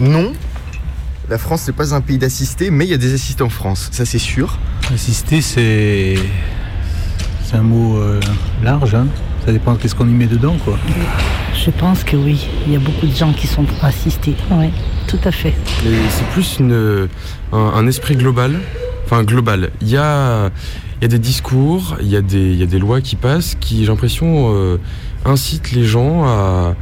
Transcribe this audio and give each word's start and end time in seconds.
Non. 0.00 0.32
La 1.28 1.38
France 1.38 1.66
n'est 1.66 1.72
pas 1.72 1.94
un 1.94 2.00
pays 2.00 2.18
d'assistés, 2.18 2.70
mais 2.70 2.86
il 2.86 2.90
y 2.90 2.94
a 2.94 2.98
des 2.98 3.14
assistés 3.14 3.42
en 3.42 3.48
France, 3.50 3.88
ça 3.92 4.04
c'est 4.04 4.18
sûr. 4.18 4.58
Assister, 4.92 5.40
c'est. 5.40 6.16
C'est 7.44 7.56
un 7.56 7.62
mot 7.62 7.98
euh, 7.98 8.20
large, 8.62 8.94
hein. 8.94 9.06
Ça 9.44 9.52
dépend 9.52 9.74
de 9.74 9.78
qu'est-ce 9.78 9.94
qu'on 9.94 10.08
y 10.08 10.12
met 10.12 10.26
dedans, 10.26 10.56
quoi. 10.64 10.78
Je 11.54 11.70
pense 11.70 12.04
que 12.04 12.16
oui. 12.16 12.46
Il 12.66 12.72
y 12.72 12.76
a 12.76 12.78
beaucoup 12.78 13.06
de 13.06 13.14
gens 13.14 13.32
qui 13.32 13.46
sont 13.46 13.64
assistés. 13.82 14.34
Oui, 14.50 14.70
tout 15.06 15.18
à 15.24 15.32
fait. 15.32 15.54
C'est 15.82 16.26
plus 16.32 16.58
une, 16.58 17.08
un, 17.52 17.58
un 17.58 17.86
esprit 17.86 18.16
global. 18.16 18.60
Enfin, 19.04 19.24
global. 19.24 19.70
Il 19.80 19.88
y 19.88 19.96
a, 19.96 20.50
il 21.00 21.02
y 21.02 21.04
a 21.04 21.08
des 21.08 21.18
discours, 21.18 21.96
il 22.00 22.08
y 22.08 22.16
a 22.16 22.22
des, 22.22 22.52
il 22.52 22.58
y 22.58 22.62
a 22.62 22.66
des 22.66 22.78
lois 22.78 23.00
qui 23.00 23.16
passent 23.16 23.56
qui, 23.58 23.80
j'ai 23.80 23.86
l'impression, 23.86 24.54
euh, 24.54 24.78
incitent 25.24 25.72
les 25.72 25.84
gens 25.84 26.24
à. 26.24 26.74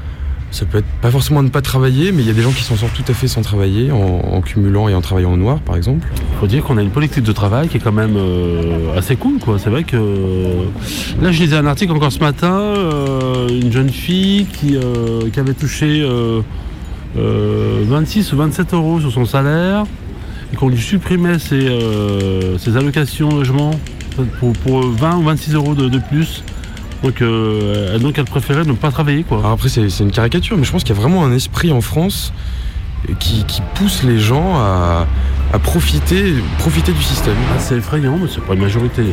Ça 0.51 0.65
peut 0.65 0.79
être 0.79 0.87
pas 1.03 1.11
forcément 1.11 1.43
ne 1.43 1.51
pas 1.51 1.61
travailler, 1.61 2.11
mais 2.11 2.23
il 2.23 2.27
y 2.27 2.31
a 2.31 2.35
des 2.35 2.43
gens 2.43 2.53
qui 2.53 2.63
s'en 2.63 2.75
sortent 2.75 2.95
tout 2.95 3.11
à 3.11 3.15
fait 3.15 3.29
sans 3.29 3.43
travailler, 3.43 3.93
en, 3.93 4.41
cumulant 4.41 4.89
et 4.89 4.95
en 4.95 5.01
travaillant 5.03 5.33
au 5.33 5.37
noir, 5.37 5.61
par 5.61 5.77
exemple. 5.77 6.07
faut 6.41 6.47
dire 6.47 6.65
qu'on 6.65 6.79
a 6.79 6.83
une 6.83 6.91
politique 6.91 7.25
de 7.25 7.33
travail 7.33 7.69
qui 7.69 7.77
est 7.77 7.81
quand 7.81 7.93
même 7.93 8.17
euh, 8.17 8.97
assez 8.97 9.17
cool 9.17 9.39
quoi. 9.39 9.59
C'est 9.59 9.69
vrai 9.69 9.85
que 9.85 9.97
là 11.21 11.33
je 11.33 11.43
lisais 11.43 11.57
un 11.57 11.67
article 11.67 11.93
encore 11.93 12.13
ce 12.13 12.21
matin, 12.21 12.55
euh, 12.59 13.49
une 13.49 13.71
jeune 13.71 13.91
fille 13.91 14.47
qui, 14.47 14.77
euh, 14.77 15.21
avait 15.37 15.55
touché 15.55 16.01
euh, 16.03 16.41
euh, 17.17 17.85
26 17.87 18.33
ou 18.33 18.37
27 18.39 18.75
euros 18.75 19.01
sur 19.01 19.13
son 19.13 19.25
salaire 19.25 19.85
et 20.53 20.57
qu'on 20.57 20.69
lui 20.69 20.81
supprimait 20.81 21.39
ses, 21.39 21.69
euh, 21.69 22.57
allocations 22.75 23.29
logement 23.29 23.71
pour, 24.41 24.53
pour 24.55 24.81
20 24.81 25.19
ou 25.19 25.23
26 25.23 25.55
euros 25.55 25.75
de 25.75 25.99
plus. 25.99 26.43
Donc, 27.03 27.23
euh, 27.23 27.93
elle- 27.95 28.03
donc 28.03 28.19
elle 28.19 28.25
préférait 28.25 28.65
ne 28.65 28.73
pas 28.73 28.91
travailler 28.91 29.23
quoi. 29.23 29.39
Alors 29.39 29.53
après, 29.53 29.69
c'est 29.69 29.89
c'est 29.91 30.03
une 30.05 30.11
caricature, 30.11 30.57
mais 30.57 30.65
je 30.65 30.73
pense 30.73 30.83
qu'il 30.85 30.95
y 30.95 30.99
a 30.99 31.01
vraiment 31.01 31.25
un 31.25 31.33
esprit 31.33 31.71
en 31.73 31.81
France 31.81 32.33
qui, 33.21 33.45
qui 33.45 33.63
pousse 33.77 34.03
les 34.03 34.19
gens 34.19 34.57
à, 34.59 35.07
à 35.53 35.59
profiter, 35.61 36.35
profiter 36.59 36.93
du 36.93 37.03
système. 37.03 37.37
Ah, 37.55 37.59
c'est 37.61 37.77
effrayant, 37.77 38.19
mais 38.21 38.29
c'est 38.33 38.43
pas 38.45 38.55
une 38.55 38.61
majorité. 38.63 39.05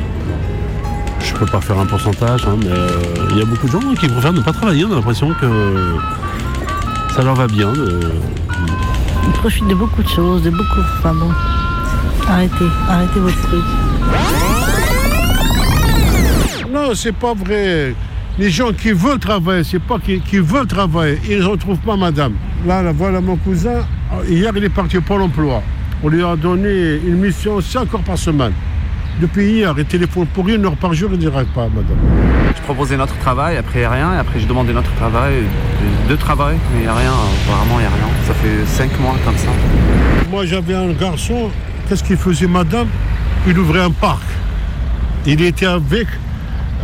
Je 1.20 1.34
peux 1.34 1.46
pas 1.46 1.62
faire 1.62 1.78
un 1.80 1.86
pourcentage, 1.86 2.46
hein, 2.48 2.56
mais 2.59 2.68
euh, 2.70 2.88
il 3.32 3.38
y 3.38 3.42
a 3.42 3.46
beaucoup 3.46 3.68
de 3.68 3.72
gens 3.72 3.80
qui 4.00 4.08
préfèrent 4.08 4.34
ne 4.34 4.42
pas 4.42 4.54
travailler. 4.54 4.86
On 4.86 4.92
a 4.92 4.96
l'impression 4.96 5.30
que 5.40 5.96
ça 7.16 7.22
leur 7.24 7.36
va 7.36 7.48
bien. 7.48 7.72
de- 7.72 8.12
On 9.28 9.31
profite 9.31 9.68
de 9.68 9.76
beaucoup 9.76 10.02
de 10.04 10.08
choses, 10.09 10.42
de 10.44 10.50
beaucoup. 10.50 10.81
Enfin 11.00 11.14
bon. 11.14 11.30
Arrêtez, 12.28 12.66
arrêtez 12.90 13.20
votre 13.20 13.42
truc. 13.44 13.64
Non, 16.86 16.94
c'est 16.94 17.16
pas 17.16 17.33
vrai. 17.33 17.95
Les 18.38 18.52
gens 18.52 18.72
qui 18.72 18.91
veulent 18.91 19.17
travailler, 19.17 19.64
c'est 19.64 19.81
pas 19.81 19.97
qui, 19.97 20.19
qui 20.19 20.38
veulent 20.38 20.67
travailler, 20.67 21.19
ils 21.28 21.39
ne 21.39 21.45
retrouvent 21.45 21.80
pas 21.80 21.95
madame. 21.97 22.33
Là, 22.64 22.83
là, 22.83 22.91
voilà 22.91 23.22
mon 23.22 23.38
cousin. 23.38 23.88
Hier, 24.30 24.52
il 24.55 24.64
est 24.66 24.69
parti 24.69 24.97
au 24.97 25.02
Pôle 25.02 25.23
emploi. 25.23 25.63
On 26.03 26.09
lui 26.09 26.23
a 26.23 26.36
donné 26.36 27.00
une 27.08 27.16
mission 27.16 27.59
5 27.59 27.91
heures 27.91 28.02
par 28.02 28.19
semaine. 28.19 28.52
Depuis 29.19 29.45
hier, 29.45 29.73
il 29.75 29.86
téléphone 29.86 30.28
pour 30.28 30.47
une 30.47 30.63
heure 30.63 30.75
par 30.75 30.94
jour, 30.94 31.09
il 31.11 31.16
ne 31.16 31.22
dirait 31.22 31.45
pas 31.56 31.67
madame. 31.69 31.97
Je 32.56 32.61
proposais 32.61 32.97
notre 32.97 33.17
travail, 33.17 33.58
après 33.58 33.80
il 33.80 33.81
n'y 33.81 33.86
a 33.86 33.91
rien, 33.91 34.13
et 34.13 34.17
après 34.17 34.39
je 34.39 34.45
demandais 34.45 34.73
notre 34.73 34.94
travail, 34.94 35.38
de, 36.08 36.11
de 36.11 36.16
travail, 36.16 36.58
mais 36.72 36.81
il 36.81 36.83
n'y 36.83 36.88
a 36.88 36.94
rien, 36.94 37.13
vraiment 37.47 37.80
il 37.80 37.81
n'y 37.81 37.88
a 37.88 37.89
rien. 37.89 38.09
Ça 38.28 38.33
fait 38.36 38.66
cinq 38.67 39.00
mois 39.00 39.16
comme 39.25 39.38
ça. 39.38 39.50
Moi, 40.30 40.45
j'avais 40.45 40.75
un 40.75 40.91
garçon, 40.91 41.50
qu'est-ce 41.89 42.03
qu'il 42.03 42.17
faisait, 42.17 42.45
madame? 42.47 42.89
Il 43.47 43.58
ouvrait 43.58 43.81
un 43.81 43.91
parc. 43.91 44.22
Il 45.25 45.41
était 45.41 45.66
avec 45.66 46.08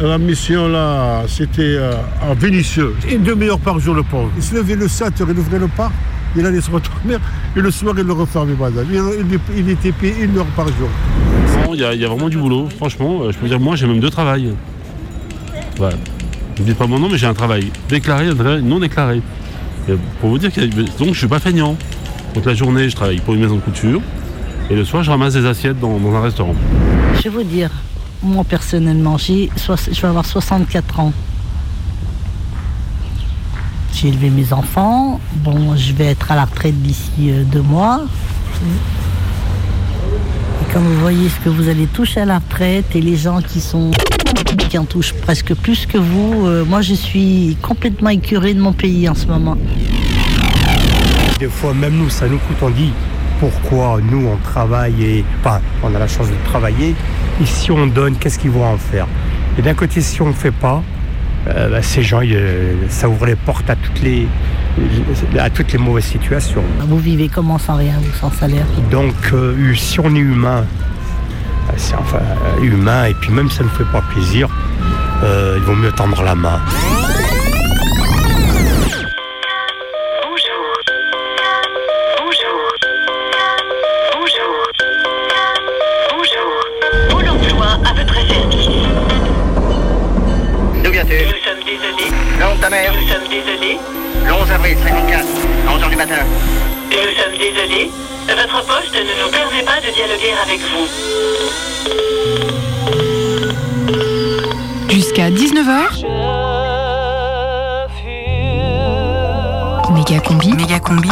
la 0.01 0.17
mission 0.17 0.67
là, 0.67 1.23
c'était 1.27 1.61
euh, 1.77 1.93
à 2.21 2.33
Vénissieux. 2.33 2.95
Une 3.11 3.23
demi-heure 3.23 3.59
par 3.59 3.79
jour, 3.79 3.95
le 3.95 4.03
pauvre. 4.03 4.29
Il 4.37 4.43
se 4.43 4.55
levait 4.55 4.75
le 4.75 4.87
7 4.87 5.21
heures, 5.21 5.27
il 5.31 5.37
ouvrait 5.37 5.59
le 5.59 5.67
parc, 5.67 5.91
il 6.35 6.45
allait 6.45 6.61
se 6.61 6.71
retourner, 6.71 7.15
et 7.55 7.59
le 7.59 7.71
soir, 7.71 7.93
il 7.97 8.03
le 8.05 8.13
refermait, 8.13 8.53
madame. 8.59 8.85
Il, 8.91 8.99
il- 9.31 9.59
il 9.59 9.69
était 9.69 9.91
payé 9.91 10.15
une 10.23 10.37
heure 10.37 10.45
par 10.55 10.67
jour. 10.67 10.89
Il 11.73 11.79
y, 11.79 11.83
a- 11.83 11.93
il 11.93 12.01
y 12.01 12.05
a 12.05 12.07
vraiment 12.09 12.29
du 12.29 12.37
boulot. 12.37 12.67
Franchement, 12.77 13.21
euh, 13.23 13.31
je 13.31 13.37
peux 13.37 13.47
dire, 13.47 13.59
moi 13.59 13.75
j'ai 13.75 13.87
même 13.87 13.99
deux 13.99 14.09
travails. 14.09 14.53
Voilà. 15.77 15.95
Ne 16.59 16.63
dites 16.65 16.77
pas 16.77 16.87
mon 16.87 16.99
nom, 16.99 17.09
mais 17.09 17.17
j'ai 17.17 17.27
un 17.27 17.33
travail 17.33 17.71
déclaré 17.89 18.27
un 18.27 18.35
travail 18.35 18.61
non 18.61 18.79
déclaré. 18.79 19.21
Et 19.89 19.93
pour 20.19 20.29
vous 20.29 20.37
dire 20.37 20.51
que 20.51 20.61
donc 20.99 21.13
je 21.13 21.17
suis 21.19 21.27
pas 21.27 21.39
feignant. 21.39 21.75
Donc 22.35 22.45
la 22.45 22.53
journée, 22.53 22.89
je 22.89 22.95
travaille 22.95 23.19
pour 23.19 23.33
une 23.33 23.41
maison 23.41 23.55
de 23.55 23.61
couture. 23.61 24.01
Et 24.69 24.75
le 24.75 24.85
soir, 24.85 25.03
je 25.03 25.09
ramasse 25.11 25.33
des 25.33 25.45
assiettes 25.45 25.79
dans, 25.79 25.97
dans 25.97 26.13
un 26.15 26.21
restaurant. 26.21 26.55
Je 27.17 27.23
vais 27.23 27.29
vous 27.29 27.43
dire, 27.43 27.69
moi 28.23 28.43
personnellement, 28.43 29.17
j'ai 29.17 29.49
je 29.57 30.01
vais 30.01 30.07
avoir 30.07 30.25
64 30.25 30.99
ans. 30.99 31.13
J'ai 33.93 34.07
élevé 34.09 34.29
mes 34.29 34.53
enfants. 34.53 35.19
Bon, 35.37 35.75
je 35.75 35.93
vais 35.93 36.05
être 36.05 36.31
à 36.31 36.35
la 36.35 36.45
retraite 36.45 36.81
d'ici 36.81 37.29
euh, 37.29 37.43
deux 37.43 37.61
mois. 37.61 38.01
Et 40.61 40.73
comme 40.73 40.83
vous 40.83 40.99
voyez 40.99 41.29
ce 41.29 41.39
que 41.43 41.49
vous 41.49 41.67
allez 41.67 41.87
toucher 41.87 42.21
à 42.21 42.25
la 42.25 42.39
retraite 42.39 42.95
et 42.95 43.01
les 43.01 43.17
gens 43.17 43.41
qui 43.41 43.59
sont 43.59 43.91
qui 44.69 44.77
en 44.77 44.85
touchent 44.85 45.13
presque 45.13 45.53
plus 45.53 45.85
que 45.85 45.97
vous, 45.97 46.45
euh, 46.45 46.65
moi 46.65 46.81
je 46.81 46.93
suis 46.93 47.57
complètement 47.61 48.09
écœurée 48.09 48.53
de 48.53 48.61
mon 48.61 48.73
pays 48.73 49.07
en 49.09 49.15
ce 49.15 49.25
moment. 49.27 49.57
Des 51.39 51.47
fois, 51.47 51.73
même 51.73 51.95
nous, 51.95 52.09
ça 52.09 52.27
nous 52.27 52.37
coûte. 52.37 52.57
On 52.61 52.69
dit 52.69 52.91
pourquoi 53.39 53.99
nous, 54.01 54.27
on 54.27 54.37
travaille 54.37 55.03
et. 55.03 55.25
Enfin, 55.39 55.59
on 55.83 55.93
a 55.95 55.99
la 55.99 56.07
chance 56.07 56.27
de 56.27 56.35
travailler. 56.45 56.95
Et 57.41 57.45
si 57.45 57.71
on 57.71 57.87
donne, 57.87 58.17
qu'est-ce 58.17 58.37
qu'ils 58.37 58.51
vont 58.51 58.65
en 58.65 58.77
faire? 58.77 59.07
Et 59.57 59.63
d'un 59.63 59.73
côté, 59.73 59.99
si 60.01 60.21
on 60.21 60.27
ne 60.27 60.33
fait 60.33 60.51
pas, 60.51 60.83
euh, 61.47 61.69
bah, 61.69 61.81
ces 61.81 62.03
gens, 62.03 62.21
euh, 62.23 62.73
ça 62.87 63.09
ouvre 63.09 63.25
les 63.25 63.35
portes 63.35 63.67
à 63.67 63.75
toutes 63.75 64.01
les, 64.03 64.27
à 65.39 65.49
toutes 65.49 65.71
les 65.73 65.79
mauvaises 65.79 66.05
situations. 66.05 66.63
Vous 66.81 66.99
vivez 66.99 67.29
comment 67.29 67.57
sans 67.57 67.77
rien, 67.77 67.95
sans 68.19 68.31
salaire? 68.31 68.65
Donc, 68.91 69.15
euh, 69.33 69.73
si 69.73 69.99
on 69.99 70.13
est 70.15 70.19
humain, 70.19 70.65
euh, 71.69 71.73
c'est 71.77 71.95
enfin 71.95 72.19
humain, 72.61 73.05
et 73.05 73.15
puis 73.15 73.31
même 73.31 73.49
si 73.49 73.57
ça 73.57 73.63
ne 73.63 73.69
fait 73.69 73.91
pas 73.91 74.03
plaisir, 74.13 74.47
il 75.23 75.61
vaut 75.63 75.75
mieux 75.75 75.91
tendre 75.91 76.21
la 76.23 76.35
main. 76.35 76.59
Avril, 94.61 94.77
54, 94.83 95.25
11h 95.67 95.89
du 95.89 95.95
matin. 95.95 96.15
Nous 96.91 96.97
sommes 96.97 97.37
désolés. 97.37 97.91
Votre 98.27 98.65
poste 98.65 98.93
ne 98.93 99.23
nous 99.23 99.31
permet 99.31 99.63
pas 99.63 99.79
de 99.81 99.91
dialoguer 99.93 100.33
avec 100.43 100.59
vous. 100.59 100.87
Jusqu'à 104.89 105.29
19h. 105.29 106.05
Méga 109.93 110.19
combi. 110.19 110.53
Méga 110.53 110.79
combi. 110.79 111.09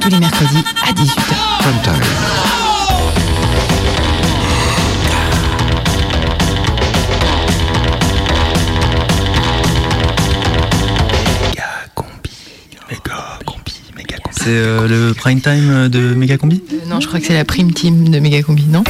Tous 0.00 0.08
les 0.08 0.18
mercredis 0.18 0.64
à 0.86 0.92
18h. 0.92 2.71
C'est 14.44 14.50
euh, 14.50 14.88
le 14.88 15.14
prime 15.14 15.40
time 15.40 15.88
de 15.88 16.14
Megacombi? 16.14 16.64
Euh, 16.72 16.76
non, 16.88 16.98
je 16.98 17.06
crois 17.06 17.20
que 17.20 17.26
c'est 17.26 17.34
la 17.34 17.44
prime 17.44 17.72
team 17.72 18.08
de 18.08 18.18
Méga 18.18 18.42
combi, 18.42 18.64
non? 18.66 18.82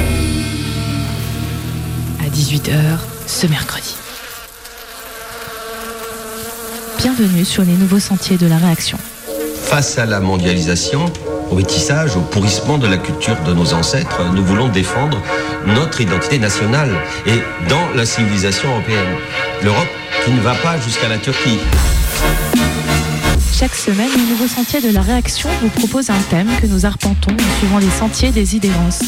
À 2.21 2.35
18h 2.35 2.73
ce 3.27 3.47
mercredi. 3.49 3.95
Bienvenue 6.97 7.45
sur 7.45 7.65
les 7.65 7.75
nouveaux 7.75 7.99
sentiers 7.99 8.39
de 8.39 8.47
la 8.47 8.57
réaction. 8.57 8.97
Face 9.65 9.99
à 9.99 10.07
la 10.07 10.21
mondialisation, 10.21 11.05
au 11.51 11.57
métissage, 11.57 12.17
au 12.17 12.21
pourrissement 12.21 12.79
de 12.79 12.87
la 12.87 12.97
culture 12.97 13.37
de 13.47 13.53
nos 13.53 13.75
ancêtres, 13.75 14.23
nous 14.35 14.43
voulons 14.43 14.69
défendre 14.71 15.21
notre 15.67 16.01
identité 16.01 16.39
nationale 16.39 16.93
et 17.27 17.43
dans 17.69 17.91
la 17.95 18.07
civilisation 18.07 18.71
européenne. 18.71 19.17
L'Europe 19.63 19.91
qui 20.25 20.31
ne 20.31 20.41
va 20.41 20.55
pas 20.55 20.81
jusqu'à 20.81 21.11
la 21.11 21.19
Turquie. 21.19 21.59
Chaque 23.63 23.77
semaine, 23.77 24.11
les 24.17 24.25
nouveaux 24.25 24.49
sentiers 24.49 24.81
de 24.81 24.89
la 24.89 25.03
réaction 25.03 25.49
vous 25.61 25.69
proposent 25.69 26.11
un 26.11 26.19
thème 26.31 26.49
que 26.61 26.67
nous 26.67 26.85
arpentons 26.85 27.31
en 27.31 27.59
suivant 27.59 27.79
les 27.79 27.91
sentiers 27.91 28.33
des 28.33 28.57
idéances. 28.57 29.03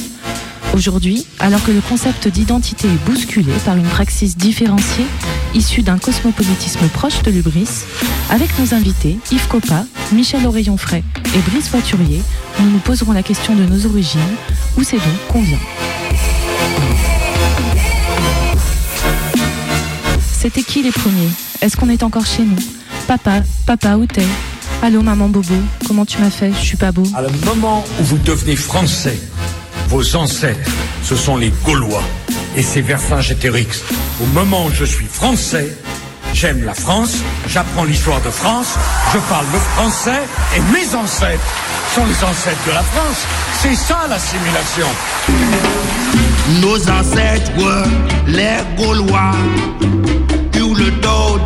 Aujourd'hui, 0.72 1.26
alors 1.40 1.60
que 1.64 1.72
le 1.72 1.80
concept 1.80 2.28
d'identité 2.28 2.86
est 2.86 3.04
bousculé 3.04 3.50
par 3.64 3.76
une 3.76 3.88
praxis 3.88 4.36
différenciée 4.36 5.06
issue 5.54 5.82
d'un 5.82 5.98
cosmopolitisme 5.98 6.86
proche 6.86 7.20
de 7.22 7.32
l'ubris, 7.32 7.68
avec 8.30 8.56
nos 8.60 8.74
invités 8.74 9.18
Yves 9.32 9.48
Coppa, 9.48 9.86
Michel 10.12 10.46
Oreillon-Fray 10.46 11.02
et 11.34 11.50
Brice 11.50 11.68
Voiturier, 11.70 12.22
nous 12.60 12.70
nous 12.70 12.78
poserons 12.78 13.10
la 13.10 13.24
question 13.24 13.56
de 13.56 13.64
nos 13.64 13.86
origines, 13.86 14.20
où 14.78 14.84
c'est 14.84 14.98
donc 14.98 15.26
qu'on 15.32 15.42
vient. 15.42 15.58
C'était 20.32 20.62
qui 20.62 20.84
les 20.84 20.92
premiers? 20.92 21.30
Est-ce 21.60 21.76
qu'on 21.76 21.88
est 21.88 22.04
encore 22.04 22.26
chez 22.26 22.44
nous? 22.44 22.83
Papa, 23.06 23.43
papa, 23.67 23.96
où 23.96 24.06
t'es? 24.06 24.26
Allô 24.82 25.02
maman 25.02 25.29
Bobo, 25.29 25.55
comment 25.87 26.05
tu 26.05 26.19
m'as 26.19 26.31
fait? 26.31 26.52
Je 26.52 26.64
suis 26.64 26.76
pas 26.76 26.93
beau. 26.93 27.05
À 27.17 27.23
le 27.23 27.29
moment 27.44 27.85
où 28.00 28.05
vous 28.05 28.19
devenez 28.19 28.56
français, 28.56 29.19
vos 29.88 30.17
ancêtres, 30.17 30.70
ce 31.02 31.17
sont 31.17 31.37
les 31.37 31.52
Gaulois. 31.64 32.02
Et 32.56 32.62
c'est 32.62 32.81
Vercingétorix. 32.82 33.82
Au 34.23 34.26
moment 34.26 34.67
où 34.67 34.70
je 34.73 34.85
suis 34.85 35.06
français, 35.06 35.76
j'aime 36.32 36.64
la 36.64 36.75
France, 36.75 37.17
j'apprends 37.49 37.85
l'histoire 37.85 38.20
de 38.23 38.31
France, 38.31 38.75
je 39.12 39.19
parle 39.31 39.47
le 39.52 39.58
français 39.58 40.23
et 40.56 40.61
mes 40.73 40.94
ancêtres 40.94 41.43
sont 41.94 42.05
les 42.06 42.25
ancêtres 42.25 42.64
de 42.67 42.73
la 42.73 42.82
France. 42.82 43.25
C'est 43.61 43.75
ça 43.75 44.06
l'assimilation. 44.08 44.87
Nos 46.61 46.90
ancêtres, 46.90 47.52
les 48.29 48.58
Gaulois, 48.76 49.32
eurent 50.56 50.75
le 50.75 50.90
dos 50.90 51.38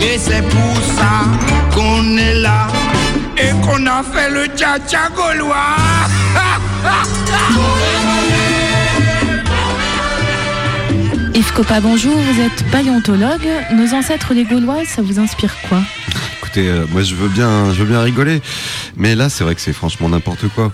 Et 0.00 0.18
c'est 0.18 0.42
pour 0.42 0.76
ça 0.96 1.24
qu'on 1.74 2.16
est 2.18 2.34
là 2.34 2.66
et 3.38 3.50
qu'on 3.64 3.86
a 3.86 4.02
fait 4.02 4.30
le 4.30 4.44
tcha-tcha 4.46 5.08
gaulois. 5.16 5.76
Yves 11.34 11.52
Copa, 11.54 11.80
bonjour, 11.80 12.14
vous 12.14 12.40
êtes 12.40 12.62
paléontologue. 12.70 13.48
Nos 13.72 13.94
ancêtres 13.94 14.34
les 14.34 14.44
Gaulois, 14.44 14.84
ça 14.84 15.00
vous 15.00 15.18
inspire 15.18 15.54
quoi? 15.68 15.80
Écoutez, 16.42 16.68
euh, 16.68 16.84
moi 16.90 17.02
je 17.02 17.14
veux 17.14 17.28
bien, 17.28 17.72
je 17.72 17.82
veux 17.82 17.88
bien 17.88 18.02
rigoler, 18.02 18.42
mais 18.96 19.14
là 19.14 19.30
c'est 19.30 19.42
vrai 19.44 19.54
que 19.54 19.62
c'est 19.62 19.72
franchement 19.72 20.10
n'importe 20.10 20.48
quoi. 20.48 20.72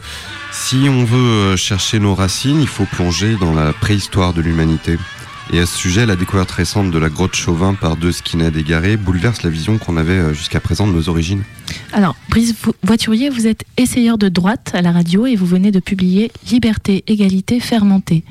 Si 0.51 0.89
on 0.89 1.05
veut 1.05 1.53
euh, 1.53 1.57
chercher 1.57 2.01
nos 2.01 2.17
racines, 2.17 2.61
il 2.61 2.67
faut 2.67 2.87
plonger 2.87 3.37
dans 3.41 3.55
la 3.55 3.73
préhistoire 3.73 4.33
de 4.33 4.41
l'humanité. 4.41 4.99
Et 5.51 5.61
à 5.61 5.67
ce 5.67 5.79
sujet, 5.79 6.05
la 6.05 6.15
découverte 6.15 6.51
récente 6.51 6.91
de 6.91 6.99
la 6.99 7.09
grotte 7.09 7.35
Chauvin 7.35 7.73
par 7.73 7.97
deux 7.97 8.13
skinheads 8.13 8.59
égarés 8.59 8.99
bouleverse 8.99 9.43
la 9.43 9.49
vision 9.49 9.79
qu'on 9.79 9.97
avait 9.97 10.13
euh, 10.13 10.35
jusqu'à 10.35 10.61
présent 10.61 10.87
de 10.87 10.93
nos 10.93 11.09
origines. 11.09 11.43
Alors, 11.93 12.17
Brice 12.29 12.55
Voiturier, 12.83 13.31
vous 13.31 13.47
êtes 13.47 13.65
essayeur 13.79 14.19
de 14.19 14.29
droite 14.29 14.73
à 14.75 14.83
la 14.83 14.93
radio 14.93 15.27
et 15.27 15.37
vous 15.37 15.47
venez 15.47 15.71
de 15.71 15.81
publier 15.81 16.31
Liberté, 16.51 17.03
égalité, 17.07 17.61
fermenté. 17.61 18.25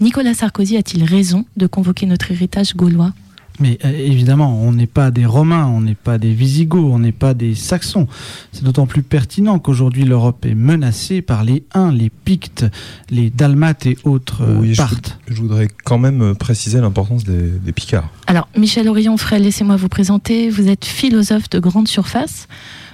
Nicolas 0.00 0.34
Sarkozy 0.34 0.76
a-t-il 0.76 1.04
raison 1.04 1.44
de 1.56 1.68
convoquer 1.68 2.06
notre 2.06 2.32
héritage 2.32 2.74
gaulois? 2.74 3.12
Mais 3.60 3.78
euh, 3.84 3.90
évidemment, 3.90 4.60
on 4.62 4.72
n'est 4.72 4.86
pas 4.86 5.10
des 5.10 5.26
Romains, 5.26 5.66
on 5.66 5.80
n'est 5.80 5.94
pas 5.94 6.18
des 6.18 6.32
Visigoths, 6.32 6.92
on 6.92 6.98
n'est 6.98 7.12
pas 7.12 7.34
des 7.34 7.54
Saxons. 7.54 8.06
C'est 8.52 8.64
d'autant 8.64 8.86
plus 8.86 9.02
pertinent 9.02 9.58
qu'aujourd'hui 9.58 10.04
l'Europe 10.04 10.44
est 10.44 10.54
menacée 10.54 11.22
par 11.22 11.44
les 11.44 11.64
Huns, 11.74 11.92
les 11.92 12.10
Pictes, 12.10 12.66
les 13.10 13.30
Dalmates 13.30 13.86
et 13.86 13.98
autres 14.04 14.42
euh, 14.42 14.58
oui, 14.60 14.74
je, 14.74 14.78
Parthes. 14.78 15.18
je 15.28 15.40
voudrais 15.40 15.68
quand 15.84 15.98
même 15.98 16.22
euh, 16.22 16.34
préciser 16.34 16.80
l'importance 16.80 17.24
des, 17.24 17.50
des 17.50 17.72
Picards. 17.72 18.08
Alors, 18.26 18.48
Michel 18.56 18.88
Orion-Frey, 18.88 19.38
laissez-moi 19.38 19.76
vous 19.76 19.88
présenter. 19.88 20.50
Vous 20.50 20.68
êtes 20.68 20.84
philosophe 20.84 21.50
de 21.50 21.58
grande 21.58 21.88
surface. 21.88 22.48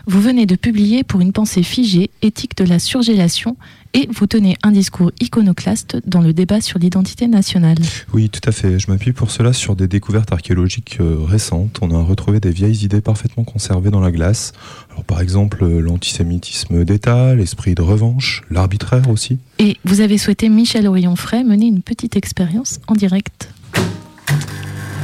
Vous 0.07 0.21
venez 0.21 0.47
de 0.47 0.57
publier 0.57 1.05
pour 1.05 1.21
une 1.21 1.33
pensée 1.33 1.63
figée, 1.63 2.11
éthique 2.23 2.57
de 2.57 2.65
la 2.65 2.79
surgélation, 2.79 3.57
et 3.95 4.09
vous 4.11 4.27
tenez 4.27 4.57
un 4.63 4.73
discours 4.73 5.13
iconoclaste 5.21 5.99
dans 6.07 6.21
le 6.21 6.33
débat 6.33 6.61
sur 6.61 6.79
l'identité 6.79 7.27
nationale. 7.29 7.77
Oui, 8.13 8.31
tout 8.31 8.41
à 8.49 8.53
fait. 8.53 8.79
Je 8.79 8.91
m'appuie 8.91 9.13
pour 9.13 9.31
cela 9.31 9.53
sur 9.53 9.77
des 9.77 9.87
découvertes 9.87 10.33
archéologiques 10.33 10.99
euh, 11.01 11.19
récentes. 11.23 11.79
On 11.83 11.91
a 11.91 12.03
retrouvé 12.03 12.41
des 12.41 12.51
vieilles 12.51 12.85
idées 12.85 13.01
parfaitement 13.03 13.45
conservées 13.45 13.91
dans 13.91 14.01
la 14.01 14.11
glace. 14.11 14.53
Alors, 14.91 15.05
par 15.05 15.21
exemple, 15.21 15.67
l'antisémitisme 15.67 16.85
d'État, 16.85 17.35
l'esprit 17.35 17.75
de 17.75 17.83
revanche, 17.83 18.43
l'arbitraire 18.51 19.09
aussi. 19.11 19.39
Et 19.59 19.77
vous 19.85 20.01
avez 20.01 20.19
souhaité, 20.19 20.49
Michel 20.49 20.87
Orion-Frey, 20.87 21.45
mener 21.45 21.67
une 21.67 21.83
petite 21.83 22.17
expérience 22.17 22.81
en 22.87 22.95
direct. 22.95 23.51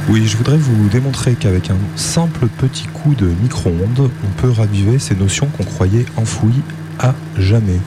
Oui, 0.09 0.25
je 0.25 0.37
voudrais 0.37 0.57
vous 0.57 0.89
démontrer 0.89 1.35
qu'avec 1.35 1.69
un 1.69 1.77
simple 1.95 2.47
petit 2.47 2.87
coup 2.87 3.13
de 3.13 3.27
micro-ondes, 3.27 4.09
on 4.23 4.41
peut 4.41 4.49
raviver 4.49 4.97
ces 4.97 5.13
notions 5.13 5.45
qu'on 5.45 5.63
croyait 5.63 6.03
enfouies 6.17 6.63
à 6.97 7.13
jamais. 7.37 7.79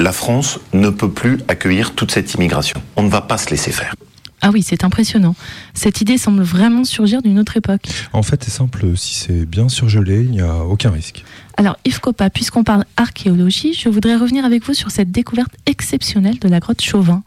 La 0.00 0.10
France 0.10 0.58
ne 0.72 0.90
peut 0.90 1.12
plus 1.12 1.38
accueillir 1.46 1.94
toute 1.94 2.10
cette 2.10 2.34
immigration. 2.34 2.82
On 2.96 3.04
ne 3.04 3.08
va 3.08 3.20
pas 3.20 3.38
se 3.38 3.50
laisser 3.50 3.70
faire. 3.70 3.94
Ah 4.40 4.50
oui, 4.52 4.64
c'est 4.64 4.82
impressionnant. 4.82 5.36
Cette 5.72 6.00
idée 6.00 6.18
semble 6.18 6.42
vraiment 6.42 6.82
surgir 6.82 7.22
d'une 7.22 7.38
autre 7.38 7.56
époque. 7.56 7.86
En 8.12 8.24
fait, 8.24 8.42
c'est 8.42 8.50
simple, 8.50 8.96
si 8.96 9.14
c'est 9.14 9.46
bien 9.46 9.68
surgelé, 9.68 10.16
il 10.16 10.32
n'y 10.32 10.40
a 10.40 10.64
aucun 10.64 10.90
risque. 10.90 11.24
Alors, 11.56 11.78
Yves 11.84 12.00
Copa, 12.00 12.28
puisqu'on 12.28 12.64
parle 12.64 12.84
archéologie, 12.96 13.72
je 13.72 13.88
voudrais 13.88 14.16
revenir 14.16 14.44
avec 14.44 14.66
vous 14.66 14.74
sur 14.74 14.90
cette 14.90 15.12
découverte 15.12 15.52
exceptionnelle 15.66 16.40
de 16.40 16.48
la 16.48 16.58
grotte 16.58 16.82
Chauvin. 16.82 17.22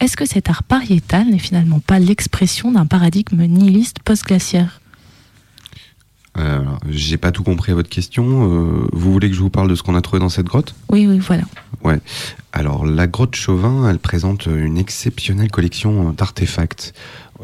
Est-ce 0.00 0.16
que 0.16 0.26
cet 0.26 0.50
art 0.50 0.62
pariétal 0.62 1.28
n'est 1.28 1.38
finalement 1.38 1.80
pas 1.80 1.98
l'expression 1.98 2.72
d'un 2.72 2.86
paradigme 2.86 3.42
nihiliste 3.44 3.98
post-glaciaire 4.04 4.80
Euh, 6.36 6.62
J'ai 6.88 7.16
pas 7.16 7.30
tout 7.30 7.44
compris 7.44 7.72
à 7.72 7.74
votre 7.74 7.88
question. 7.88 8.24
Euh, 8.26 8.86
vous 8.92 9.12
voulez 9.12 9.30
que 9.30 9.36
je 9.36 9.40
vous 9.40 9.50
parle 9.50 9.68
de 9.70 9.74
ce 9.74 9.82
qu'on 9.82 9.94
a 9.94 10.00
trouvé 10.02 10.20
dans 10.20 10.28
cette 10.28 10.46
grotte? 10.46 10.74
Oui, 10.90 11.06
oui, 11.06 11.18
voilà. 11.20 11.44
Ouais. 11.82 12.00
Alors, 12.52 12.84
la 12.86 13.06
grotte 13.06 13.36
Chauvin, 13.36 13.88
elle 13.88 13.98
présente 13.98 14.46
une 14.46 14.78
exceptionnelle 14.78 15.50
collection 15.50 16.10
d'artefacts. 16.12 16.92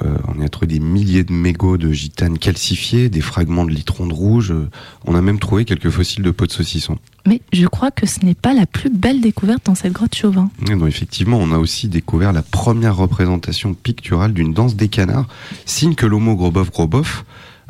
Euh, 0.03 0.17
on 0.29 0.41
y 0.41 0.45
a 0.45 0.49
trouvé 0.49 0.67
des 0.69 0.79
milliers 0.81 1.25
de 1.25 1.33
mégots 1.33 1.77
de 1.77 1.91
gitane 1.93 2.39
calcifiés, 2.39 3.09
des 3.09 3.21
fragments 3.21 3.65
de 3.65 3.71
litrons 3.71 4.07
de 4.07 4.15
rouge. 4.15 4.53
euh, 4.53 4.69
On 5.07 5.15
a 5.15 5.21
même 5.21 5.39
trouvé 5.39 5.65
quelques 5.65 5.91
fossiles 5.91 6.23
de 6.23 6.31
peau 6.31 6.47
de 6.47 6.53
saucisson. 6.53 6.97
Mais 7.27 7.43
je 7.53 7.67
crois 7.67 7.91
que 7.91 8.07
ce 8.07 8.25
n'est 8.25 8.35
pas 8.35 8.55
la 8.55 8.67
plus 8.67 8.89
belle 8.91 9.21
découverte 9.21 9.67
dans 9.67 9.75
cette 9.75 9.93
grotte 9.93 10.15
Chauvin. 10.15 10.51
Et 10.71 10.75
donc, 10.77 10.89
effectivement, 10.89 11.39
on 11.39 11.53
a 11.53 11.59
aussi 11.59 11.89
découvert 11.89 12.33
la 12.33 12.43
première 12.43 12.97
représentation 12.97 13.75
picturale 13.75 14.33
d'une 14.33 14.55
danse 14.55 14.77
des 14.77 14.89
canards, 14.89 15.29
signe 15.67 15.95
que 15.95 16.07
l'homo 16.07 16.35
grobof 16.37 16.71
grobof 16.71 17.25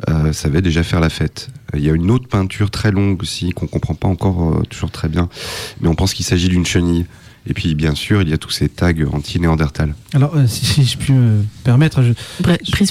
euh, 0.09 0.31
savait 0.31 0.61
déjà 0.61 0.83
faire 0.83 0.99
la 0.99 1.09
fête. 1.09 1.49
Euh, 1.73 1.79
Il 1.79 1.83
y 1.85 1.89
a 1.89 1.93
une 1.93 2.11
autre 2.11 2.27
peinture 2.27 2.71
très 2.71 2.91
longue 2.91 3.21
aussi 3.21 3.49
qu'on 3.51 3.67
comprend 3.67 3.93
pas 3.95 4.07
encore 4.07 4.59
euh, 4.59 4.63
toujours 4.69 4.91
très 4.91 5.09
bien, 5.09 5.27
mais 5.81 5.87
on 5.87 5.95
pense 5.95 6.13
qu'il 6.13 6.25
s'agit 6.25 6.49
d'une 6.49 6.65
chenille. 6.65 7.05
Et 7.47 7.53
puis, 7.55 7.73
bien 7.73 7.95
sûr, 7.95 8.21
il 8.21 8.29
y 8.29 8.33
a 8.33 8.37
tous 8.37 8.51
ces 8.51 8.69
tags 8.69 8.93
anti-néandertal. 9.11 9.95
Alors, 10.13 10.35
euh, 10.35 10.45
si, 10.47 10.63
si 10.65 10.83
je 10.83 10.97
puis 10.97 11.11
me 11.13 11.41
permettre, 11.63 12.03
je, 12.03 12.13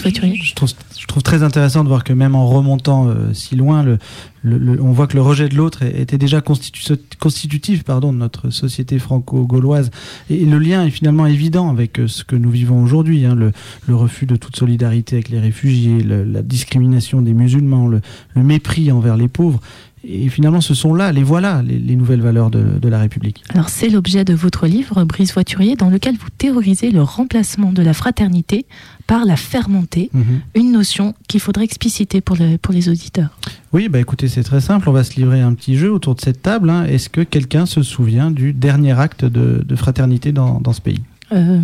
Voiturier. 0.02 0.41
je, 0.43 0.55
trouve, 0.55 0.70
je 0.99 1.06
trouve 1.06 1.23
très 1.23 1.43
intéressant 1.44 1.85
de 1.85 1.88
voir 1.88 2.02
que 2.02 2.12
même 2.12 2.35
en 2.35 2.47
remontant 2.49 3.08
euh, 3.08 3.32
si 3.32 3.55
loin, 3.55 3.85
le, 3.85 3.99
le- 4.43 4.58
le- 4.58 4.82
on 4.82 4.91
voit 4.91 5.06
que 5.06 5.14
le 5.14 5.23
rejet 5.23 5.49
de 5.49 5.55
l'autre 5.55 5.85
était 5.85 6.19
déjà 6.19 6.41
constitu- 6.41 6.97
constitutif 7.20 7.85
pardon, 7.85 8.12
de 8.12 8.19
notre 8.19 8.50
société 8.50 8.99
franco-gauloise. 8.99 9.91
Et 10.31 10.44
le 10.44 10.58
lien 10.58 10.85
est 10.85 10.91
finalement 10.91 11.26
évident 11.26 11.70
avec 11.70 12.00
euh, 12.00 12.08
ce 12.08 12.25
que 12.25 12.35
nous 12.37 12.50
vivons 12.50 12.82
aujourd'hui. 12.82 13.25
hein, 13.26 13.37
le, 13.37 13.52
le 13.87 13.94
refus 13.94 14.26
de 14.26 14.35
toute 14.37 14.56
solidarité 14.56 15.14
avec 15.17 15.29
les 15.29 15.38
réfugiés, 15.38 16.02
le- 16.02 16.25
la 16.25 16.43
discrimination 16.43 17.23
des 17.23 17.35
musulmans, 17.35 17.87
le, 17.87 18.00
le 18.35 18.42
mépris 18.42 18.90
envers 18.90 19.16
les 19.16 19.28
pauvres. 19.28 19.61
Et 20.02 20.30
finalement, 20.30 20.62
ce 20.62 20.73
sont 20.75 20.95
là, 20.95 21.12
les 21.12 21.23
voilà, 21.23 21.62
les, 21.62 21.78
les 21.78 21.95
nouvelles 21.95 22.23
valeurs 22.23 22.50
de, 22.50 22.78
de 22.80 22.88
la 22.88 22.99
République. 22.99 23.42
Alors 23.50 23.69
c'est 23.69 23.88
l'objet 23.90 24.25
de 24.25 24.33
votre 24.33 24.66
livre, 24.66 25.04
Brice 25.04 25.35
Voiturier, 25.35 25.76
dans 25.76 25.90
lequel 25.90 26.16
vous 26.16 26.28
théorisez 26.38 26.90
le 26.90 27.02
remplacement 27.02 27.71
de 27.71 27.83
la 27.83 27.92
fraternité 27.92 28.64
par 29.07 29.25
la 29.26 29.37
fermentée, 29.37 30.09
Mhm. 30.14 30.40
une 30.54 30.73
notion 30.73 31.14
qu'il 31.28 31.40
faudrait 31.40 31.64
expliciter 31.64 32.21
pour, 32.23 32.37
le- 32.37 32.57
pour 32.57 32.73
les 32.73 32.88
auditeurs. 32.88 33.28
Oui, 33.73 33.88
bah 33.90 33.99
écoutez, 34.00 34.28
c'est 34.28 34.42
très 34.42 34.61
simple. 34.62 34.88
On 34.88 34.92
va 34.92 35.04
se 35.04 35.16
livrer 35.16 35.42
un 35.42 35.52
petit 35.52 35.76
jeu 35.76 35.92
autour 35.92 36.14
de 36.14 36.21
cette 36.23 36.40
table. 36.40 36.71
hein. 36.71 36.85
Est-ce 36.87 37.09
que 37.11 37.21
quelqu'un 37.21 37.66
se 37.66 37.83
souvient 37.83 38.30
du 38.30 38.52
dernier 38.54 38.99
acte 38.99 39.25
de, 39.26 39.62
de 39.66 39.76
fraternité 39.76 40.33
dans, 40.33 40.61
dans 40.61 40.73
ce 40.73 40.80
pays? 40.80 41.00
Euh, 41.33 41.61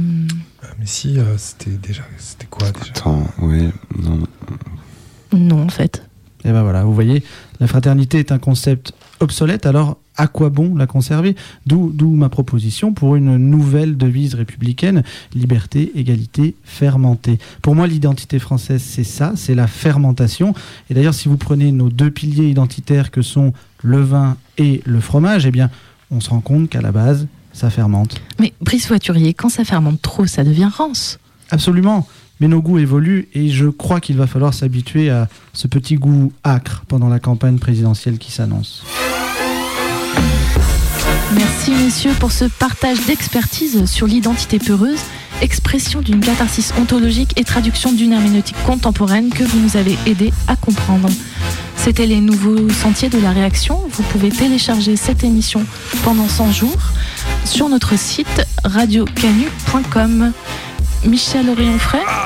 Ah, 0.63 0.67
mais 0.79 0.85
si, 0.87 1.19
euh, 1.19 1.37
c'était 1.39 1.71
déjà. 1.71 2.03
C'était 2.19 2.47
quoi 2.47 2.71
déjà? 2.71 2.91
Attends, 2.91 3.27
oui, 3.41 3.69
non. 4.03 4.21
non, 5.33 5.63
en 5.65 5.69
fait. 5.69 6.03
Et 6.47 6.53
ben 6.53 6.63
voilà, 6.63 6.85
vous 6.85 6.95
voyez, 6.95 7.25
la 7.59 7.67
fraternité 7.67 8.21
est 8.21 8.31
un 8.31 8.39
concept 8.39 8.93
obsolète. 9.19 9.67
Alors, 9.67 9.99
à 10.17 10.29
quoi 10.29 10.49
bon 10.49 10.77
la 10.77 10.87
conserver? 10.87 11.35
D'où 11.67 11.91
d'où 11.93 12.13
ma 12.13 12.29
proposition 12.29 12.93
pour 12.93 13.17
une 13.17 13.37
nouvelle 13.37 13.97
devise 13.97 14.35
républicaine 14.35 15.03
liberté, 15.35 15.91
égalité, 15.97 16.55
fermenté. 16.63 17.41
Pour 17.63 17.75
moi, 17.75 17.89
l'identité 17.89 18.39
française, 18.39 18.81
c'est 18.81 19.05
ça, 19.05 19.33
c'est 19.35 19.57
la 19.57 19.67
fermentation. 19.67 20.55
Et 20.89 20.95
d'ailleurs, 20.95 21.15
si 21.15 21.29
vous 21.29 21.37
prenez 21.37 21.73
nos 21.73 21.89
deux 21.89 22.13
piliers 22.13 22.49
identitaires 22.49 23.11
que 23.11 23.23
sont 23.23 23.53
le 23.83 24.01
vin 24.01 24.37
et 24.57 24.83
le 24.87 25.01
fromage, 25.01 25.47
eh 25.47 25.51
bien, 25.51 25.69
on 26.13 26.21
se 26.21 26.31
rend 26.31 26.41
compte 26.41 26.71
qu'à 26.71 26.81
la 26.81 26.93
base, 26.93 27.27
ça 27.53 27.71
fermente. 27.71 28.21
Mais 28.39 28.53
Brice 28.61 28.87
Voiturier, 28.87 29.35
quand 29.35 29.49
ça 29.49 29.65
fermente 29.65 30.01
trop, 30.01 30.27
ça 30.27 30.45
devient 30.45 30.71
rance. 30.73 31.19
Absolument. 31.51 32.07
Mais 32.41 32.49
nos 32.49 32.61
goûts 32.61 32.79
évoluent 32.79 33.29
et 33.35 33.49
je 33.49 33.67
crois 33.67 34.01
qu'il 34.01 34.17
va 34.17 34.27
falloir 34.27 34.53
s'habituer 34.53 35.11
à 35.11 35.29
ce 35.53 35.67
petit 35.67 35.95
goût 35.97 36.33
acre 36.45 36.83
pendant 36.87 37.09
la 37.09 37.19
campagne 37.19 37.59
présidentielle 37.59 38.19
qui 38.19 38.31
s'annonce. 38.31 38.85
Merci 41.35 41.71
messieurs 41.73 42.13
pour 42.21 42.33
ce 42.33 42.45
partage 42.45 43.05
d'expertise 43.07 43.87
sur 43.87 44.07
l'identité 44.07 44.59
peureuse, 44.59 45.01
expression 45.43 46.01
d'une 46.01 46.21
catharsis 46.21 46.73
ontologique 46.79 47.33
et 47.39 47.45
traduction 47.45 47.93
d'une 47.93 48.13
herméneutique 48.13 48.57
contemporaine 48.65 49.31
que 49.31 49.45
vous 49.45 49.59
nous 49.59 49.77
avez 49.77 49.97
aidé 50.07 50.33
à 50.47 50.57
comprendre. 50.57 51.09
C'était 51.77 52.07
les 52.07 52.21
nouveaux 52.21 52.69
sentiers 52.71 53.09
de 53.09 53.19
la 53.19 53.31
réaction. 53.33 53.81
Vous 53.91 54.03
pouvez 54.05 54.29
télécharger 54.31 54.97
cette 54.97 55.25
émission 55.25 55.65
pendant 56.05 56.29
100 56.29 56.53
jours 56.53 56.93
sur 57.45 57.69
notre 57.69 57.99
site 57.99 58.47
radiocanu.com. 58.65 60.33
Michel 61.05 61.49
Orion-Frey 61.51 62.01
Euh, 62.01 62.26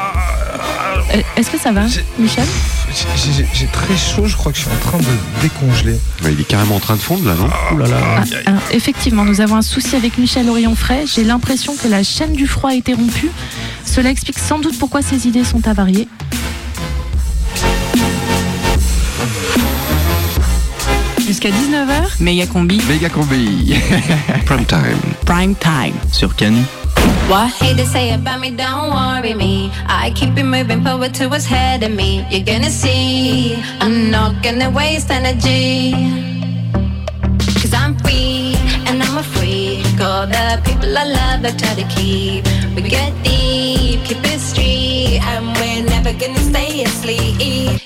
Est-ce 1.37 1.51
que 1.51 1.59
ça 1.59 1.73
va, 1.73 1.83
Michel 2.19 2.45
j'ai- 3.17 3.67
très 3.67 3.97
chaud, 3.97 4.27
je 4.27 4.37
crois 4.37 4.53
que 4.53 4.59
je 4.59 4.63
suis 4.65 4.71
en 4.71 4.89
train 4.89 4.99
de 4.99 5.05
décongeler. 5.43 5.97
il 6.25 6.41
est 6.41 6.45
carrément 6.45 6.77
en 6.77 6.81
train 6.81 6.97
de 6.97 7.01
fondre 7.01 7.27
là, 7.27 7.35
non 7.35 7.49
Ouh 7.75 7.79
là 7.79 7.87
là. 7.89 7.97
Ah, 8.19 8.23
alors, 8.47 8.61
effectivement, 8.73 9.25
nous 9.25 9.41
avons 9.41 9.57
un 9.57 9.63
souci 9.63 9.95
avec 9.97 10.19
Michel 10.19 10.49
Orion-Fray. 10.49 11.07
J'ai 11.07 11.25
l'impression 11.25 11.75
que 11.77 11.89
la 11.89 12.03
chaîne 12.03 12.33
du 12.33 12.47
froid 12.47 12.71
a 12.71 12.75
été 12.75 12.95
rompue. 12.95 13.31
Cela 13.85 14.11
explique 14.11 14.39
sans 14.39 14.59
doute 14.59 14.79
pourquoi 14.79 15.03
ses 15.03 15.27
idées 15.29 15.45
sont 15.45 15.67
avariées. 15.69 16.09
Jusqu'à 21.27 21.51
19h, 21.51 22.17
méga 22.21 22.47
combi. 22.47 22.81
Méga 22.89 23.09
combi. 23.09 23.75
Prime 24.47 24.65
time. 24.67 24.99
Prime 25.25 25.55
time. 25.55 25.95
Sur 26.13 26.35
Canu. 26.35 26.63
What 27.31 27.53
hate 27.53 27.77
to 27.77 27.87
say 27.87 28.13
about 28.13 28.41
me, 28.41 28.51
don't 28.51 28.91
worry 28.91 29.35
me. 29.35 29.71
I 29.87 30.13
keep 30.17 30.37
it 30.37 30.43
moving 30.43 30.83
forward 30.83 31.15
to 31.15 31.29
what's 31.29 31.47
ahead 31.47 31.83
of 31.85 31.93
me. 31.93 32.27
You're 32.29 32.45
gonna 32.45 32.71
see, 32.71 33.55
I'm 33.81 34.11
not 34.11 34.43
gonna 34.43 34.69
waste 34.69 35.11
energy. 35.11 35.93
Cause 37.61 37.73
I'm 37.73 37.97
free, 37.99 38.57
and 38.89 39.01
I'm 39.01 39.19
a 39.19 39.23
freak. 39.23 39.87
All 40.01 40.27
the 40.27 40.61
people 40.65 40.91
I 40.99 41.05
love, 41.05 41.45
I 41.45 41.53
try 41.57 41.75
to 41.75 41.87
keep. 41.95 42.45
We 42.75 42.83
get 42.83 43.13
deep, 43.23 44.05
keep 44.05 44.25
it 44.25 44.41
street, 44.41 45.21
and 45.23 45.47
we're 45.57 45.85
never 45.89 46.13
gonna 46.13 46.45
stay 46.51 46.83
asleep. 46.83 47.81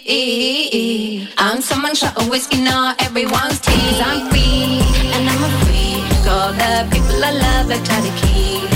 I'm 1.36 1.60
someone 1.60 1.94
shot 1.94 2.16
of 2.16 2.30
whiskey, 2.30 2.62
not 2.62 3.02
everyone's 3.02 3.60
tea. 3.60 3.72
Cause 3.72 4.00
I'm 4.00 4.30
free, 4.30 4.80
and 5.14 5.28
I'm 5.28 5.44
a 5.44 5.50
freak. 5.64 6.26
All 6.32 6.52
the 6.52 6.88
people 6.90 7.22
I 7.22 7.32
love, 7.44 7.70
I 7.70 7.78
try 7.84 8.00
to 8.00 8.12
keep. 8.22 8.73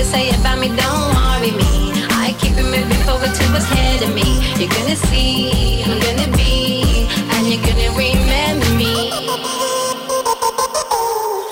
To 0.00 0.06
say 0.06 0.30
about 0.30 0.58
me, 0.58 0.68
don't 0.68 1.08
worry 1.14 1.52
me. 1.60 1.92
I 2.24 2.34
keep 2.40 2.56
it 2.56 2.64
moving 2.64 3.02
forward 3.04 3.34
to 3.34 3.44
what's 3.52 3.70
ahead 3.70 4.02
of 4.02 4.14
me. 4.14 4.28
You're 4.56 4.72
gonna 4.72 4.96
see, 4.96 5.82
I'm 5.84 6.00
gonna 6.00 6.34
be, 6.36 7.06
and 7.32 7.42
you're 7.48 7.60
gonna 7.60 7.90
remember 8.04 8.70
me. 8.80 8.94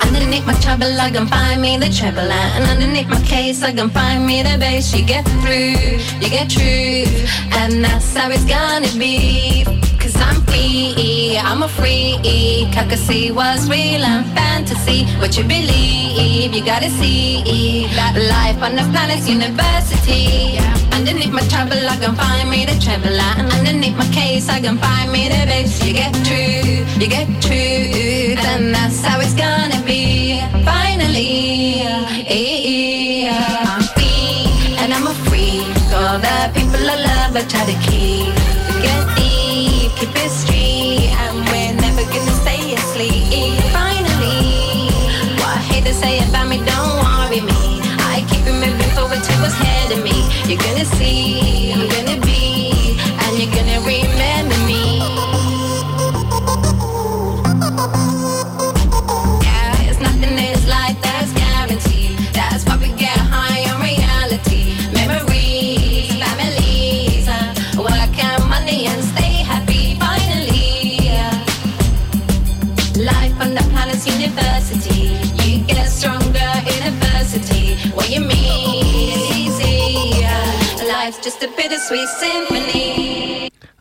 Underneath 0.01 0.47
my 0.47 0.55
trouble, 0.65 0.93
I 0.99 1.11
can 1.11 1.27
find 1.27 1.61
me 1.61 1.77
the 1.77 1.91
treble 1.91 2.31
And 2.55 2.65
underneath 2.65 3.09
my 3.09 3.21
case, 3.23 3.63
I 3.63 3.73
can 3.73 3.91
find 3.91 4.25
me 4.27 4.43
the 4.43 4.57
bass 4.59 4.95
You 4.95 5.05
get 5.05 5.25
through, 5.43 5.77
you 6.21 6.29
get 6.31 6.49
truth 6.49 7.29
And 7.53 7.85
that's 7.85 8.17
how 8.17 8.31
it's 8.31 8.45
gonna 8.45 8.89
be 8.99 9.88
Cause 10.09 10.23
I'm 10.23 10.41
free, 10.47 11.37
I'm 11.37 11.63
a 11.63 11.69
freak. 11.69 12.25
I 12.25 12.87
can 12.89 12.97
see 12.97 13.31
what's 13.31 13.69
real 13.69 14.03
and 14.03 14.25
fantasy. 14.33 15.05
What 15.21 15.37
you 15.37 15.45
believe, 15.45 16.55
you 16.55 16.65
gotta 16.65 16.89
see. 16.89 17.85
That 17.95 18.17
life 18.17 18.63
on 18.63 18.75
the 18.75 18.89
planet's 18.91 19.29
university. 19.29 20.57
Underneath 20.97 21.31
my 21.31 21.43
trouble, 21.53 21.77
I 21.77 21.97
can 22.01 22.15
find 22.15 22.49
me 22.49 22.65
the 22.65 22.81
treble 22.81 23.21
underneath 23.21 23.99
my 23.99 24.09
case, 24.09 24.49
I 24.49 24.61
can 24.61 24.79
find 24.79 25.13
me 25.13 25.29
the 25.29 25.45
bass 25.45 25.85
You 25.85 25.93
get 25.93 26.15
true, 26.25 26.87
you 27.01 27.07
get 27.07 27.29
truth 27.43 28.41
And 28.49 28.75
that's 28.75 29.05
how 29.05 29.21
it's 29.21 29.35
gonna 29.35 29.85
be. 29.85 30.41
Finally, 30.65 31.85
I'm 31.85 33.83
free 33.93 34.75
And 34.81 34.95
I'm 34.95 35.07
a 35.07 35.15
freak. 35.29 35.69
All 35.93 36.19
the 36.19 36.51
people 36.55 36.81
I 36.81 36.97
love, 36.97 37.37
I 37.37 37.45
try 37.47 37.67
to 37.67 37.77
keep 37.87 38.18
You're 50.49 50.57
gonna 50.57 50.87
see, 50.87 51.48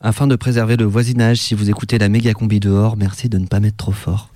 Afin 0.02 0.28
de 0.28 0.36
préserver 0.36 0.78
le 0.78 0.86
voisinage, 0.86 1.38
si 1.38 1.54
vous 1.56 1.70
écoutez 1.70 1.98
la 1.98 2.08
méga 2.08 2.34
combi 2.34 2.60
dehors, 2.60 2.96
merci 2.96 3.28
de 3.28 3.38
ne 3.38 3.46
pas 3.46 3.60
mettre 3.60 3.78
trop 3.78 3.92
fort. 3.92 4.30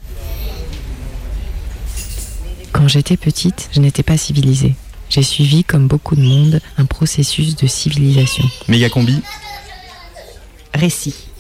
Quand 2.74 2.88
j'étais 2.88 3.16
petite, 3.16 3.70
je 3.72 3.80
n'étais 3.80 4.04
pas 4.04 4.18
civilisée. 4.18 4.75
J'ai 5.10 5.24
suivi, 5.24 5.63
comme 5.63 5.88
beaucoup 5.88 6.16
de 6.16 6.22
monde, 6.22 6.60
un 6.78 6.86
processus 6.86 7.56
de 7.56 7.68
civilisation. 7.68 8.44
Méga 8.68 8.90
combi 8.90 9.22
Récit. 10.74 11.31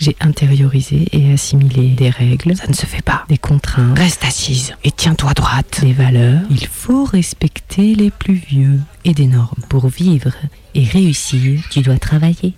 J'ai 0.00 0.16
intériorisé 0.20 1.06
et 1.12 1.30
assimilé 1.34 1.88
des 1.88 2.08
règles. 2.08 2.56
Ça 2.56 2.66
ne 2.66 2.72
se 2.72 2.86
fait 2.86 3.02
pas. 3.02 3.26
Des 3.28 3.36
contraintes. 3.36 3.98
Reste 3.98 4.24
assise 4.24 4.74
et 4.82 4.90
tiens-toi 4.90 5.34
droite. 5.34 5.80
Des 5.82 5.92
valeurs. 5.92 6.40
Il 6.50 6.66
faut 6.66 7.04
respecter 7.04 7.94
les 7.94 8.10
plus 8.10 8.34
vieux. 8.34 8.80
Et 9.04 9.12
des 9.12 9.26
normes. 9.26 9.62
Pour 9.68 9.88
vivre 9.88 10.32
et 10.74 10.84
réussir, 10.84 11.62
tu 11.70 11.82
dois 11.82 11.98
travailler. 11.98 12.54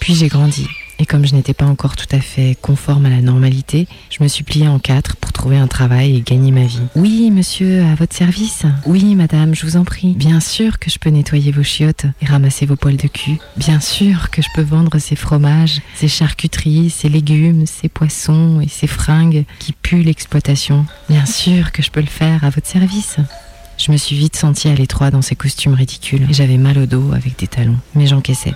Puis 0.00 0.14
j'ai 0.14 0.28
grandi. 0.28 0.66
Et 1.00 1.06
comme 1.06 1.24
je 1.24 1.34
n'étais 1.34 1.54
pas 1.54 1.64
encore 1.64 1.94
tout 1.94 2.06
à 2.10 2.20
fait 2.20 2.56
conforme 2.60 3.06
à 3.06 3.10
la 3.10 3.20
normalité, 3.20 3.86
je 4.10 4.22
me 4.22 4.28
suis 4.28 4.42
pliée 4.42 4.66
en 4.66 4.78
quatre 4.80 5.16
pour 5.16 5.32
trouver 5.32 5.56
un 5.56 5.68
travail 5.68 6.16
et 6.16 6.20
gagner 6.22 6.50
ma 6.50 6.64
vie. 6.64 6.80
Oui, 6.96 7.30
monsieur, 7.30 7.84
à 7.84 7.94
votre 7.94 8.16
service. 8.16 8.64
Oui, 8.84 9.14
madame, 9.14 9.54
je 9.54 9.64
vous 9.64 9.76
en 9.76 9.84
prie. 9.84 10.14
Bien 10.14 10.40
sûr 10.40 10.80
que 10.80 10.90
je 10.90 10.98
peux 10.98 11.10
nettoyer 11.10 11.52
vos 11.52 11.62
chiottes 11.62 12.06
et 12.20 12.26
ramasser 12.26 12.66
vos 12.66 12.74
poils 12.74 12.96
de 12.96 13.06
cul. 13.06 13.38
Bien 13.56 13.80
sûr 13.80 14.30
que 14.30 14.42
je 14.42 14.48
peux 14.54 14.62
vendre 14.62 14.98
ces 14.98 15.14
fromages, 15.14 15.80
ces 15.94 16.08
charcuteries, 16.08 16.90
ces 16.90 17.08
légumes, 17.08 17.66
ces 17.66 17.88
poissons 17.88 18.60
et 18.60 18.68
ces 18.68 18.88
fringues 18.88 19.44
qui 19.60 19.72
puent 19.72 20.02
l'exploitation. 20.02 20.84
Bien 21.08 21.26
sûr 21.26 21.70
que 21.70 21.82
je 21.82 21.90
peux 21.90 22.00
le 22.00 22.06
faire 22.06 22.42
à 22.42 22.50
votre 22.50 22.66
service. 22.66 23.18
Je 23.78 23.92
me 23.92 23.96
suis 23.96 24.16
vite 24.16 24.34
sentie 24.34 24.68
à 24.68 24.74
l'étroit 24.74 25.12
dans 25.12 25.22
ces 25.22 25.36
costumes 25.36 25.74
ridicules 25.74 26.26
et 26.28 26.32
j'avais 26.32 26.56
mal 26.56 26.76
au 26.78 26.86
dos 26.86 27.12
avec 27.12 27.38
des 27.38 27.46
talons. 27.46 27.78
Mais 27.94 28.08
j'encaissais. 28.08 28.54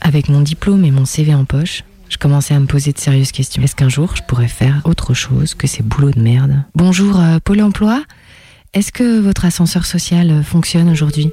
Avec 0.00 0.28
mon 0.28 0.40
diplôme 0.40 0.84
et 0.84 0.90
mon 0.90 1.04
CV 1.04 1.34
en 1.34 1.44
poche, 1.44 1.84
je 2.08 2.16
commençais 2.16 2.54
à 2.54 2.60
me 2.60 2.66
poser 2.66 2.92
de 2.92 2.98
sérieuses 2.98 3.32
questions. 3.32 3.62
Est-ce 3.62 3.76
qu'un 3.76 3.88
jour 3.88 4.16
je 4.16 4.22
pourrais 4.22 4.48
faire 4.48 4.80
autre 4.84 5.14
chose 5.14 5.54
que 5.54 5.66
ces 5.66 5.82
boulots 5.82 6.12
de 6.12 6.20
merde? 6.20 6.62
Bonjour, 6.74 7.20
euh, 7.20 7.38
Pôle 7.44 7.60
emploi 7.60 8.02
Est-ce 8.74 8.92
que 8.92 9.20
votre 9.20 9.44
ascenseur 9.44 9.86
social 9.86 10.30
euh, 10.30 10.42
fonctionne 10.42 10.88
aujourd'hui? 10.88 11.30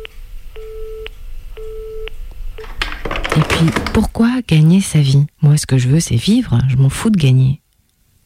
Et 3.38 3.41
puis, 3.50 3.65
pourquoi 3.93 4.29
gagner 4.48 4.79
sa 4.81 5.00
vie? 5.00 5.25
Moi, 5.41 5.57
ce 5.57 5.65
que 5.65 5.77
je 5.77 5.89
veux, 5.89 6.00
c'est 6.00 6.15
vivre. 6.15 6.60
Je 6.69 6.77
m'en 6.77 6.89
fous 6.89 7.10
de 7.10 7.17
gagner. 7.17 7.62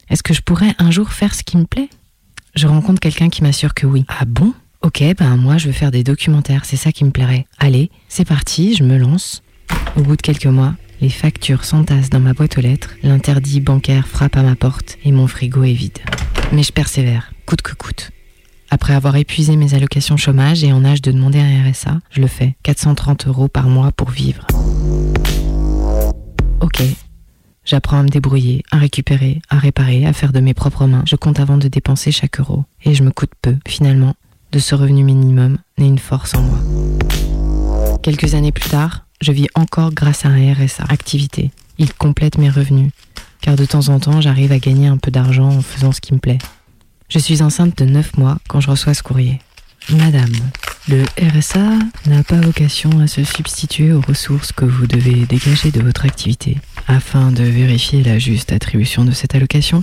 Est-ce 0.08 0.22
que 0.22 0.34
je 0.34 0.40
pourrais 0.40 0.74
un 0.78 0.90
jour 0.90 1.10
faire 1.10 1.34
ce 1.34 1.42
qui 1.42 1.56
me 1.56 1.66
plaît? 1.66 1.88
Je 2.54 2.66
rencontre 2.66 3.00
quelqu'un 3.00 3.28
qui 3.28 3.42
m'assure 3.42 3.74
que 3.74 3.86
oui. 3.86 4.04
Ah 4.08 4.24
bon? 4.24 4.52
Ok, 4.82 5.02
ben 5.18 5.36
moi, 5.36 5.58
je 5.58 5.66
veux 5.66 5.72
faire 5.72 5.90
des 5.90 6.04
documentaires. 6.04 6.64
C'est 6.64 6.76
ça 6.76 6.90
qui 6.90 7.04
me 7.04 7.10
plairait. 7.10 7.46
Allez, 7.58 7.90
c'est 8.08 8.24
parti, 8.24 8.74
je 8.74 8.82
me 8.82 8.96
lance. 8.96 9.42
Au 9.96 10.02
bout 10.02 10.16
de 10.16 10.22
quelques 10.22 10.46
mois, 10.46 10.74
les 11.00 11.08
factures 11.08 11.64
s'entassent 11.64 12.10
dans 12.10 12.20
ma 12.20 12.34
boîte 12.34 12.58
aux 12.58 12.60
lettres, 12.60 12.94
l'interdit 13.02 13.60
bancaire 13.60 14.06
frappe 14.06 14.36
à 14.36 14.42
ma 14.42 14.54
porte 14.54 14.98
et 15.04 15.12
mon 15.12 15.26
frigo 15.26 15.62
est 15.64 15.72
vide. 15.72 15.98
Mais 16.52 16.62
je 16.62 16.72
persévère, 16.72 17.32
coûte 17.46 17.62
que 17.62 17.74
coûte. 17.74 18.10
Après 18.70 18.94
avoir 18.94 19.16
épuisé 19.16 19.56
mes 19.56 19.74
allocations 19.74 20.16
chômage 20.16 20.62
et 20.62 20.72
en 20.72 20.84
âge 20.84 21.02
de 21.02 21.10
demander 21.10 21.40
un 21.40 21.70
RSA, 21.70 21.98
je 22.10 22.20
le 22.20 22.28
fais. 22.28 22.54
430 22.62 23.26
euros 23.26 23.48
par 23.48 23.68
mois 23.68 23.90
pour 23.90 24.10
vivre. 24.10 24.46
Ok. 26.60 26.82
J'apprends 27.64 27.98
à 27.98 28.02
me 28.02 28.08
débrouiller, 28.08 28.62
à 28.70 28.78
récupérer, 28.78 29.42
à 29.48 29.58
réparer, 29.58 30.06
à 30.06 30.12
faire 30.12 30.32
de 30.32 30.40
mes 30.40 30.54
propres 30.54 30.86
mains. 30.86 31.02
Je 31.06 31.16
compte 31.16 31.40
avant 31.40 31.56
de 31.56 31.68
dépenser 31.68 32.12
chaque 32.12 32.38
euro. 32.38 32.64
Et 32.84 32.94
je 32.94 33.02
me 33.02 33.10
coûte 33.10 33.32
peu, 33.42 33.56
finalement. 33.66 34.14
De 34.52 34.58
ce 34.58 34.74
revenu 34.74 35.02
minimum 35.02 35.58
naît 35.78 35.86
une 35.86 35.98
force 35.98 36.34
en 36.34 36.42
moi. 36.42 36.58
Quelques 38.02 38.34
années 38.34 38.52
plus 38.52 38.68
tard, 38.68 39.06
je 39.20 39.32
vis 39.32 39.48
encore 39.54 39.92
grâce 39.92 40.24
à 40.24 40.28
un 40.28 40.52
RSA, 40.54 40.84
activité. 40.88 41.50
Il 41.78 41.92
complète 41.94 42.38
mes 42.38 42.50
revenus, 42.50 42.90
car 43.40 43.56
de 43.56 43.64
temps 43.64 43.88
en 43.88 44.00
temps, 44.00 44.20
j'arrive 44.20 44.52
à 44.52 44.58
gagner 44.58 44.86
un 44.86 44.96
peu 44.96 45.10
d'argent 45.10 45.48
en 45.48 45.62
faisant 45.62 45.92
ce 45.92 46.00
qui 46.00 46.14
me 46.14 46.18
plaît. 46.18 46.38
Je 47.08 47.18
suis 47.18 47.42
enceinte 47.42 47.78
de 47.78 47.84
9 47.84 48.16
mois 48.18 48.38
quand 48.48 48.60
je 48.60 48.70
reçois 48.70 48.94
ce 48.94 49.02
courrier. 49.02 49.40
Madame, 49.90 50.32
le 50.88 51.04
RSA 51.20 51.78
n'a 52.06 52.22
pas 52.22 52.40
vocation 52.40 53.00
à 53.00 53.06
se 53.06 53.24
substituer 53.24 53.92
aux 53.92 54.00
ressources 54.00 54.52
que 54.52 54.64
vous 54.64 54.86
devez 54.86 55.26
dégager 55.26 55.70
de 55.70 55.80
votre 55.80 56.04
activité. 56.04 56.58
Afin 56.86 57.32
de 57.32 57.42
vérifier 57.42 58.02
la 58.02 58.18
juste 58.18 58.52
attribution 58.52 59.04
de 59.04 59.12
cette 59.12 59.34
allocation, 59.34 59.82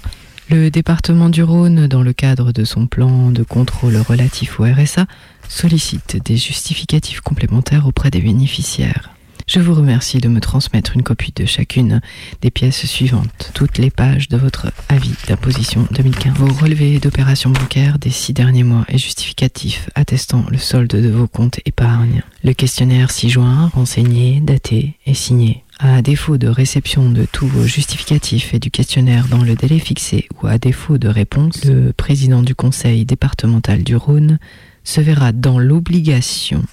Le 0.50 0.72
département 0.72 1.28
du 1.28 1.44
Rhône, 1.44 1.88
dans 1.88 2.02
le 2.02 2.14
cadre 2.14 2.54
de 2.54 2.64
son 2.64 2.88
plan 2.88 3.32
de 3.32 3.44
contrôle 3.44 3.98
relatif 3.98 4.62
au 4.62 4.64
RSA, 4.64 5.06
sollicite 5.50 6.24
des 6.24 6.38
justificatifs 6.38 7.20
complémentaires 7.20 7.86
auprès 7.86 8.12
des 8.12 8.22
bénéficiaires. 8.22 9.10
Je 9.48 9.62
vous 9.62 9.76
remercie 9.76 10.18
de 10.18 10.28
me 10.28 10.42
transmettre 10.42 10.92
une 10.94 11.04
copie 11.04 11.32
de 11.34 11.46
chacune 11.46 12.02
des 12.42 12.52
pièces 12.52 12.86
suivantes, 12.86 13.52
toutes 13.54 13.78
les 13.78 13.90
pages 13.90 14.28
de 14.28 14.36
votre 14.36 14.74
avis 14.90 15.14
d'imposition 15.26 15.88
2015, 15.92 16.34
vos 16.38 16.54
relevés 16.54 17.00
d'opérations 17.00 17.52
bancaires 17.52 17.98
des 17.98 18.10
six 18.10 18.34
derniers 18.34 18.66
mois 18.66 18.84
et 18.90 18.98
justificatifs 18.98 19.90
attestant 19.96 20.44
le 20.52 20.58
solde 20.58 20.90
de 20.90 21.10
vos 21.10 21.30
comptes 21.30 21.62
épargne, 21.66 22.24
le 22.44 22.52
questionnaire 22.52 23.10
6 23.10 23.30
juin, 23.30 23.72
renseigné, 23.74 24.42
daté 24.42 24.98
et 25.06 25.14
signé. 25.14 25.64
À 25.80 26.02
défaut 26.02 26.38
de 26.38 26.50
réception 26.50 27.10
de 27.10 27.26
tous 27.32 27.48
vos 27.48 27.66
justificatifs 27.66 28.54
et 28.54 28.60
du 28.60 28.70
questionnaire 28.70 29.30
dans 29.30 29.44
le 29.44 29.56
délai 29.56 29.80
fixé 29.80 30.28
ou 30.42 30.48
à 30.48 30.58
défaut 30.58 30.98
de 30.98 31.08
réponse, 31.08 31.64
le 31.64 31.94
président 31.94 32.42
du 32.42 32.54
conseil 32.54 33.06
départemental 33.06 33.84
du 33.84 33.96
Rhône 33.96 34.40
se 34.84 35.00
verra 35.00 35.32
dans 35.32 35.58
l'obligation 35.58 36.64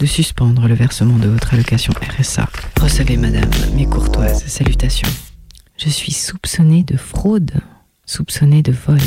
de 0.00 0.06
suspendre 0.06 0.66
le 0.66 0.74
versement 0.74 1.18
de 1.18 1.28
votre 1.28 1.52
allocation 1.52 1.92
RSA. 2.18 2.48
Recevez, 2.80 3.18
madame, 3.18 3.50
mes 3.74 3.84
courtoises 3.84 4.44
salutations. 4.46 5.08
Je 5.76 5.90
suis 5.90 6.12
soupçonnée 6.12 6.84
de 6.84 6.96
fraude, 6.96 7.52
soupçonnée 8.06 8.62
de 8.62 8.72
vol. 8.72 8.98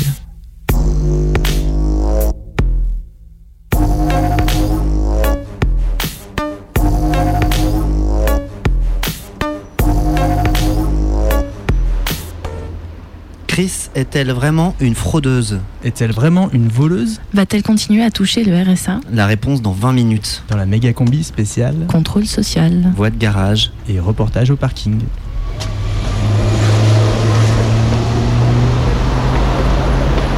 Chris 13.54 13.88
est-elle 13.94 14.32
vraiment 14.32 14.74
une 14.80 14.96
fraudeuse 14.96 15.60
Est-elle 15.84 16.10
vraiment 16.10 16.50
une 16.52 16.66
voleuse 16.66 17.20
Va-t-elle 17.34 17.62
continuer 17.62 18.02
à 18.02 18.10
toucher 18.10 18.42
le 18.42 18.60
RSA 18.60 18.98
La 19.12 19.26
réponse 19.26 19.62
dans 19.62 19.70
20 19.70 19.92
minutes. 19.92 20.42
Dans 20.48 20.56
la 20.56 20.66
méga 20.66 20.92
combi 20.92 21.22
spéciale 21.22 21.76
Contrôle 21.86 22.26
social. 22.26 22.92
Voie 22.96 23.10
de 23.10 23.16
garage. 23.16 23.70
et 23.88 24.00
reportage 24.00 24.50
au 24.50 24.56
parking. 24.56 24.98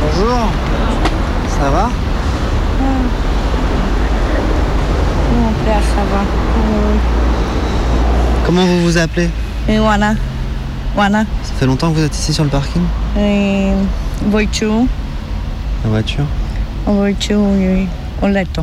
Bonjour. 0.03 0.39
Ça 1.59 1.71
va 1.71 1.89
Mon 5.33 5.65
père, 5.65 5.81
ça 5.81 6.05
va. 6.13 6.23
Comment 8.45 8.67
vous 8.67 8.83
vous 8.83 8.99
appelez 8.99 9.31
Et 9.71 9.79
voilà. 9.79 10.15
Voilà. 10.95 11.21
Ça 11.45 11.55
fait 11.59 11.65
longtemps 11.65 11.91
que 11.91 11.97
vous 11.97 12.05
êtes 12.05 12.15
ici 12.15 12.35
sur 12.35 12.45
le 12.45 12.51
parking 12.51 12.83
Et 13.19 13.73
voiture. 14.27 14.85
La 15.85 15.91
voiture? 15.91 16.27
Voiture, 16.87 17.41
oui. 17.41 17.87
Au 18.23 18.29
letto. 18.29 18.63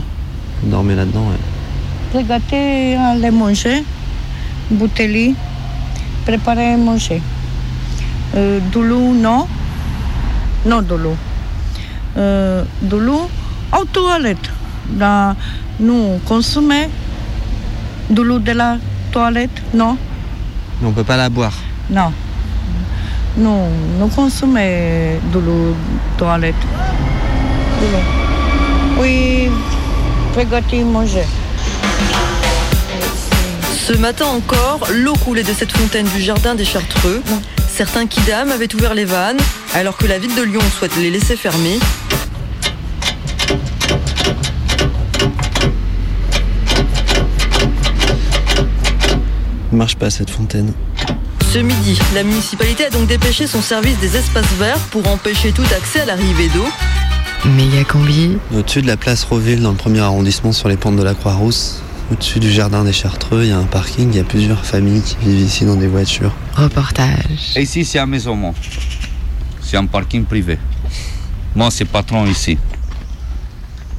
Vous 0.61 0.69
dormez 0.69 0.95
là-dedans, 0.95 1.25
ouais. 1.29 2.19
Regardez 2.19 2.95
aller 2.95 3.31
manger. 3.31 3.83
Bouteille. 4.69 5.35
Préparer 6.25 6.73
à 6.73 6.77
manger. 6.77 7.21
Euh, 8.35 8.59
de 8.71 8.79
l'eau, 8.79 9.13
non. 9.13 9.47
Non, 10.65 10.81
de 10.81 10.95
l'eau. 10.95 11.15
Euh, 12.17 12.63
de 12.81 12.95
l'eau 12.97 13.29
aux 13.77 13.85
toilettes. 13.85 14.49
Dans, 14.89 15.35
nous 15.79 16.19
consommons 16.25 16.87
de 18.09 18.21
l'eau 18.21 18.39
de 18.39 18.51
la 18.51 18.77
toilette, 19.11 19.61
non. 19.73 19.97
Mais 20.81 20.87
on 20.87 20.91
peut 20.91 21.03
pas 21.03 21.17
la 21.17 21.29
boire? 21.29 21.53
Non. 21.89 22.11
Nous, 23.35 23.65
nous 23.99 24.07
consommons 24.09 24.53
de 24.53 25.39
l'eau 25.39 25.75
toilette. 26.17 26.55
De 27.81 27.85
l'eau. 27.87 29.01
Oui, 29.01 29.49
regardez 30.37 30.83
manger. 30.83 31.25
Ce 33.75 33.93
matin 33.93 34.27
encore, 34.27 34.87
l'eau 34.93 35.15
coulait 35.25 35.43
de 35.43 35.51
cette 35.51 35.71
fontaine 35.71 36.07
du 36.15 36.21
jardin 36.21 36.53
des 36.53 36.63
Chartreux. 36.63 37.23
Certains 37.67 38.05
kidam 38.05 38.51
avaient 38.51 38.73
ouvert 38.75 38.93
les 38.93 39.05
vannes, 39.05 39.39
alors 39.73 39.97
que 39.97 40.05
la 40.05 40.19
ville 40.19 40.35
de 40.35 40.43
Lyon 40.43 40.61
souhaite 40.77 40.95
les 40.97 41.09
laisser 41.09 41.35
fermer. 41.35 41.79
Il 49.71 49.77
marche 49.77 49.95
pas 49.95 50.11
cette 50.11 50.29
fontaine. 50.29 50.71
Ce 51.53 51.59
midi, 51.59 51.99
la 52.15 52.23
municipalité 52.23 52.85
a 52.85 52.89
donc 52.89 53.05
dépêché 53.05 53.45
son 53.45 53.61
service 53.61 53.99
des 53.99 54.17
espaces 54.17 54.51
verts 54.53 54.79
pour 54.89 55.07
empêcher 55.07 55.51
tout 55.51 55.61
accès 55.77 55.99
à 55.99 56.05
l'arrivée 56.05 56.49
d'eau. 56.49 56.65
Méga 57.45 57.83
combi. 57.83 58.39
Au-dessus 58.55 58.81
de 58.81 58.87
la 58.87 58.97
place 58.97 59.23
Roville, 59.23 59.61
dans 59.61 59.69
le 59.69 59.77
premier 59.77 59.99
arrondissement, 59.99 60.51
sur 60.51 60.67
les 60.67 60.77
pentes 60.77 60.95
de 60.95 61.03
la 61.03 61.13
Croix-Rousse, 61.13 61.83
au-dessus 62.11 62.39
du 62.39 62.51
jardin 62.51 62.83
des 62.83 62.91
Chartreux, 62.91 63.43
il 63.43 63.49
y 63.49 63.51
a 63.51 63.59
un 63.59 63.65
parking, 63.65 64.09
il 64.11 64.17
y 64.17 64.19
a 64.19 64.23
plusieurs 64.23 64.65
familles 64.65 65.03
qui 65.03 65.15
vivent 65.17 65.45
ici 65.45 65.63
dans 65.63 65.75
des 65.75 65.85
voitures. 65.85 66.33
Reportage. 66.55 67.53
Et 67.55 67.61
ici, 67.61 67.85
c'est 67.85 67.99
à 67.99 68.07
maison, 68.07 68.35
moi. 68.35 68.55
C'est 69.61 69.77
un 69.77 69.85
parking 69.85 70.25
privé. 70.25 70.57
Moi, 71.55 71.69
c'est 71.69 71.85
patron 71.85 72.25
ici. 72.25 72.57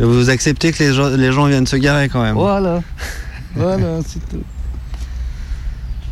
Mais 0.01 0.07
vous 0.07 0.29
acceptez 0.29 0.73
que 0.73 0.83
les 0.83 0.93
gens, 0.93 1.11
les 1.11 1.31
gens 1.31 1.47
viennent 1.47 1.69
se 1.69 1.77
garer 1.77 2.09
quand 2.09 2.23
même 2.25 2.35
Voilà. 2.35 2.83
Voilà, 3.55 4.01
c'est 4.05 4.19
tout. 4.29 4.43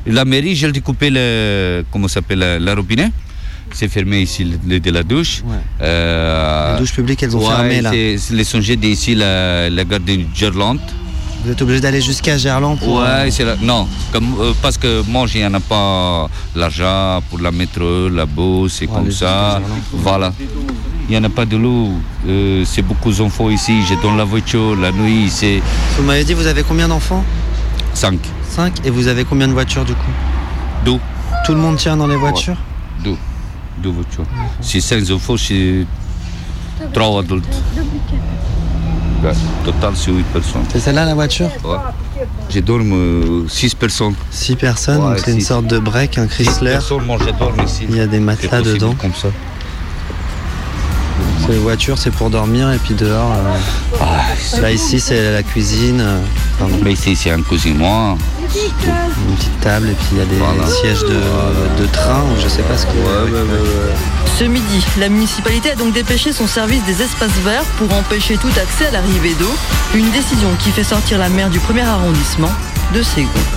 La 0.07 0.25
mairie, 0.25 0.55
j'ai 0.57 0.71
découpé 0.73 1.11
le, 1.11 1.85
comment 1.91 2.09
s'appelle, 2.09 2.39
la, 2.41 2.59
la 2.59 2.75
robinet. 2.75 3.11
C'est 3.73 3.89
fermé 3.89 4.21
ici 4.23 4.45
le, 4.67 4.81
de 4.81 4.91
la 4.91 5.03
douche. 5.03 5.43
Euh, 5.81 6.75
Les 6.75 6.81
douches 6.81 6.93
publiques, 6.93 7.23
elles 7.23 7.35
ont 7.37 7.41
ouais, 7.41 7.55
fermé, 7.55 7.81
là. 7.81 7.91
c'est- 7.91 8.19
C'est 8.19 8.35
les 8.35 8.45
songers 8.45 8.77
d'ici, 8.77 9.15
la, 9.15 9.71
la 9.71 9.85
gare 9.85 10.01
de 10.01 10.19
Gerland. 10.35 10.79
Vous 11.45 11.51
êtes 11.51 11.63
obligé 11.63 11.81
d'aller 11.81 12.01
jusqu'à 12.01 12.37
Gerland 12.37 12.79
pour... 12.79 12.97
Ouais, 13.01 13.31
c'est 13.31 13.45
la- 13.45 13.57
non, 13.57 13.89
comme, 14.13 14.35
euh, 14.41 14.53
parce 14.61 14.77
que 14.77 15.03
moi, 15.09 15.27
je 15.27 15.39
n'ai 15.39 15.61
pas 15.61 16.29
l'argent 16.55 17.21
pour 17.31 17.39
la 17.41 17.51
métro, 17.51 18.09
la 18.09 18.27
bourse, 18.27 18.75
c'est 18.79 18.87
comme 18.87 19.11
ça. 19.11 19.61
Voilà. 19.93 20.33
Il 21.09 21.13
n'y 21.13 21.17
en 21.17 21.25
a 21.25 21.29
pas 21.31 21.45
de 21.47 21.57
l'eau. 21.57 21.91
Euh, 22.29 22.65
c'est 22.65 22.83
beaucoup 22.83 23.11
d'enfants 23.13 23.51
ici. 23.51 23.73
J'ai 23.89 23.97
dans 24.03 24.15
la 24.15 24.25
voiture, 24.25 24.77
la 24.77 24.93
nuit, 24.93 25.29
c'est 25.31 25.61
Vous 25.97 26.03
m'avez 26.05 26.25
dit, 26.25 26.35
vous 26.35 26.47
avez 26.47 26.63
combien 26.63 26.87
d'enfants? 26.89 27.25
5. 27.95 28.19
5 28.51 28.73
Et 28.87 28.91
vous 28.91 29.07
avez 29.09 29.25
combien 29.25 29.49
de 29.49 29.53
voitures 29.53 29.85
du 29.85 29.95
coup? 29.95 30.11
Deux. 30.85 30.99
Tout 31.47 31.53
le 31.55 31.61
monde 31.61 31.77
tient 31.77 31.97
dans 31.97 32.07
les 32.07 32.17
voitures? 32.17 32.57
Deux. 33.05 33.17
Deux 33.79 33.91
voitures. 33.91 34.25
C'est 34.61 34.81
5 34.81 35.11
enfants, 35.11 35.37
c'est 35.37 35.87
3 36.93 37.21
adultes. 37.21 37.45
Ouais, 39.23 39.31
total, 39.65 39.93
c'est 39.95 40.11
8 40.11 40.25
personnes. 40.33 40.63
C'est 40.73 40.81
celle-là 40.81 41.05
la 41.05 41.15
voiture? 41.15 41.49
Ouais. 41.65 41.77
Je 42.51 42.59
dorme 42.61 43.49
6 43.49 43.75
personnes. 43.77 44.15
6 44.31 44.57
personnes, 44.57 45.01
Ouais, 45.01 45.11
donc 45.11 45.19
c'est 45.25 45.33
une 45.33 45.41
sorte 45.41 45.67
de 45.69 45.79
break, 45.79 46.19
un 46.19 46.27
Chrysler. 46.27 46.73
personnes, 46.73 47.05
moi, 47.05 47.19
je 47.21 47.31
dors 47.39 47.53
ici. 47.65 47.87
Il 47.89 47.97
y 47.97 48.01
a 48.01 48.07
des 48.09 48.19
matelas 48.19 48.63
dedans. 48.63 48.95
Comme 49.01 49.15
ça. 49.15 49.29
Les 51.49 51.59
voitures, 51.59 51.99
c'est 51.99 52.11
pour 52.13 52.31
dormir 52.31 52.71
et 52.73 52.79
puis 52.79 52.95
dehors. 52.95 53.33
euh, 53.33 54.61
Là, 54.61 54.71
ici, 54.71 55.01
c'est 55.01 55.33
la 55.33 55.43
cuisine. 55.43 56.01
euh, 56.01 56.19
pardon. 56.59 56.79
Mais 56.83 56.93
ici, 56.93 57.17
c'est 57.17 57.31
un 57.31 57.43
cousin-moi. 57.43 58.17
Une 58.41 59.37
petite 59.37 59.61
table 59.61 59.89
et 59.91 59.95
puis 59.95 60.07
il 60.13 60.19
y 60.19 60.21
a 60.21 60.25
des 60.25 60.37
Voilà. 60.37 60.67
sièges 60.71 61.01
de, 61.03 61.83
de 61.83 61.87
train 61.93 62.21
ou 62.23 62.41
je 62.43 62.49
sais 62.49 62.63
pas 62.63 62.77
ce 62.77 62.87
que. 62.87 62.93
Ce 64.39 64.45
midi, 64.45 64.85
la 64.99 65.09
municipalité 65.09 65.73
a 65.73 65.75
donc 65.75 65.93
dépêché 65.93 66.33
son 66.33 66.47
service 66.47 66.83
des 66.85 67.03
espaces 67.03 67.37
verts 67.45 67.65
pour 67.79 67.93
empêcher 67.95 68.37
tout 68.37 68.49
accès 68.61 68.87
à 68.87 68.91
l'arrivée 68.93 69.35
d'eau. 69.39 69.53
Une 69.95 70.11
décision 70.11 70.49
qui 70.59 70.71
fait 70.71 70.85
sortir 70.85 71.19
la 71.19 71.29
maire 71.29 71.51
du 71.51 71.59
premier 71.61 71.83
arrondissement 71.83 72.51
de. 72.95 73.03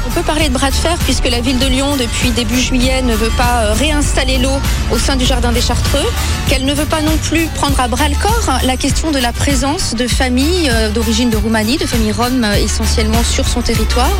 On 0.07 0.11
peut 0.11 0.21
parler 0.21 0.49
de 0.49 0.53
bras 0.53 0.69
de 0.69 0.75
fer 0.75 0.97
puisque 1.03 1.29
la 1.29 1.41
ville 1.41 1.59
de 1.59 1.67
Lyon, 1.67 1.95
depuis 1.97 2.29
début 2.31 2.59
juillet, 2.59 3.01
ne 3.01 3.15
veut 3.15 3.31
pas 3.37 3.63
euh, 3.63 3.73
réinstaller 3.73 4.37
l'eau 4.37 4.57
au 4.91 4.97
sein 4.97 5.15
du 5.15 5.25
jardin 5.25 5.51
des 5.51 5.61
Chartreux, 5.61 6.05
qu'elle 6.47 6.65
ne 6.65 6.73
veut 6.73 6.85
pas 6.85 7.01
non 7.01 7.15
plus 7.17 7.47
prendre 7.55 7.79
à 7.79 7.87
bras 7.87 8.07
le 8.09 8.15
corps 8.15 8.59
la 8.63 8.77
question 8.77 9.11
de 9.11 9.19
la 9.19 9.31
présence 9.33 9.95
de 9.95 10.07
familles 10.07 10.69
euh, 10.71 10.89
d'origine 10.89 11.29
de 11.29 11.37
Roumanie, 11.37 11.77
de 11.77 11.85
familles 11.85 12.11
roms 12.11 12.43
euh, 12.43 12.55
essentiellement 12.55 13.23
sur 13.23 13.47
son 13.47 13.61
territoire. 13.61 14.11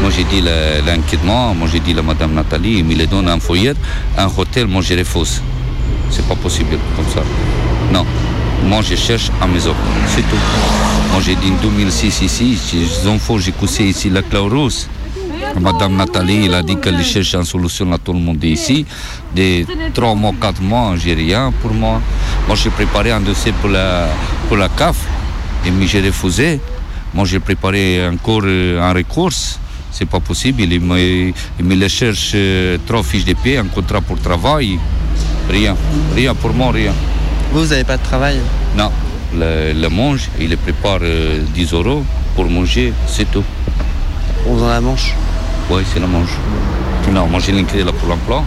Moi, 0.00 0.10
j'ai 0.14 0.24
dit 0.24 0.42
l'inquiétement, 0.86 1.54
moi, 1.54 1.68
j'ai 1.70 1.80
dit 1.80 1.92
la 1.92 2.02
madame 2.02 2.32
Nathalie, 2.32 2.78
il 2.78 2.84
me 2.84 2.94
les 2.94 3.06
donne 3.06 3.28
un 3.28 3.40
foyer, 3.40 3.72
un 4.16 4.28
hôtel, 4.36 4.66
moi, 4.66 4.82
je 4.82 4.94
refuse. 4.94 5.42
C'est 6.10 6.26
pas 6.26 6.36
possible 6.36 6.78
comme 6.96 7.06
ça. 7.12 7.22
Non. 7.92 8.06
Moi, 8.64 8.82
je 8.82 8.94
cherche 8.94 9.30
à 9.40 9.46
maison. 9.46 9.74
C'est 10.06 10.22
tout. 10.22 10.87
Moi, 11.12 11.20
j'ai 11.24 11.34
dit 11.36 11.50
en 11.50 11.62
2006 11.62 12.22
ici, 12.22 12.58
j'ai 13.38 13.52
couché 13.52 13.84
ici 13.88 14.10
la 14.10 14.22
Claurousse. 14.22 14.88
Madame 15.60 15.96
Nathalie, 15.96 16.46
elle 16.46 16.54
a 16.54 16.62
dit 16.62 16.76
qu'elle 16.76 17.02
cherche 17.02 17.34
une 17.34 17.44
solution 17.44 17.90
à 17.92 17.98
tout 17.98 18.12
le 18.12 18.18
monde 18.20 18.42
ici. 18.44 18.84
Des 19.34 19.66
trois 19.94 20.14
mois, 20.14 20.32
quatre 20.40 20.62
mois, 20.62 20.94
j'ai 20.96 21.14
rien 21.14 21.52
pour 21.62 21.72
moi. 21.72 22.00
Moi, 22.46 22.56
j'ai 22.56 22.70
préparé 22.70 23.10
un 23.10 23.20
dossier 23.20 23.52
pour 23.60 23.70
la, 23.70 24.08
pour 24.48 24.56
la 24.56 24.68
CAF, 24.68 24.96
et 25.66 25.70
mais 25.70 25.86
j'ai 25.86 26.00
refusé. 26.00 26.60
Moi, 27.14 27.24
j'ai 27.24 27.40
préparé 27.40 28.06
encore 28.06 28.42
euh, 28.44 28.80
un 28.80 28.92
recours. 28.92 29.32
C'est 29.90 30.04
pas 30.04 30.20
possible. 30.20 30.62
Il 30.62 30.80
me, 30.80 31.32
il 31.58 31.64
me 31.64 31.88
cherche 31.88 32.32
euh, 32.34 32.76
trois 32.86 33.02
fiches 33.02 33.24
de 33.24 33.34
paie, 33.34 33.56
un 33.56 33.64
contrat 33.64 34.00
pour 34.02 34.18
travail. 34.20 34.78
Rien. 35.48 35.74
Rien, 36.14 36.34
pour 36.34 36.52
moi, 36.52 36.70
rien. 36.72 36.92
Vous, 37.52 37.60
vous 37.60 37.66
n'avez 37.66 37.84
pas 37.84 37.96
de 37.96 38.02
travail? 38.02 38.38
Non. 38.76 38.90
Le, 39.34 39.72
le 39.74 39.88
mange, 39.88 40.28
il 40.40 40.56
prépare 40.56 41.00
euh, 41.02 41.42
10 41.54 41.72
euros 41.74 42.02
pour 42.34 42.46
manger, 42.48 42.92
c'est 43.06 43.30
tout. 43.30 43.44
On 44.46 44.56
dans 44.56 44.68
la 44.68 44.80
manche 44.80 45.14
Oui, 45.70 45.82
c'est 45.92 46.00
la 46.00 46.06
manche. 46.06 46.30
Non, 47.12 47.26
moi 47.26 47.40
j'ai 47.40 47.52
l'inclé 47.52 47.84
là 47.84 47.92
pour 47.92 48.08
l'emploi. 48.08 48.42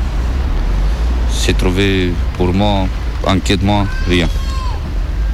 C'est 1.31 1.57
trouvé 1.57 2.11
pour 2.37 2.53
moi, 2.53 2.87
enquêtement, 3.25 3.85
rien. 4.07 4.27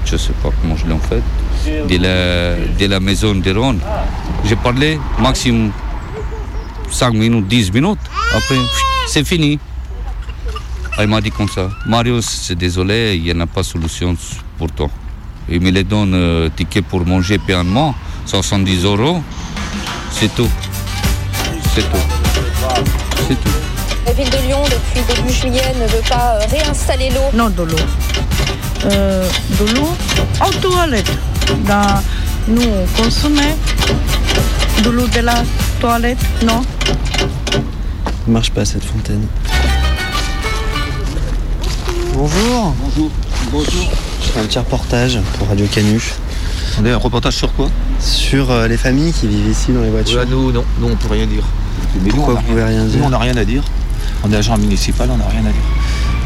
Je 0.05 0.13
ne 0.13 0.17
sais 0.17 0.33
pas 0.43 0.49
comment 0.62 0.75
je 0.75 0.86
l'ai 0.86 0.93
en 0.93 0.99
fait. 0.99 1.23
De 1.65 1.97
la, 1.97 2.55
de 2.79 2.86
la 2.86 2.99
maison 2.99 3.36
de 3.36 3.51
Ron, 3.53 3.77
j'ai 4.45 4.55
parlé 4.55 4.99
maximum 5.19 5.71
5 6.89 7.13
minutes, 7.13 7.47
10 7.47 7.71
minutes. 7.73 7.99
Après, 8.36 8.55
c'est 9.07 9.25
fini. 9.25 9.60
Elle 10.97 11.07
m'a 11.07 11.19
dit 11.21 11.31
comme 11.31 11.49
ça. 11.49 11.69
Mario, 11.86 12.21
c'est 12.21 12.55
désolé, 12.55 13.15
il 13.15 13.23
n'y 13.23 13.31
en 13.33 13.41
a 13.41 13.47
pas 13.47 13.62
de 13.62 13.65
solution 13.65 14.15
pour 14.57 14.71
toi. 14.71 14.89
Il 15.49 15.62
me 15.62 15.71
les 15.71 15.86
donne 15.86 16.13
euh, 16.13 16.49
ticket 16.53 16.81
pour 16.81 17.05
manger 17.05 17.38
paiement, 17.38 17.95
70 18.25 18.83
euros. 18.83 19.23
C'est 20.12 20.33
tout. 20.36 20.49
C'est 21.73 21.81
tout. 21.83 21.97
C'est 23.27 23.36
tout. 23.36 23.49
La 24.05 24.12
ville 24.12 24.29
de 24.29 24.38
Lyon, 24.45 24.62
depuis 24.65 25.15
début 25.15 25.33
juillet, 25.33 25.73
ne 25.79 25.88
veut 25.88 26.03
pas 26.10 26.36
euh, 26.36 26.45
réinstaller 26.49 27.10
l'eau. 27.12 27.29
Non, 27.33 27.49
de 27.49 27.63
l'eau. 27.63 27.77
Euh, 28.86 29.27
de 29.60 29.73
l'eau 29.73 29.89
en 30.41 30.49
toilette. 30.62 31.12
Dans, 31.65 32.01
nous, 32.49 32.63
on 32.63 33.01
consommait 33.01 33.55
de 34.83 34.89
l'eau 34.89 35.07
de 35.07 35.19
la 35.21 35.43
toilette, 35.79 36.19
non? 36.45 36.62
Ne 38.27 38.33
marche 38.33 38.51
pas 38.51 38.65
cette 38.65 38.83
fontaine. 38.83 39.25
Bonjour. 42.13 42.73
Bonjour. 42.81 43.12
Bonjour. 43.51 44.07
Un 44.38 44.43
petit 44.43 44.60
reportage 44.60 45.19
pour 45.38 45.47
Radio 45.47 45.65
Canu. 45.67 46.02
Attendez, 46.73 46.91
un 46.91 46.97
reportage 46.97 47.36
sur 47.36 47.52
quoi? 47.54 47.69
Sur 48.00 48.52
euh, 48.52 48.67
les 48.67 48.78
familles 48.78 49.12
qui 49.12 49.28
vivent 49.28 49.50
ici 49.50 49.71
dans 49.71 49.82
les 49.82 49.89
voitures. 49.89 50.19
Ouais, 50.19 50.26
nous, 50.30 50.52
non, 50.52 50.63
nous, 50.80 50.88
on 50.89 50.95
peut 50.95 51.08
rien 51.12 51.26
dire. 51.26 51.43
Mais 52.02 52.10
Pourquoi 52.10 52.34
nous, 52.36 52.39
on 52.39 52.41
vous 52.43 52.47
pouvez 52.50 52.63
rien 52.63 52.84
dire? 52.86 53.00
Nous, 53.00 53.06
on 53.06 53.10
n'a 53.10 53.17
rien 53.17 53.36
à 53.38 53.45
dire. 53.45 53.63
On 54.23 54.32
est 54.32 54.36
agent 54.36 54.58
municipal, 54.58 55.10
on 55.12 55.17
n'a 55.17 55.26
rien 55.28 55.39
à 55.41 55.52
dire. 55.52 55.62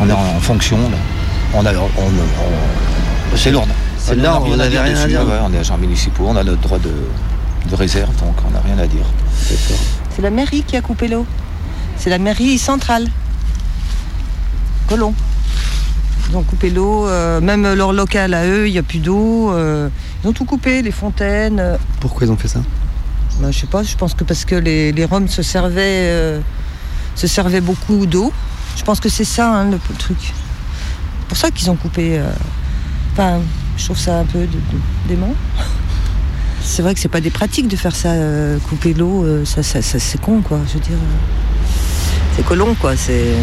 On 0.01 0.09
est 0.09 0.13
en, 0.13 0.19
en 0.37 0.39
fonction, 0.41 0.77
là. 0.77 0.97
On 1.53 1.65
a, 1.65 1.73
on, 1.73 1.85
on- 1.85 3.35
c'est 3.37 3.51
l'ordre. 3.51 3.73
C'est 3.97 4.17
On 4.19 4.23
l'ordre, 4.23 4.47
vous 4.47 4.55
n'avez 4.55 4.77
rien 4.79 4.97
à 4.97 5.07
dire 5.07 5.21
ouais, 5.21 5.39
on 5.43 5.53
est 5.53 5.57
agents 5.59 5.77
municipaux, 5.77 6.25
on 6.27 6.35
a 6.35 6.43
notre 6.43 6.61
droit 6.61 6.79
de, 6.79 6.91
de 7.69 7.75
réserve, 7.75 8.09
donc 8.17 8.35
on 8.47 8.51
n'a 8.51 8.59
rien 8.61 8.77
à 8.83 8.87
dire. 8.87 9.05
C'est 10.15 10.21
la 10.21 10.31
mairie 10.31 10.63
qui 10.63 10.75
a 10.75 10.81
coupé 10.81 11.07
l'eau. 11.07 11.25
C'est 11.97 12.09
la 12.09 12.17
mairie 12.17 12.57
centrale. 12.57 13.07
Colomb. 14.87 15.13
Ils 16.31 16.37
ont 16.37 16.43
coupé 16.43 16.69
l'eau, 16.69 17.07
euh, 17.07 17.41
même 17.41 17.73
leur 17.73 17.91
local 17.91 18.33
à 18.33 18.47
eux, 18.47 18.67
il 18.67 18.71
n'y 18.71 18.77
a 18.79 18.83
plus 18.83 18.99
d'eau. 18.99 19.51
euh, 19.51 19.89
ils 20.23 20.27
ont 20.29 20.33
tout 20.33 20.45
coupé, 20.45 20.81
les 20.81 20.91
fontaines. 20.91 21.77
Pourquoi 21.99 22.25
ils 22.25 22.31
ont 22.31 22.37
fait 22.37 22.47
ça 22.47 22.61
Ben, 23.41 23.51
je 23.51 23.59
sais 23.59 23.67
pas, 23.67 23.83
je 23.83 23.95
pense 23.97 24.13
que 24.13 24.23
parce 24.23 24.45
que 24.45 24.55
les, 24.55 24.91
les 24.93 25.05
Roms 25.05 25.27
se 25.27 25.41
servaient, 25.41 26.07
euh, 26.09 26.39
se 27.15 27.27
servaient 27.27 27.59
beaucoup 27.61 28.05
d'eau. 28.05 28.31
Je 28.77 28.83
pense 28.83 28.99
que 29.01 29.09
c'est 29.09 29.25
ça 29.25 29.51
hein, 29.53 29.65
le, 29.65 29.71
le 29.89 29.95
truc. 29.97 30.17
C'est 30.21 31.27
pour 31.27 31.37
ça 31.37 31.51
qu'ils 31.51 31.69
ont 31.69 31.75
coupé. 31.75 32.21
Enfin, 33.13 33.39
je 33.77 33.83
trouve 33.85 33.97
ça 33.99 34.19
un 34.19 34.25
peu 34.25 34.47
dément. 35.09 35.33
C'est 36.63 36.83
vrai 36.83 36.93
que 36.93 36.99
c'est 36.99 37.07
pas 37.09 37.21
des 37.21 37.31
pratiques 37.31 37.67
de 37.67 37.75
faire 37.75 37.95
ça, 37.95 38.09
euh, 38.11 38.57
couper 38.69 38.93
l'eau, 38.93 39.23
euh, 39.25 39.43
ça, 39.45 39.63
ça- 39.63 39.81
ça- 39.81 39.97
c'est 39.97 40.21
con 40.21 40.41
quoi, 40.41 40.59
je 40.67 40.73
veux 40.75 40.79
dire. 40.79 40.97
C'est 42.35 42.45
colon 42.45 42.75
quoi, 42.79 42.95
c'est. 42.95 43.33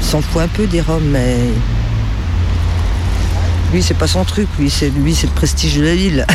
S'en 0.00 0.20
fout 0.20 0.42
un 0.42 0.48
peu 0.48 0.66
des 0.66 0.80
Roms, 0.80 1.04
mais. 1.10 1.36
Lui, 3.72 3.82
c'est 3.82 3.94
pas 3.94 4.06
son 4.06 4.24
truc, 4.24 4.48
lui, 4.58 4.70
c'est 4.70 4.90
le 4.90 5.34
prestige 5.34 5.76
de 5.76 5.84
la 5.84 5.94
ville. 5.94 6.26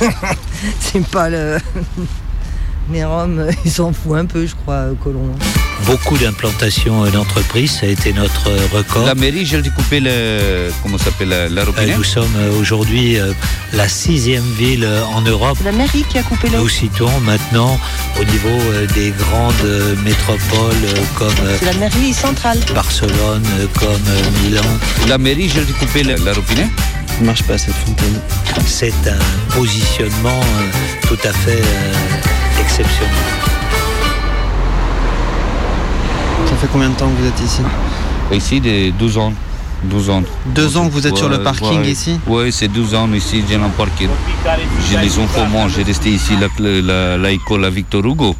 c'est 0.80 1.06
pas 1.08 1.28
le. 1.28 1.58
Les 2.92 3.04
Roms, 3.04 3.46
ils 3.66 3.70
s'en 3.70 3.92
foutent 3.92 4.16
un 4.16 4.24
peu, 4.24 4.46
je 4.46 4.54
crois, 4.54 4.86
colon. 5.02 5.34
Beaucoup 5.86 6.18
d'implantations 6.18 7.04
d'entreprises, 7.06 7.78
ça 7.80 7.86
a 7.86 7.88
été 7.88 8.12
notre 8.12 8.50
record. 8.74 9.06
La 9.06 9.14
mairie, 9.14 9.46
j'ai 9.46 9.62
découpé 9.62 10.00
le. 10.00 10.70
Comment 10.82 10.98
ça 10.98 11.04
s'appelle 11.06 11.28
la, 11.30 11.48
la 11.48 11.62
Euh, 11.62 11.64
robinet? 11.64 11.94
Nous 11.96 12.04
sommes 12.04 12.34
euh, 12.36 12.60
aujourd'hui 12.60 13.16
euh, 13.18 13.32
la 13.72 13.88
sixième 13.88 14.44
ville 14.58 14.84
euh, 14.84 15.02
en 15.14 15.22
Europe. 15.22 15.56
La 15.64 15.72
mairie 15.72 16.04
qui 16.10 16.18
a 16.18 16.22
coupé 16.22 16.48
l'eau. 16.50 16.58
Nous 16.58 16.68
citons 16.68 17.20
maintenant 17.20 17.80
au 18.20 18.24
niveau 18.24 18.48
euh, 18.72 18.86
des 18.88 19.10
grandes 19.12 19.54
euh, 19.64 19.96
métropoles 20.04 20.84
euh, 20.84 20.94
comme 21.18 21.32
euh, 21.44 21.56
la 21.64 21.72
mairie 21.74 22.12
centrale. 22.12 22.58
Barcelone, 22.74 23.46
euh, 23.58 23.66
comme 23.78 23.88
euh, 24.08 24.42
Milan. 24.44 24.62
La 25.08 25.16
mairie, 25.16 25.48
j'ai 25.48 25.64
découpé 25.64 26.02
le, 26.02 26.16
la 26.22 26.34
robinet? 26.34 26.68
Ne 27.20 27.26
marche 27.26 27.44
pas 27.44 27.56
cette 27.56 27.74
fontaine. 27.74 28.20
C'est 28.66 28.92
un 29.06 29.54
positionnement 29.54 30.40
euh, 30.40 31.06
tout 31.08 31.18
à 31.26 31.32
fait 31.32 31.62
euh, 31.62 32.60
exceptionnel. 32.60 33.14
Ça 36.46 36.56
fait 36.56 36.68
combien 36.72 36.90
de 36.90 36.94
temps 36.94 37.08
que 37.08 37.20
vous 37.20 37.26
êtes 37.28 37.40
ici 37.40 37.62
Ici, 38.32 38.60
de 38.60 38.90
12 38.98 39.18
ans. 39.18 39.32
12 39.84 40.10
ans. 40.10 40.22
Deux 40.54 40.76
ans 40.76 40.86
que 40.88 40.92
vous 40.92 41.06
êtes 41.06 41.16
sur 41.16 41.28
le 41.28 41.42
parking 41.42 41.80
ouais. 41.82 41.90
ici 41.90 42.18
Oui, 42.26 42.50
c'est 42.52 42.66
12 42.68 42.94
ans 42.94 43.08
ici, 43.12 43.44
j'ai 43.48 43.54
un 43.54 43.68
parking. 43.68 44.08
J'ai 44.90 44.98
les 44.98 45.18
enfants, 45.18 45.46
moi, 45.46 45.66
j'ai 45.74 45.84
resté 45.84 46.10
ici, 46.10 46.32
l'école 46.36 46.66
la, 46.84 47.16
la, 47.16 47.30
l'école 47.30 47.64
à 47.64 47.70
Victor 47.70 48.04
Hugo. 48.04 48.34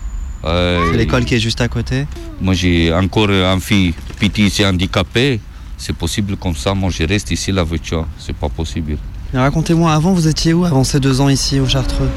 Euh, 0.44 0.80
C'est 0.90 0.96
l'école 0.98 1.24
qui 1.24 1.34
est 1.34 1.40
juste 1.40 1.60
à 1.60 1.68
côté 1.68 2.06
Moi, 2.40 2.54
j'ai 2.54 2.92
encore 2.92 3.30
un 3.30 3.60
fille 3.60 3.94
petit, 4.18 4.50
c'est 4.50 4.66
handicapé. 4.66 5.40
C'est 5.76 5.94
possible 5.94 6.36
comme 6.36 6.56
ça, 6.56 6.74
moi, 6.74 6.90
je 6.90 7.04
reste 7.04 7.30
ici, 7.30 7.52
la 7.52 7.62
voiture. 7.62 8.04
C'est 8.18 8.34
pas 8.34 8.48
possible. 8.48 8.96
Racontez-moi, 9.32 9.92
avant 9.92 10.12
vous 10.12 10.26
étiez 10.26 10.52
où 10.54 10.64
avant 10.64 10.82
ces 10.84 10.98
deux 10.98 11.20
ans 11.20 11.28
ici 11.28 11.60
au 11.60 11.66
Chartreux? 11.68 12.08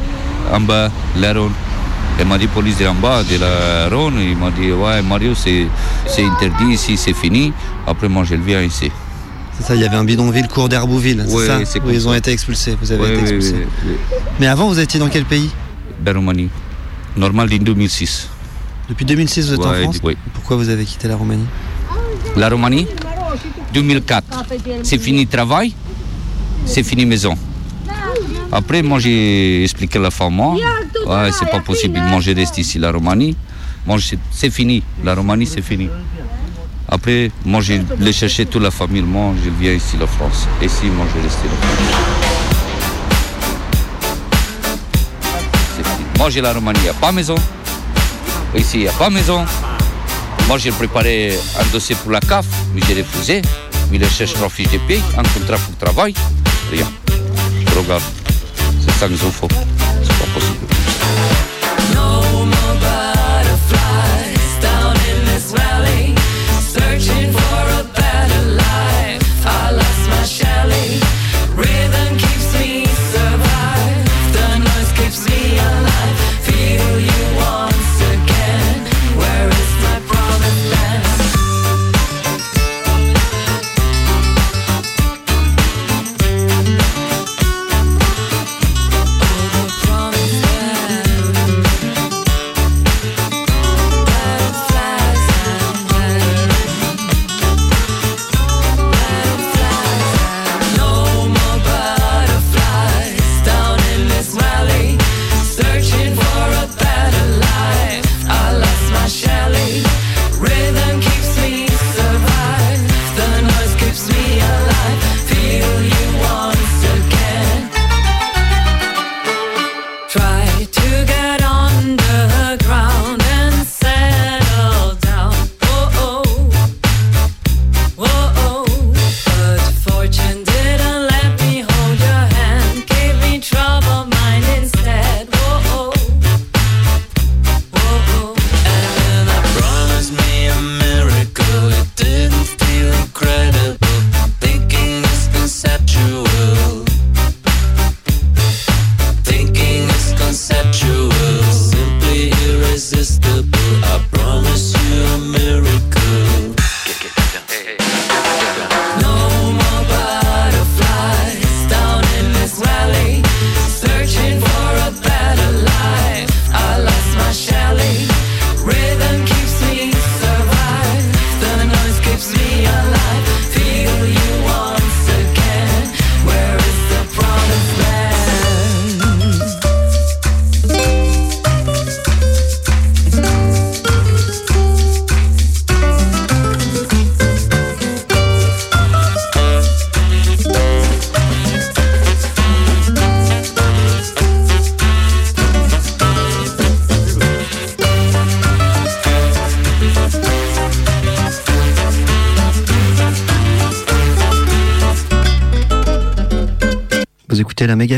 En 0.52 0.62
bas, 0.62 0.90
la 1.18 1.34
Rhône. 1.34 1.52
Elle 2.22 2.28
m'a 2.28 2.38
dit, 2.38 2.46
police 2.46 2.78
de 2.78 2.86
bas, 3.02 3.24
de 3.24 3.38
la 3.40 3.90
Rhône. 3.90 4.20
Il 4.22 4.38
m'a 4.38 4.52
dit, 4.52 4.72
ouais, 4.72 5.02
Mario, 5.02 5.34
c'est 5.34 5.66
interdit 6.20 6.74
ici, 6.74 6.96
c'est 6.96 7.16
fini. 7.16 7.52
Après, 7.88 8.08
moi, 8.08 8.24
je 8.24 8.36
le 8.36 8.44
viens 8.44 8.62
ici. 8.62 8.92
C'est 9.58 9.64
ça, 9.66 9.74
il 9.74 9.82
y 9.82 9.86
avait 9.86 9.96
un 9.96 10.04
bidonville 10.04 10.48
cours 10.48 10.70
d'Herbouville, 10.70 11.26
c'est 11.28 11.34
Ouais, 11.36 11.48
ça 11.48 11.60
c'est 11.66 11.82
Où 11.82 11.90
ils 11.90 12.08
ont 12.08 12.14
été 12.14 12.32
expulsés, 12.32 12.78
vous 12.80 12.92
avez 12.92 13.02
Ouais, 13.02 13.08
été 13.10 13.18
ouais, 13.18 13.22
expulsés. 13.24 13.54
ouais, 13.54 13.60
ouais. 13.88 14.20
Mais 14.40 14.46
avant 14.46 14.68
vous 14.68 14.80
étiez 14.80 15.00
dans 15.00 15.10
quel 15.10 15.26
pays 15.26 15.50
La 16.06 16.14
Roumanie. 16.14 16.50
Normal 17.18 17.50
en 17.52 17.58
2006. 17.58 18.30
Depuis 18.88 19.06
2006 19.06 19.48
vous 19.48 19.54
êtes 19.56 19.66
en 19.66 19.74
France 19.74 20.00
oui. 20.04 20.16
Pourquoi 20.36 20.58
vous 20.58 20.70
avez 20.70 20.86
quitté 20.86 21.08
la 21.08 21.16
Roumanie 21.16 21.46
La 22.36 22.50
Roumanie, 22.50 22.88
2004. 23.74 24.26
C'est 24.84 25.00
fini 25.00 25.26
travail, 25.26 25.74
c'est 26.66 26.84
fini 26.84 27.06
maison. 27.06 27.36
Après, 28.52 28.82
moi, 28.82 29.00
j'ai 29.00 29.64
expliqué 29.64 29.98
à 29.98 30.02
la 30.02 30.12
femme, 30.12 30.34
moi, 30.36 30.56
ouais, 30.56 31.32
c'est 31.32 31.50
pas 31.50 31.60
possible. 31.62 32.00
Moi, 32.00 32.20
je 32.20 32.32
reste 32.32 32.58
ici, 32.58 32.80
la 32.80 32.92
Roumanie. 32.92 33.36
Moi, 33.86 33.98
je- 33.98 34.16
c'est 34.32 34.50
fini. 34.52 34.84
La 35.04 35.16
Roumanie, 35.16 35.46
c'est 35.48 35.62
fini. 35.62 35.90
Après, 36.90 37.32
moi, 37.46 37.62
je 37.62 37.76
l'ai 38.00 38.12
cherché 38.14 38.46
toute 38.46 38.62
la 38.62 38.72
famille. 38.72 39.02
Moi, 39.02 39.34
je 39.44 39.50
viens 39.50 39.72
ici, 39.74 39.96
la 40.00 40.08
France. 40.08 40.48
Ici, 40.62 40.86
moi, 40.88 41.06
je 41.16 41.22
reste 41.24 41.40
la 41.46 41.50
France. 41.50 41.96
Fini. 45.78 46.06
Moi, 46.18 46.30
j'ai 46.30 46.42
la 46.42 46.54
Roumanie, 46.54 46.80
il 46.80 46.84
n'y 46.84 46.90
a 46.90 46.94
pas 46.94 47.12
maison. 47.14 47.36
Ici, 48.56 48.78
il 48.80 48.82
n'y 48.82 48.88
a 48.90 48.92
pas 48.92 49.10
maison. 49.10 49.46
Moi, 50.48 50.58
j'ai 50.58 50.72
préparé 50.72 51.34
un 51.60 51.66
dossier 51.72 51.96
pour 51.96 52.12
la 52.12 52.20
CAF, 52.20 52.46
mais 52.76 52.82
j'ai 52.86 52.96
refusé. 53.02 53.42
Mais 53.90 53.98
il 53.98 54.06
cherche 54.10 54.34
trois 54.34 54.50
fiches 54.50 54.72
de 54.72 54.78
paye, 54.80 55.02
un 55.18 55.24
contrat 55.24 55.58
pour 55.58 55.76
travail. 55.78 56.14
Rien. 56.72 56.88
Regarde, 57.78 58.02
c'est 59.02 59.08
ça 59.08 59.08
qu'ils 59.08 59.81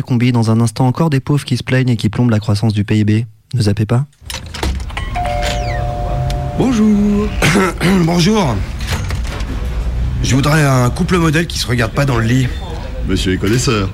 combi 0.04 0.32
dans 0.32 0.52
un 0.52 0.60
instant 0.60 0.88
encore 0.88 1.10
des 1.10 1.20
pauvres 1.20 1.46
qui 1.46 1.58
se 1.58 1.64
plaignent 1.64 1.90
et 1.90 1.98
qui 1.98 2.10
plombent 2.10 2.30
la 2.30 2.40
croissance 2.40 2.74
du 2.74 2.84
PIB. 2.84 3.26
Ne 3.54 3.62
zappez 3.62 3.86
pas. 3.86 4.06
Bonjour. 6.58 7.28
Bonjour. 8.06 8.56
Je 10.24 10.36
voudrais 10.36 10.64
un 10.64 10.90
couple 10.90 11.18
modèle 11.18 11.48
qui 11.48 11.60
se 11.60 11.68
regarde 11.68 11.92
pas 11.92 12.06
dans 12.06 12.18
le 12.18 12.26
lit. 12.26 12.48
Monsieur 13.08 13.34
est 13.34 13.38
connaisseur. 13.38 13.90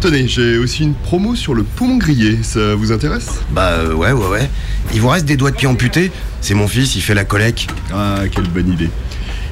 Tenez, 0.00 0.28
j'ai 0.28 0.58
aussi 0.58 0.82
une 0.84 0.94
promo 0.94 1.34
sur 1.34 1.54
le 1.54 1.62
poumon 1.62 1.96
grillé, 1.96 2.42
ça 2.42 2.74
vous 2.74 2.92
intéresse? 2.92 3.40
Bah 3.50 3.70
euh, 3.70 3.94
ouais, 3.94 4.12
ouais, 4.12 4.28
ouais. 4.28 4.50
Il 4.92 5.00
vous 5.00 5.08
reste 5.08 5.24
des 5.24 5.36
doigts 5.36 5.50
de 5.50 5.56
pied 5.56 5.66
amputés 5.66 6.12
C'est 6.40 6.54
mon 6.54 6.68
fils, 6.68 6.94
il 6.96 7.00
fait 7.00 7.14
la 7.14 7.24
collecte. 7.24 7.66
Ah, 7.92 8.20
quelle 8.30 8.48
bonne 8.48 8.70
idée. 8.70 8.90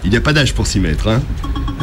Il 0.05 0.11
n'y 0.11 0.17
a 0.17 0.21
pas 0.21 0.33
d'âge 0.33 0.55
pour 0.55 0.67
s'y 0.67 0.81
mettre, 0.81 1.09
hein 1.09 1.23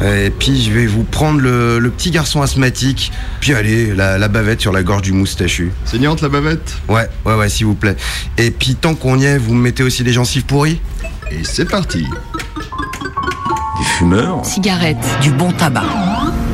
Et 0.04 0.30
puis 0.32 0.62
je 0.64 0.72
vais 0.72 0.86
vous 0.88 1.04
prendre 1.04 1.40
le, 1.42 1.80
le 1.80 1.90
petit 1.92 2.12
garçon 2.12 2.42
asthmatique. 2.42 3.12
Puis 3.40 3.54
allez, 3.54 3.94
la, 3.94 4.18
la 4.18 4.28
bavette 4.28 4.62
sur 4.62 4.72
la 4.72 4.84
gorge 4.84 5.02
du 5.04 5.12
moustachu. 5.12 5.72
Saignante 5.86 6.22
la 6.22 6.30
bavette 6.30 6.76
Ouais, 6.88 7.08
ouais, 7.26 7.36
ouais, 7.36 7.50
s'il 7.50 7.66
vous 7.68 7.76
plaît. 7.76 7.96
Et 8.38 8.52
puis 8.52 8.76
tant 8.76 8.96
qu'on 8.96 9.18
y 9.20 9.26
est, 9.26 9.38
vous 9.38 9.54
me 9.54 9.62
mettez 9.62 9.84
aussi 9.84 10.04
des 10.04 10.14
gencives 10.14 10.46
pourries 10.46 10.80
Et 11.32 11.44
c'est 11.44 11.70
parti. 11.70 12.06
Des 13.80 13.86
fumeurs, 13.98 14.46
Cigarette. 14.46 14.98
du 15.22 15.32
bon 15.32 15.52
tabac, 15.52 15.84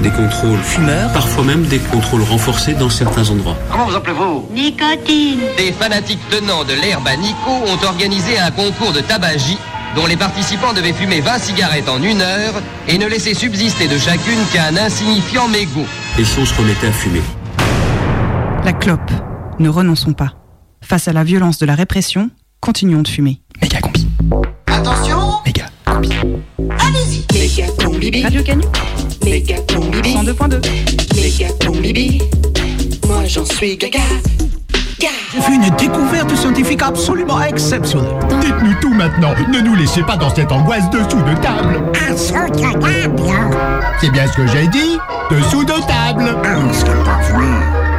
Des 0.02 0.10
contrôles 0.12 0.60
fumeurs, 0.60 1.12
parfois 1.12 1.44
même 1.44 1.64
des 1.66 1.80
contrôles 1.80 2.22
renforcés 2.24 2.74
dans 2.74 2.90
certains 2.90 3.30
endroits. 3.30 3.58
Comment 3.72 3.86
vous 3.88 3.96
appelez-vous 3.96 4.48
Nicotine. 4.54 5.40
Des 5.58 5.72
fanatiques 5.74 6.20
tenants 6.30 6.64
de 6.64 6.74
l'herbe 6.74 7.08
à 7.08 7.16
Nico 7.18 7.50
ont 7.66 7.86
organisé 7.86 8.38
un 8.40 8.52
concours 8.52 8.94
de 8.94 9.02
tabagie 9.02 9.58
dont 9.98 10.06
les 10.06 10.16
participants 10.16 10.74
devaient 10.74 10.94
fumer 10.94 11.22
20 11.22 11.40
cigarettes 11.40 11.90
en 11.90 12.02
une 12.04 12.22
heure 12.22 12.54
et 12.88 13.00
ne 13.00 13.08
laisser 13.08 13.34
subsister 13.34 13.88
de 13.88 13.98
chacune 13.98 14.38
qu'un 14.54 14.78
insignifiant 14.78 15.48
mégot. 15.48 15.86
On 16.20 16.46
se 16.46 16.54
remettait 16.54 16.88
à 16.88 16.92
fumer 16.92 17.22
La 18.64 18.74
clope. 18.74 19.12
Ne 19.58 19.70
renonçons 19.70 20.14
pas. 20.14 20.34
Face 20.82 21.08
à 21.08 21.14
la 21.14 21.24
violence 21.24 21.58
de 21.58 21.66
la 21.66 21.74
répression, 21.74 22.30
continuons 22.62 23.02
de 23.02 23.08
fumer. 23.08 23.42
méga 23.60 23.80
combi. 23.82 24.08
Attention 24.68 25.18
Méga. 25.44 25.66
Allez-y 25.88 27.26
Méga 27.34 27.72
combibi 27.84 28.22
Radio 28.22 28.44
Canu 28.44 28.64
Méga 29.26 29.56
combibi 29.74 30.14
102.2. 30.14 30.62
Méga 31.16 31.48
combibi 31.66 32.22
Moi 33.08 33.26
j'en 33.26 33.46
suis 33.46 33.76
gaga 33.78 34.00
J'ai 35.00 35.42
fait 35.42 35.54
une 35.54 35.70
découverte 35.78 36.36
scientifique 36.36 36.82
absolument 36.82 37.42
exceptionnelle. 37.42 38.16
Dites-nous 38.42 38.74
tout 38.82 38.94
maintenant. 38.94 39.32
Ne 39.52 39.60
nous 39.60 39.76
laissez 39.76 40.02
pas 40.02 40.18
dans 40.18 40.34
cette 40.34 40.52
angoisse 40.52 40.90
dessous 40.90 41.22
de 41.22 41.36
table. 41.42 41.84
Dessous 41.94 42.34
de 42.34 42.80
table. 42.80 43.12
C'est 44.02 44.10
bien 44.10 44.26
ce 44.28 44.38
que 44.38 44.48
j'ai 44.48 44.68
dit. 44.68 44.98
Dessous 45.30 45.64
de 45.64 45.74
table. 45.88 46.36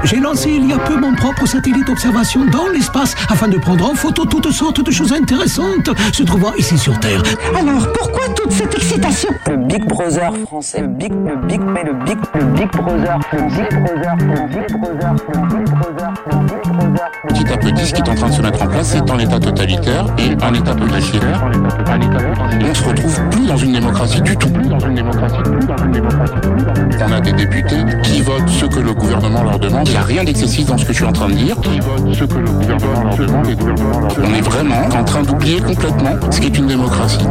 J'ai 0.05 0.17
lancé 0.17 0.51
il 0.51 0.69
y 0.69 0.73
a 0.73 0.79
peu 0.79 0.97
mon 0.99 1.15
propre 1.15 1.47
satellite 1.47 1.87
d'observation 1.87 2.45
dans 2.47 2.67
l'espace 2.69 3.15
afin 3.29 3.49
de 3.49 3.59
prendre 3.59 3.91
en 3.91 3.95
photo 3.95 4.25
toutes 4.25 4.51
sortes 4.51 4.81
de 4.83 4.91
choses 4.91 5.13
intéressantes 5.13 5.91
se 6.13 6.23
trouvant 6.23 6.55
ici 6.55 6.79
sur 6.79 6.99
Terre. 7.01 7.23
Alors 7.55 7.93
pourquoi 7.93 8.29
toute 8.29 8.53
cette 8.53 8.75
excitation? 8.75 9.31
Big 9.68 9.87
Brother 9.87 10.33
français, 10.46 10.81
le 10.81 10.87
Big, 10.87 11.12
le 11.12 11.37
Big, 11.46 11.61
mais 11.61 11.85
le 11.85 11.92
Big, 12.04 12.16
le 12.35 12.44
Big 12.54 12.70
Brother, 12.72 13.18
le 13.33 13.42
Big 13.42 13.68
Brother, 13.83 14.16
le 14.18 14.48
Big 14.48 14.78
Brother, 14.81 15.12
le 15.12 15.40
Big 15.57 15.68
Brother, 15.70 16.12
le 16.26 16.38
Big 16.46 16.72
Brother. 16.72 17.11
Petit 17.28 17.52
à 17.52 17.57
petit, 17.59 17.87
ce 17.87 17.92
qui 17.92 18.00
est 18.00 18.09
en 18.09 18.14
train 18.14 18.28
de 18.28 18.33
se 18.33 18.40
mettre 18.40 18.62
en 18.62 18.66
place, 18.66 18.87
c'est 18.88 19.11
un 19.11 19.18
État 19.18 19.38
totalitaire 19.38 20.07
et 20.18 20.31
un 20.42 20.54
État 20.54 20.74
potentiaire. 20.74 21.44
On 22.70 22.74
se 22.74 22.85
retrouve 22.88 23.28
plus 23.31 23.46
dans 23.46 23.57
une 23.59 23.72
démocratie 23.72 24.22
du 24.22 24.37
tout. 24.38 24.48
On 27.07 27.12
a 27.12 27.20
des 27.20 27.33
députés 27.33 27.85
qui 28.02 28.22
votent 28.22 28.48
ce 28.48 28.64
que 28.64 28.81
le 28.81 28.94
gouvernement 28.94 29.42
leur 29.42 29.59
demande. 29.59 29.87
Il 29.87 29.92
n'y 29.92 29.98
a 29.98 30.02
rien 30.02 30.24
d'excessif 30.24 30.66
dans 30.66 30.78
ce 30.78 30.87
que 30.87 30.92
je 30.92 30.98
suis 30.98 31.07
en 31.07 31.12
train 31.12 31.28
de 31.28 31.35
dire. 31.35 31.57
On 34.18 34.35
est 34.35 34.40
vraiment 34.40 34.88
en 34.98 35.04
train 35.04 35.22
d'oublier 35.22 35.61
complètement 35.61 36.16
ce 36.31 36.40
qu'est 36.40 36.57
une 36.57 36.68
démocratie. 36.68 37.26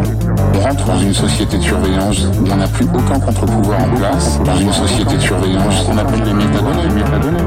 On 0.54 0.60
rentre 0.60 0.86
dans 0.86 1.00
une 1.00 1.14
société 1.14 1.58
de 1.58 1.64
surveillance 1.64 2.27
où 2.40 2.46
on 2.52 2.56
n'a 2.56 2.68
plus 2.68 2.86
aucun 2.94 3.20
contre-pouvoir 3.20 3.80
en 3.82 3.96
place, 3.96 4.40
dans 4.44 4.56
une 4.56 4.74
société 4.74 5.16
de 5.16 5.22
surveillance 5.22 5.84
qu'on 5.84 5.98
appelle 5.98 6.24
les 6.24 6.34
métadonnées. 6.34 7.44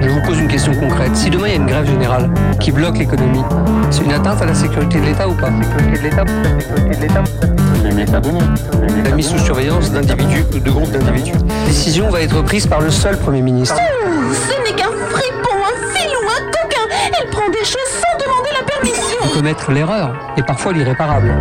Je 0.00 0.08
vous 0.08 0.22
pose 0.22 0.38
une 0.38 0.48
question 0.48 0.74
concrète. 0.74 1.14
Si 1.14 1.30
demain 1.30 1.46
il 1.48 1.50
y 1.50 1.54
a 1.54 1.56
une 1.56 1.66
grève 1.66 1.86
générale 1.86 2.30
qui 2.60 2.72
bloque 2.72 2.98
l'économie, 2.98 3.44
c'est 3.90 4.04
une 4.04 4.12
atteinte 4.12 4.42
à 4.42 4.46
la 4.46 4.54
sécurité 4.54 5.00
de 5.00 5.06
l'État 5.06 5.28
ou 5.28 5.34
pas? 5.34 5.50
Sécurité 5.62 5.98
de 5.98 6.02
l'État 6.02 6.24
Sécurité 6.58 6.96
de 6.96 7.02
l'État 7.02 7.22
Les 7.84 7.92
métadonnées. 7.92 8.40
La 9.04 9.10
mise 9.10 9.28
sous 9.28 9.38
surveillance 9.38 9.90
d'individus 9.90 10.44
ou 10.54 10.58
de 10.58 10.70
groupes 10.70 10.90
d'individus. 10.90 11.32
La 11.32 11.66
décision 11.66 12.10
va 12.10 12.20
être 12.20 12.42
prise 12.42 12.66
par 12.66 12.80
le 12.80 12.90
seul 12.90 13.16
Premier 13.18 13.42
ministre. 13.42 13.76
Ce 13.76 14.70
n'est 14.70 14.76
qu'un 14.76 14.90
fripon, 15.10 15.56
un 15.64 15.94
filou, 15.94 16.20
un 16.28 16.50
coquin. 16.50 16.86
Elle 17.20 17.30
prend 17.30 17.48
des 17.50 17.64
choses 17.64 17.92
sans 18.00 18.24
demander 18.24 18.50
la 18.58 18.64
permission. 18.66 19.18
Commettre 19.34 19.70
l'erreur 19.72 20.14
et 20.36 20.42
parfois 20.42 20.72
l'irréparable. 20.72 21.32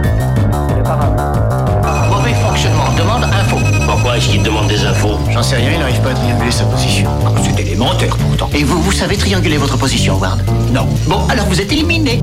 Fonctionnement, 2.62 2.92
demande 2.98 3.24
info. 3.24 3.58
Pourquoi 3.88 4.18
est-ce 4.18 4.30
qu'il 4.30 4.44
demande 4.44 4.68
des 4.68 4.84
infos? 4.86 5.18
J'en 5.32 5.42
sais 5.42 5.56
rien, 5.56 5.72
il 5.74 5.80
n'arrive 5.80 6.00
pas 6.02 6.12
à 6.12 6.14
trianguler 6.14 6.52
sa 6.52 6.66
position. 6.66 7.10
C'est 7.44 7.60
élémentaire 7.60 8.16
pourtant. 8.16 8.50
Et 8.54 8.64
vous, 8.64 8.80
vous 8.82 8.92
savez 8.92 9.18
trianguler 9.18 9.58
votre 9.58 9.78
position, 9.78 10.20
Ward? 10.20 10.40
Non. 10.72 10.88
Bon, 11.08 11.20
alors 11.30 11.48
vous 11.48 11.60
êtes 11.60 11.72
éliminé. 11.72 12.22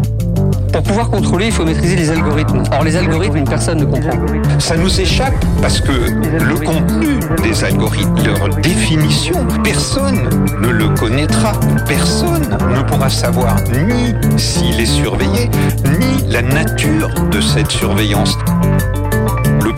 Pour 0.72 0.82
pouvoir 0.82 1.10
contrôler, 1.10 1.46
il 1.46 1.52
faut 1.52 1.64
maîtriser 1.64 1.96
les 1.96 2.10
algorithmes. 2.10 2.62
Or, 2.70 2.84
les 2.84 2.94
algorithmes, 2.94 3.42
personne 3.44 3.78
ne 3.78 3.84
comprend. 3.84 4.12
Ça 4.60 4.76
nous 4.76 5.00
échappe 5.00 5.34
parce 5.60 5.80
que 5.80 5.92
le 5.92 6.54
contenu 6.54 7.18
des 7.42 7.64
algorithmes, 7.64 8.22
leur 8.24 8.48
définition, 8.60 9.44
personne 9.64 10.28
ne 10.60 10.68
le 10.68 10.88
connaîtra. 10.90 11.52
Personne 11.86 12.56
ne 12.76 12.82
pourra 12.82 13.08
savoir 13.08 13.56
ni 13.72 14.14
s'il 14.38 14.78
est 14.78 14.86
surveillé, 14.86 15.50
ni 15.98 16.30
la 16.30 16.42
nature 16.42 17.08
de 17.32 17.40
cette 17.40 17.72
surveillance. 17.72 18.36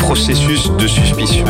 Le 0.00 0.06
processus 0.06 0.72
de 0.72 0.86
suspicion. 0.86 1.44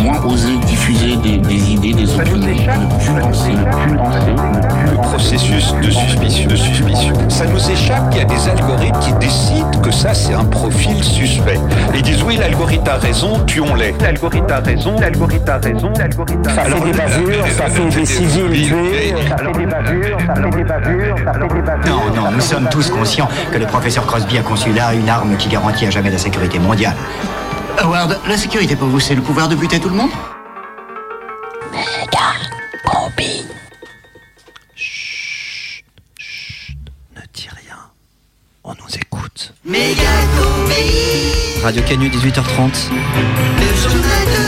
Moi, 0.00 0.20
oser 0.26 0.56
diffuser 0.66 1.16
des, 1.16 1.38
des 1.38 1.72
idées, 1.72 1.92
des 1.94 2.14
opinions, 2.14 2.36
ne 2.36 2.98
plus 2.98 3.20
penser, 3.20 3.52
ne 3.52 3.64
plus 3.64 3.96
penser, 3.96 4.32
ne 4.32 4.60
plus 4.60 4.90
Le 4.90 4.96
processus 4.96 5.74
de 5.80 5.90
suspicion, 5.90 6.48
de 6.50 6.56
suspicion. 6.56 7.14
Ça 7.30 7.46
nous 7.46 7.70
échappe 7.70 8.10
qu'il 8.10 8.18
y 8.18 8.22
a 8.22 8.26
des 8.26 8.48
algorithmes 8.48 8.98
qui 8.98 9.12
décident 9.14 9.70
que 9.80 9.90
ça 9.90 10.12
c'est 10.12 10.34
un 10.34 10.44
profil 10.44 11.02
suspect. 11.02 11.58
Ils 11.94 12.02
disent 12.02 12.22
oui, 12.24 12.36
l'algorithme 12.36 12.88
a 12.88 12.96
raison, 12.96 13.38
tuons-les. 13.46 13.94
L'algorithme 14.00 14.52
a 14.52 14.60
raison, 14.60 15.00
l'algorithme 15.00 15.50
a 15.50 15.58
raison, 15.58 15.92
l'algorithme 15.96 16.48
a 16.48 16.54
Ça 16.54 16.62
fait 16.64 16.80
des 16.80 16.92
bavures, 16.92 17.46
ça 17.56 17.66
fait 17.66 18.00
des 18.00 18.06
civils 18.06 18.68
tués, 18.68 19.14
ça 19.28 19.36
fait 19.38 19.58
des 19.58 19.66
bavures, 19.66 20.18
ça 20.26 20.34
fait 20.34 20.56
des 20.56 20.64
bavures, 20.64 21.16
ça 21.24 21.32
fait 21.32 21.54
des 21.54 21.62
bavures. 21.62 21.96
Non, 22.14 22.22
non, 22.22 22.30
nous 22.32 22.40
sommes 22.40 22.68
tous 22.68 22.90
conscients 22.90 23.28
que 23.52 23.58
le 23.58 23.66
professeur 23.66 24.04
Crosby 24.06 24.38
a 24.38 24.42
conçu 24.42 24.72
là 24.72 24.92
une 24.92 25.08
arme 25.08 25.36
qui 25.36 25.48
garantit 25.48 25.86
à 25.86 25.90
jamais 25.90 26.10
la 26.10 26.18
sécurité 26.18 26.58
mondiale. 26.58 26.94
Howard, 27.78 28.18
la 28.28 28.36
sécurité 28.36 28.76
pour 28.76 28.88
vous, 28.88 29.00
c'est 29.00 29.14
le 29.14 29.22
pouvoir 29.22 29.48
de 29.48 29.54
buter 29.54 29.80
tout 29.80 29.88
le 29.88 29.94
monde 29.96 30.10
Combi. 32.84 33.44
Ne 37.16 37.20
dis 37.32 37.48
rien. 37.48 37.78
On 38.64 38.72
nous 38.74 38.94
écoute. 38.94 39.54
Méga 39.64 40.02
combi. 40.36 41.62
Radio 41.62 41.82
Canu 41.82 42.08
18h30. 42.08 42.90
Le 43.58 43.74
journal 43.80 44.26
de 44.26 44.42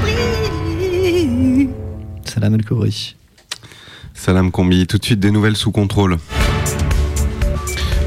Combi. 0.00 1.68
Salam 2.24 2.54
El 2.54 2.64
Kouri. 2.64 3.16
Salam 4.14 4.50
Combi, 4.50 4.86
tout 4.86 4.98
de 4.98 5.04
suite 5.04 5.20
des 5.20 5.30
nouvelles 5.30 5.56
sous 5.56 5.72
contrôle. 5.72 6.18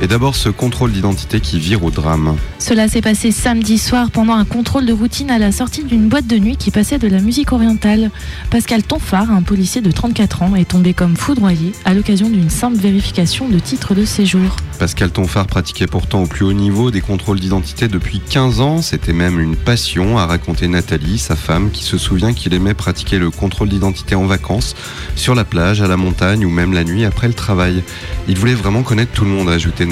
Et 0.01 0.07
d'abord 0.07 0.35
ce 0.35 0.47
contrôle 0.47 0.93
d'identité 0.93 1.41
qui 1.41 1.59
vire 1.59 1.83
au 1.83 1.91
drame. 1.91 2.38
Cela 2.57 2.88
s'est 2.88 3.01
passé 3.01 3.31
samedi 3.31 3.77
soir 3.77 4.12
pendant 4.12 4.33
un 4.33 4.45
contrôle 4.45 4.85
de 4.85 4.93
routine 4.93 5.29
à 5.29 5.39
la 5.39 5.51
sortie 5.51 5.83
d'une 5.83 6.07
boîte 6.07 6.27
de 6.27 6.38
nuit 6.38 6.55
qui 6.55 6.71
passait 6.71 6.99
de 6.99 7.07
la 7.07 7.19
musique 7.19 7.51
orientale. 7.51 8.09
Pascal 8.49 8.83
Tonfard, 8.83 9.29
un 9.31 9.41
policier 9.41 9.81
de 9.81 9.91
34 9.91 10.43
ans, 10.43 10.55
est 10.55 10.69
tombé 10.69 10.93
comme 10.93 11.17
foudroyé 11.17 11.73
à 11.83 11.93
l'occasion 11.93 12.29
d'une 12.29 12.49
simple 12.49 12.77
vérification 12.77 13.49
de 13.49 13.59
titre 13.59 13.93
de 13.93 14.05
séjour. 14.05 14.55
Pascal 14.77 15.12
Tonfard 15.12 15.47
pratiquait 15.47 15.88
pourtant 15.88 16.23
au 16.23 16.27
plus 16.27 16.45
haut 16.45 16.53
niveau 16.53 16.91
des 16.91 17.01
contrôles 17.01 17.41
d'identité 17.41 17.89
depuis 17.89 18.21
15 18.21 18.62
ans. 18.62 18.81
C'était 18.81 19.12
même 19.12 19.41
une 19.41 19.57
passion, 19.57 20.17
a 20.17 20.25
raconté 20.25 20.69
Nathalie, 20.69 21.17
sa 21.17 21.35
femme, 21.35 21.71
qui 21.71 21.83
se 21.83 21.97
souvient 21.97 22.33
qu'il 22.33 22.53
aimait 22.53 22.73
pratiquer 22.73 23.19
le 23.19 23.31
contrôle 23.31 23.67
d'identité 23.67 24.15
en 24.15 24.25
vacances, 24.25 24.75
sur 25.17 25.35
la 25.35 25.43
plage, 25.43 25.81
à 25.81 25.88
la 25.88 25.97
montagne 25.97 26.45
ou 26.45 26.49
même 26.49 26.71
la 26.71 26.85
nuit 26.85 27.03
après 27.03 27.27
le 27.27 27.33
travail. 27.33 27.83
Il 28.29 28.38
voulait 28.38 28.53
vraiment 28.53 28.83
connaître 28.83 29.12
tout 29.12 29.25
le 29.25 29.31
monde, 29.31 29.49
a 29.49 29.53
ajouté 29.53 29.85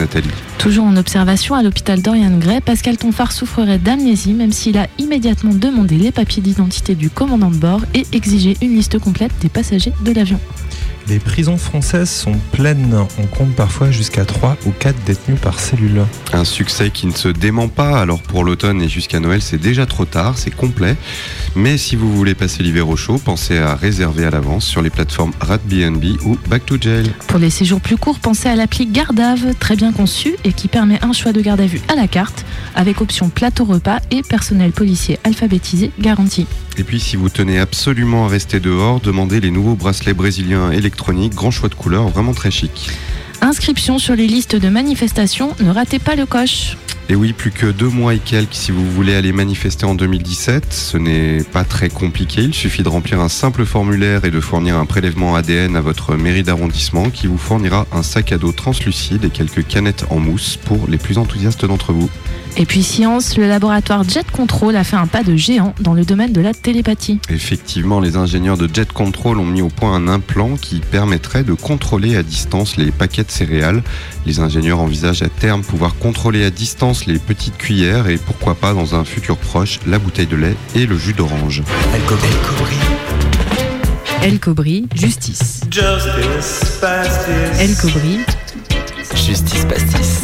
Toujours 0.58 0.86
en 0.86 0.96
observation 0.98 1.56
à 1.56 1.64
l'hôpital 1.64 2.02
Dorian 2.02 2.38
Gray, 2.38 2.62
Pascal 2.62 2.98
Tonfard 2.98 3.32
souffrerait 3.32 3.80
d'amnésie 3.80 4.34
même 4.34 4.52
s'il 4.52 4.78
a 4.78 4.88
immédiatement 4.98 5.54
demandé 5.54 5.98
les 5.98 6.12
papiers 6.12 6.42
d'identité 6.42 6.96
du 6.96 7.10
commandant 7.10 7.52
de 7.52 7.58
bord 7.58 7.82
et 7.94 8.06
exigé 8.14 8.58
une 8.62 8.76
liste 8.76 9.00
complète 9.00 9.32
des 9.42 9.50
passagers 9.50 9.94
de 10.04 10.12
l'avion. 10.12 10.40
Les 11.10 11.20
prisons 11.20 11.58
françaises 11.58 12.10
sont 12.10 12.38
pleines. 12.52 12.98
On 13.18 13.28
compte 13.28 13.56
parfois 13.56 13.92
jusqu'à 13.92 14.26
3 14.26 14.58
ou 14.66 14.72
4 14.72 15.06
détenus 15.06 15.40
par 15.40 15.60
cellule. 15.60 16.02
Un 16.34 16.44
succès 16.44 16.90
qui 16.90 17.08
ne 17.08 17.14
se 17.14 17.30
dément 17.30 17.70
pas, 17.70 18.02
alors 18.02 18.22
pour 18.22 18.44
l'automne 18.44 18.82
et 18.82 18.90
jusqu'à 18.90 19.22
Noël 19.22 19.42
c'est 19.42 19.58
déjà 19.58 19.86
trop 19.86 20.04
tard, 20.04 20.38
c'est 20.38 20.52
complet. 20.52 20.98
Mais 21.56 21.78
si 21.78 21.96
vous 21.96 22.14
voulez 22.14 22.36
passer 22.36 22.62
l'hiver 22.62 22.90
au 22.90 22.98
chaud, 22.98 23.22
pensez 23.24 23.58
à 23.58 23.76
réserver 23.76 24.26
à 24.26 24.32
l'avance 24.32 24.66
sur 24.66 24.82
les 24.82 24.90
plateformes 24.90 25.32
RatBnB 25.40 26.04
ou 26.26 26.38
Back 26.50 26.66
to 26.66 26.76
Jail. 26.80 27.10
Pour 27.28 27.40
les 27.40 27.50
séjours 27.50 27.80
plus 27.80 27.98
courts, 27.98 28.20
pensez 28.20 28.50
à 28.50 28.56
l'appli 28.56 28.86
Gardave, 28.86 29.56
très 29.60 29.78
bien 29.78 29.94
conçue 29.94 30.36
et 30.44 30.52
qui 30.52 30.68
permet 30.68 31.00
un 31.04 31.14
choix 31.14 31.32
de 31.32 31.40
garde 31.40 31.62
à 31.62 31.68
vue 31.68 31.82
à 31.88 31.96
la 31.96 32.08
carte, 32.08 32.46
avec 32.76 33.00
option 33.00 33.30
plateau 33.30 33.64
repas 33.64 34.00
et 34.12 34.24
personnel 34.24 34.72
policier 34.72 35.20
alphabétisé 35.24 35.92
garanti. 36.00 36.48
Et 36.80 36.84
puis 36.84 37.00
si 37.00 37.16
vous 37.16 37.30
tenez 37.30 37.58
absolument 37.58 38.26
à 38.26 38.28
rester 38.28 38.60
dehors, 38.60 39.00
demandez 39.00 39.40
les 39.40 39.50
nouveaux 39.50 39.76
bracelets 39.76 40.14
brésiliens 40.14 40.72
électroniques, 40.72 41.34
grand 41.34 41.50
choix 41.50 41.70
de 41.70 41.74
couleurs, 41.74 42.08
vraiment 42.10 42.34
très 42.34 42.52
chic. 42.52 42.92
Inscription 43.42 44.00
sur 44.00 44.16
les 44.16 44.28
listes 44.28 44.56
de 44.56 44.70
manifestations, 44.70 45.56
ne 45.60 45.70
ratez 45.70 46.00
pas 46.00 46.16
le 46.16 46.26
coche. 46.26 46.78
Et 47.10 47.16
oui, 47.16 47.32
plus 47.32 47.52
que 47.52 47.68
deux 47.68 47.88
mois 47.88 48.16
et 48.16 48.20
quelques 48.20 48.54
si 48.54 48.72
vous 48.72 48.86
voulez 48.92 49.16
aller 49.16 49.32
manifester 49.32 49.86
en 49.86 49.96
2017. 49.96 50.74
Ce 50.74 50.98
n'est 50.98 51.42
pas 51.44 51.64
très 51.64 51.88
compliqué. 51.88 52.42
Il 52.42 52.54
suffit 52.54 52.84
de 52.84 52.90
remplir 52.90 53.22
un 53.22 53.30
simple 53.30 53.64
formulaire 53.64 54.26
et 54.26 54.32
de 54.32 54.42
fournir 54.42 54.78
un 54.78 54.86
prélèvement 54.86 55.36
ADN 55.36 55.78
à 55.78 55.82
votre 55.82 56.16
mairie 56.16 56.44
d'arrondissement 56.44 57.10
qui 57.10 57.28
vous 57.28 57.38
fournira 57.38 57.88
un 57.94 58.04
sac 58.04 58.34
à 58.34 58.38
dos 58.38 58.52
translucide 58.52 59.24
et 59.24 59.30
quelques 59.30 59.66
canettes 59.66 60.06
en 60.10 60.20
mousse 60.20 60.58
pour 60.58 60.88
les 60.90 60.98
plus 60.98 61.18
enthousiastes 61.18 61.66
d'entre 61.66 61.94
vous. 61.94 62.10
Et 62.60 62.66
puis 62.66 62.82
science, 62.82 63.38
le 63.38 63.48
laboratoire 63.48 64.04
Jet 64.04 64.32
Control 64.32 64.76
a 64.76 64.84
fait 64.84 64.96
un 64.96 65.06
pas 65.06 65.22
de 65.22 65.36
géant 65.36 65.76
dans 65.80 65.94
le 65.94 66.04
domaine 66.04 66.34
de 66.34 66.42
la 66.42 66.56
télépathie. 66.56 67.20
Effectivement, 67.30 68.00
les 68.00 68.18
ingénieurs 68.18 68.58
de 68.58 68.68
Jet 68.74 68.92
Control 68.92 69.38
ont 69.38 69.46
mis 69.46 69.62
au 69.62 69.70
point 69.70 69.94
un 69.94 70.08
implant 70.08 70.56
qui 70.58 70.80
permettrait 70.80 71.44
de 71.44 71.54
contrôler 71.54 72.18
à 72.18 72.24
distance 72.24 72.76
les 72.76 72.90
paquets 72.90 73.26
de 73.28 73.32
céréales. 73.32 73.84
Les 74.26 74.40
ingénieurs 74.40 74.80
envisagent 74.80 75.22
à 75.22 75.30
terme 75.30 75.64
pouvoir 75.64 75.96
contrôler 75.96 76.44
à 76.44 76.50
distance 76.50 77.06
les 77.06 77.20
petites 77.20 77.58
cuillères 77.58 78.08
et 78.08 78.18
pourquoi 78.18 78.56
pas 78.56 78.74
dans 78.74 78.96
un 78.96 79.04
futur 79.04 79.38
proche 79.38 79.80
la 79.86 80.00
bouteille 80.00 80.28
de 80.28 80.36
lait 80.36 80.56
et 80.76 80.86
le 80.86 80.98
jus 80.98 81.14
d'orange. 81.14 81.64
El 84.24 84.40
Cobri, 84.40 84.88
justice. 84.96 85.62
Justice, 85.70 86.80
pastis. 86.82 87.60
El 87.60 87.76
Cobri, 87.76 88.20
Justice 89.16 89.66
Pastis. 89.66 90.17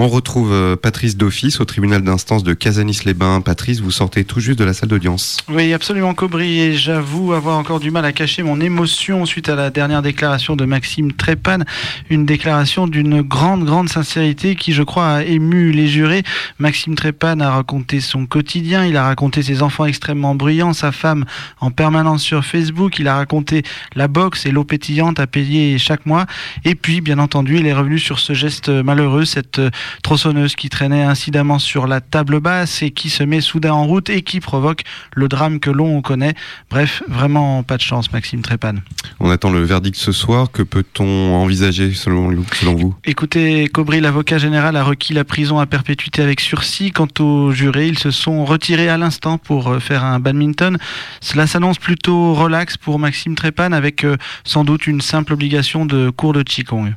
On 0.00 0.06
retrouve 0.06 0.52
euh, 0.52 0.76
Patrice 0.76 1.16
d'office 1.16 1.58
au 1.58 1.64
tribunal 1.64 2.02
d'instance 2.02 2.44
de 2.44 2.54
Casanis-les-Bains. 2.54 3.40
Patrice, 3.40 3.80
vous 3.80 3.90
sortez 3.90 4.22
tout 4.22 4.38
juste 4.38 4.56
de 4.56 4.64
la 4.64 4.72
salle 4.72 4.90
d'audience. 4.90 5.38
Oui, 5.48 5.72
absolument, 5.72 6.14
Cobry. 6.14 6.60
Et 6.60 6.74
j'avoue 6.74 7.32
avoir 7.32 7.58
encore 7.58 7.80
du 7.80 7.90
mal 7.90 8.04
à 8.04 8.12
cacher 8.12 8.44
mon 8.44 8.60
émotion 8.60 9.26
suite 9.26 9.48
à 9.48 9.56
la 9.56 9.70
dernière 9.70 10.00
déclaration 10.00 10.54
de 10.54 10.64
Maxime 10.66 11.14
Trépane. 11.14 11.64
Une 12.10 12.26
déclaration 12.26 12.86
d'une 12.86 13.22
grande, 13.22 13.64
grande 13.64 13.88
sincérité 13.88 14.54
qui, 14.54 14.72
je 14.72 14.84
crois, 14.84 15.08
a 15.08 15.22
ému 15.24 15.72
les 15.72 15.88
jurés. 15.88 16.22
Maxime 16.60 16.94
Trépane 16.94 17.42
a 17.42 17.50
raconté 17.50 18.00
son 18.00 18.26
quotidien. 18.26 18.86
Il 18.86 18.96
a 18.96 19.02
raconté 19.02 19.42
ses 19.42 19.64
enfants 19.64 19.84
extrêmement 19.84 20.36
bruyants, 20.36 20.74
sa 20.74 20.92
femme 20.92 21.24
en 21.58 21.72
permanence 21.72 22.22
sur 22.22 22.44
Facebook. 22.44 23.00
Il 23.00 23.08
a 23.08 23.16
raconté 23.16 23.64
la 23.96 24.06
boxe 24.06 24.46
et 24.46 24.52
l'eau 24.52 24.62
pétillante 24.62 25.18
à 25.18 25.26
payer 25.26 25.76
chaque 25.78 26.06
mois. 26.06 26.26
Et 26.64 26.76
puis, 26.76 27.00
bien 27.00 27.18
entendu, 27.18 27.56
il 27.58 27.66
est 27.66 27.74
revenu 27.74 27.98
sur 27.98 28.20
ce 28.20 28.32
geste 28.32 28.68
malheureux, 28.68 29.24
cette 29.24 29.60
tronçonneuse 30.02 30.56
qui 30.56 30.68
traînait 30.68 31.02
incidemment 31.02 31.58
sur 31.58 31.86
la 31.86 32.00
table 32.00 32.40
basse 32.40 32.82
et 32.82 32.90
qui 32.90 33.10
se 33.10 33.22
met 33.22 33.40
soudain 33.40 33.72
en 33.72 33.86
route 33.86 34.10
et 34.10 34.22
qui 34.22 34.40
provoque 34.40 34.82
le 35.14 35.28
drame 35.28 35.60
que 35.60 35.70
l'on 35.70 36.00
connaît. 36.02 36.34
Bref, 36.70 37.02
vraiment 37.08 37.62
pas 37.62 37.76
de 37.76 37.82
chance, 37.82 38.12
Maxime 38.12 38.42
Trépane. 38.42 38.82
On 39.20 39.30
attend 39.30 39.50
le 39.50 39.62
verdict 39.62 39.96
ce 39.96 40.12
soir. 40.12 40.50
Que 40.50 40.62
peut-on 40.62 41.34
envisager 41.34 41.92
selon, 41.94 42.30
vous? 42.74 42.94
Écoutez, 43.04 43.68
Cobry, 43.68 44.00
l'avocat 44.00 44.38
général, 44.38 44.76
a 44.76 44.84
requis 44.84 45.12
la 45.12 45.24
prison 45.24 45.58
à 45.58 45.66
perpétuité 45.66 46.22
avec 46.22 46.40
sursis. 46.40 46.90
Quant 46.92 47.08
aux 47.20 47.52
jurés, 47.52 47.88
ils 47.88 47.98
se 47.98 48.10
sont 48.10 48.44
retirés 48.44 48.88
à 48.88 48.96
l'instant 48.96 49.38
pour 49.38 49.68
euh, 49.68 49.80
faire 49.80 50.04
un 50.04 50.20
badminton. 50.20 50.78
Cela 51.20 51.46
s'annonce 51.46 51.78
plutôt 51.78 52.34
relax 52.34 52.76
pour 52.76 52.98
Maxime 52.98 53.34
Trépane 53.34 53.74
avec 53.74 54.04
euh, 54.04 54.16
sans 54.44 54.64
doute 54.64 54.86
une 54.86 55.00
simple 55.00 55.32
obligation 55.32 55.86
de 55.86 56.10
cours 56.10 56.32
de 56.32 56.42
Qigong. 56.42 56.94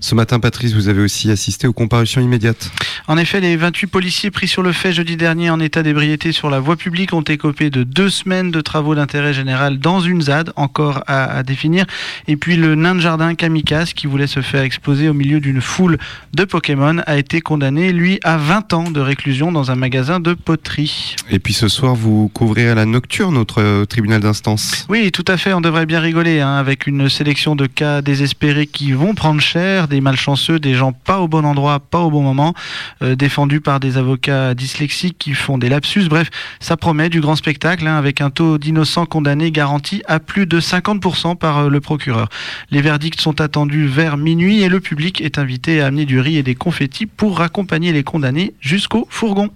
Ce 0.00 0.14
matin, 0.14 0.40
Patrice, 0.40 0.72
vous 0.74 0.88
avez 0.88 1.00
aussi 1.00 1.30
assisté 1.30 1.66
aux 1.66 1.72
comparutions 1.72 2.20
immédiates. 2.20 2.70
En 3.08 3.16
effet, 3.16 3.40
les 3.40 3.56
28 3.56 3.86
policiers 3.86 4.30
pris 4.30 4.48
sur 4.48 4.62
le 4.62 4.72
fait 4.72 4.92
jeudi 4.92 5.16
dernier 5.16 5.50
en 5.50 5.60
état 5.60 5.82
d'ébriété 5.82 6.32
sur 6.32 6.50
la 6.50 6.60
voie 6.60 6.76
publique 6.76 7.12
ont 7.12 7.22
écopé 7.22 7.70
de 7.70 7.82
deux 7.82 8.10
semaines 8.10 8.50
de 8.50 8.60
travaux 8.60 8.94
d'intérêt 8.94 9.34
général 9.34 9.78
dans 9.78 10.00
une 10.00 10.22
ZAD, 10.22 10.52
encore 10.56 11.02
à, 11.06 11.24
à 11.24 11.42
définir. 11.42 11.86
Et 12.28 12.36
puis 12.36 12.56
le 12.56 12.74
nain 12.74 12.94
de 12.94 13.00
jardin 13.00 13.34
Kamikaze, 13.34 13.92
qui 13.92 14.06
voulait 14.06 14.26
se 14.26 14.40
faire 14.40 14.62
exploser 14.62 15.08
au 15.08 15.14
milieu 15.14 15.40
d'une 15.40 15.60
foule 15.60 15.98
de 16.32 16.44
Pokémon, 16.44 16.98
a 17.06 17.16
été 17.16 17.40
condamné, 17.40 17.92
lui, 17.92 18.20
à 18.22 18.36
20 18.36 18.72
ans 18.72 18.90
de 18.90 19.00
réclusion 19.00 19.52
dans 19.52 19.70
un 19.70 19.76
magasin 19.76 20.20
de 20.20 20.34
poterie. 20.34 21.16
Et 21.30 21.38
puis 21.38 21.54
ce 21.54 21.68
soir, 21.68 21.94
vous 21.94 22.28
couvrez 22.28 22.68
à 22.68 22.74
la 22.74 22.86
nocturne 22.86 23.34
notre 23.34 23.62
euh, 23.62 23.84
tribunal 23.84 24.20
d'instance. 24.20 24.86
Oui, 24.88 25.10
tout 25.12 25.24
à 25.28 25.36
fait, 25.36 25.52
on 25.52 25.60
devrait 25.60 25.86
bien 25.86 26.00
rigoler, 26.00 26.40
hein, 26.40 26.56
avec 26.56 26.86
une 26.86 27.08
sélection 27.08 27.56
de 27.56 27.66
cas 27.66 28.02
désespérés 28.02 28.66
qui 28.66 28.92
vont 28.92 29.14
prendre 29.14 29.40
cher, 29.40 29.63
des 29.88 30.00
malchanceux, 30.00 30.58
des 30.58 30.74
gens 30.74 30.92
pas 30.92 31.20
au 31.20 31.28
bon 31.28 31.44
endroit, 31.44 31.80
pas 31.80 32.00
au 32.00 32.10
bon 32.10 32.22
moment, 32.22 32.54
euh, 33.02 33.16
défendus 33.16 33.60
par 33.60 33.80
des 33.80 33.96
avocats 33.96 34.54
dyslexiques 34.54 35.16
qui 35.18 35.34
font 35.34 35.58
des 35.58 35.68
lapsus. 35.68 36.08
Bref, 36.08 36.30
ça 36.60 36.76
promet 36.76 37.08
du 37.08 37.20
grand 37.20 37.36
spectacle, 37.36 37.86
hein, 37.86 37.96
avec 37.96 38.20
un 38.20 38.30
taux 38.30 38.58
d'innocents 38.58 39.06
condamnés 39.06 39.50
garanti 39.50 40.02
à 40.06 40.20
plus 40.20 40.46
de 40.46 40.60
50% 40.60 41.36
par 41.36 41.58
euh, 41.58 41.68
le 41.68 41.80
procureur. 41.80 42.28
Les 42.70 42.80
verdicts 42.80 43.20
sont 43.20 43.40
attendus 43.40 43.86
vers 43.86 44.16
minuit 44.16 44.62
et 44.62 44.68
le 44.68 44.80
public 44.80 45.20
est 45.20 45.38
invité 45.38 45.80
à 45.80 45.86
amener 45.86 46.04
du 46.04 46.20
riz 46.20 46.36
et 46.36 46.42
des 46.42 46.54
confettis 46.54 47.06
pour 47.06 47.40
accompagner 47.40 47.92
les 47.92 48.02
condamnés 48.02 48.54
jusqu'au 48.60 49.06
fourgon. 49.10 49.50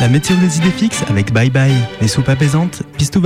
La 0.00 0.08
météo 0.08 0.36
des 0.36 0.58
idées 0.58 0.70
fixes 0.70 1.04
avec 1.08 1.32
Bye 1.32 1.50
Bye, 1.50 1.74
les 2.00 2.08
soupes 2.08 2.28
apaisantes, 2.28 2.82
Pistou 2.96 3.20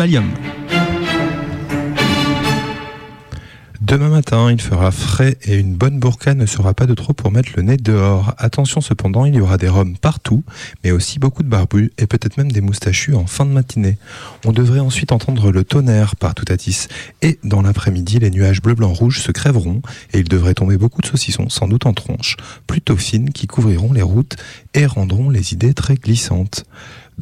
Demain 3.82 4.10
matin, 4.10 4.48
il 4.52 4.60
fera 4.60 4.92
frais 4.92 5.36
et 5.42 5.56
une 5.56 5.74
bonne 5.74 5.98
burqa 5.98 6.34
ne 6.34 6.46
sera 6.46 6.72
pas 6.72 6.86
de 6.86 6.94
trop 6.94 7.14
pour 7.14 7.32
mettre 7.32 7.50
le 7.56 7.62
nez 7.62 7.76
dehors. 7.76 8.32
Attention 8.38 8.80
cependant, 8.80 9.24
il 9.24 9.34
y 9.34 9.40
aura 9.40 9.58
des 9.58 9.68
rhums 9.68 9.96
partout, 9.96 10.44
mais 10.84 10.92
aussi 10.92 11.18
beaucoup 11.18 11.42
de 11.42 11.48
barbus 11.48 11.90
et 11.98 12.06
peut-être 12.06 12.36
même 12.36 12.52
des 12.52 12.60
moustachus 12.60 13.16
en 13.16 13.26
fin 13.26 13.44
de 13.44 13.50
matinée. 13.50 13.98
On 14.46 14.52
devrait 14.52 14.78
ensuite 14.78 15.10
entendre 15.10 15.50
le 15.50 15.64
tonnerre 15.64 16.14
par 16.14 16.36
Toutatis. 16.36 16.86
Et 17.22 17.40
dans 17.42 17.60
l'après-midi, 17.60 18.20
les 18.20 18.30
nuages 18.30 18.62
bleu, 18.62 18.74
blanc, 18.74 18.92
rouge 18.92 19.18
se 19.20 19.32
crèveront 19.32 19.82
et 20.12 20.20
il 20.20 20.28
devrait 20.28 20.54
tomber 20.54 20.76
beaucoup 20.76 21.02
de 21.02 21.08
saucissons, 21.08 21.48
sans 21.48 21.66
doute 21.66 21.84
en 21.84 21.92
tronches, 21.92 22.36
plutôt 22.68 22.96
fines, 22.96 23.30
qui 23.30 23.48
couvriront 23.48 23.92
les 23.92 24.02
routes 24.02 24.36
et 24.74 24.86
rendront 24.86 25.28
les 25.28 25.54
idées 25.54 25.74
très 25.74 25.96
glissantes. 25.96 26.66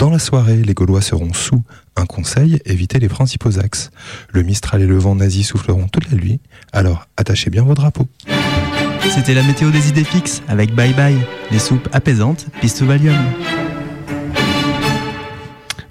Dans 0.01 0.09
la 0.09 0.19
soirée, 0.19 0.63
les 0.63 0.73
Gaulois 0.73 1.03
seront 1.03 1.35
sous. 1.35 1.63
Un 1.95 2.07
conseil, 2.07 2.59
évitez 2.65 2.99
les 2.99 3.11
principaux 3.11 3.59
axes. 3.59 3.91
Le 4.31 4.43
Mistral 4.43 4.81
et 4.81 4.87
le 4.87 4.97
vent 4.97 5.15
nazi 5.15 5.43
souffleront 5.43 5.89
toute 5.89 6.11
la 6.11 6.17
nuit, 6.17 6.41
alors 6.73 7.07
attachez 7.19 7.51
bien 7.51 7.65
vos 7.65 7.75
drapeaux. 7.75 8.09
C'était 9.11 9.35
la 9.35 9.43
météo 9.43 9.69
des 9.69 9.91
idées 9.91 10.05
fixes 10.05 10.41
avec 10.49 10.75
Bye 10.75 10.95
Bye, 10.95 11.19
les 11.51 11.59
soupes 11.59 11.87
apaisantes, 11.93 12.47
Pistou 12.63 12.87
Valium. 12.87 13.15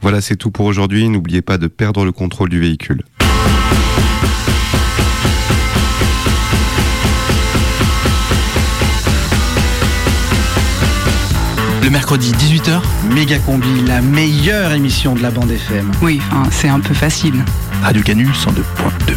Voilà, 0.01 0.22
c'est 0.22 0.38
tout 0.38 0.49
pour 0.49 0.66
aujourd'hui. 0.66 1.07
N'oubliez 1.07 1.43
pas 1.43 1.60
de 1.60 1.68
perdre 1.68 2.03
le 2.03 2.12
contrôle 2.12 2.49
du 2.49 2.60
véhicule. 2.60 3.03
Le 11.82 11.90
mercredi 11.90 12.32
18h, 12.34 12.82
Méga 13.14 13.40
Combi, 13.40 13.82
la 13.88 14.02
meilleure 14.02 14.74
émission 14.74 15.16
de 15.16 15.22
la 15.22 15.32
bande 15.32 15.50
FM. 15.50 15.92
Oui, 16.02 16.22
enfin, 16.32 16.50
c'est 16.52 16.68
un 16.68 16.80
peu 16.80 16.94
facile. 16.94 17.44
Radio 17.82 18.02
Canu 18.04 18.28
102.2. 18.28 19.16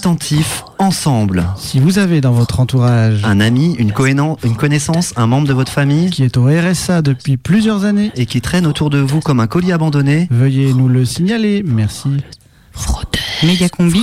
attentifs 0.00 0.64
ensemble. 0.78 1.44
Si 1.58 1.78
vous 1.78 1.98
avez 1.98 2.22
dans 2.22 2.32
votre 2.32 2.58
entourage 2.58 3.22
un 3.22 3.38
ami, 3.38 3.74
une, 3.74 3.92
une 4.44 4.56
connaissance, 4.56 5.12
un 5.16 5.26
membre 5.26 5.46
de 5.46 5.52
votre 5.52 5.70
famille 5.70 6.08
qui 6.08 6.22
est 6.22 6.38
au 6.38 6.46
RSA 6.46 7.02
depuis 7.02 7.36
plusieurs 7.36 7.84
années 7.84 8.10
et 8.16 8.24
qui 8.24 8.40
traîne 8.40 8.66
autour 8.66 8.88
de 8.88 8.96
vous 8.96 9.20
comme 9.20 9.40
un 9.40 9.46
colis 9.46 9.72
abandonné, 9.72 10.26
veuillez 10.30 10.72
nous 10.72 10.88
le 10.88 11.04
signaler. 11.04 11.62
Merci. 11.66 12.08
Méga 13.42 13.68
combi. 13.68 14.00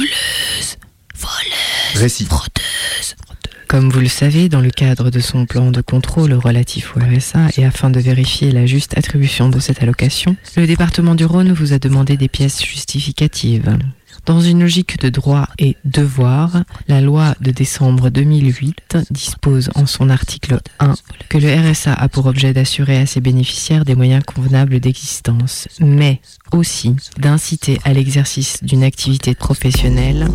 Récit. 1.96 2.28
Comme 3.68 3.90
vous 3.90 4.00
le 4.00 4.08
savez, 4.08 4.48
dans 4.50 4.62
le 4.62 4.70
cadre 4.70 5.10
de 5.10 5.20
son 5.20 5.48
plan 5.48 5.72
de 5.72 5.82
contrôle 5.82 6.34
relatif 6.34 6.96
au 6.96 7.00
RSA 7.00 7.48
et 7.58 7.66
afin 7.66 7.90
de 7.90 8.00
vérifier 8.00 8.52
la 8.52 8.68
juste 8.68 8.96
attribution 8.96 9.50
de 9.50 9.60
cette 9.60 9.82
allocation, 9.82 10.36
le 10.58 10.68
département 10.68 11.16
du 11.16 11.26
Rhône 11.26 11.54
vous 11.54 11.74
a 11.74 11.80
demandé 11.80 12.18
des 12.18 12.28
pièces 12.28 12.64
justificatives. 12.64 13.76
Dans 14.28 14.42
une 14.42 14.60
logique 14.60 15.00
de 15.00 15.08
droit 15.08 15.48
et 15.58 15.78
devoir, 15.86 16.64
la 16.90 17.00
loi 17.00 17.34
de 17.40 17.50
décembre 17.50 18.10
2008 18.10 18.98
dispose 19.10 19.70
en 19.74 19.86
son 19.86 20.10
article 20.10 20.60
1 20.80 20.96
que 21.30 21.38
le 21.38 21.48
RSA 21.48 21.94
a 21.94 22.10
pour 22.10 22.26
objet 22.26 22.52
d'assurer 22.52 22.98
à 22.98 23.06
ses 23.06 23.22
bénéficiaires 23.22 23.86
des 23.86 23.96
moyens 23.96 24.26
convenables 24.26 24.82
d'existence, 24.82 25.70
mais 25.80 26.20
aussi 26.52 26.94
d'inciter 27.18 27.80
à 27.86 27.94
l'exercice 27.94 28.62
d'une 28.66 28.84
activité 28.84 29.34
professionnelle 29.34 30.28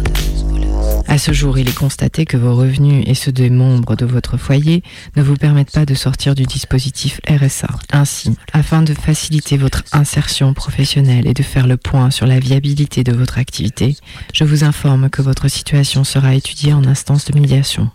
à 1.08 1.18
ce 1.18 1.32
jour, 1.32 1.58
il 1.58 1.68
est 1.68 1.74
constaté 1.74 2.24
que 2.24 2.36
vos 2.36 2.54
revenus 2.54 3.04
et 3.06 3.14
ceux 3.14 3.32
des 3.32 3.50
membres 3.50 3.96
de 3.96 4.06
votre 4.06 4.36
foyer 4.36 4.82
ne 5.16 5.22
vous 5.22 5.36
permettent 5.36 5.72
pas 5.72 5.84
de 5.84 5.94
sortir 5.94 6.34
du 6.34 6.44
dispositif 6.44 7.20
RSA. 7.28 7.68
Ainsi, 7.92 8.36
afin 8.52 8.82
de 8.82 8.94
faciliter 8.94 9.56
votre 9.56 9.82
insertion 9.92 10.54
professionnelle 10.54 11.26
et 11.26 11.34
de 11.34 11.42
faire 11.42 11.66
le 11.66 11.76
point 11.76 12.10
sur 12.10 12.26
la 12.26 12.38
viabilité 12.38 13.04
de 13.04 13.12
votre 13.12 13.38
activité, 13.38 13.96
je 14.32 14.44
vous 14.44 14.64
informe 14.64 15.10
que 15.10 15.22
votre 15.22 15.48
situation 15.48 16.04
sera 16.04 16.34
étudiée 16.34 16.72
en 16.72 16.84
instance 16.84 17.24
de 17.26 17.38
médiation. 17.38 17.90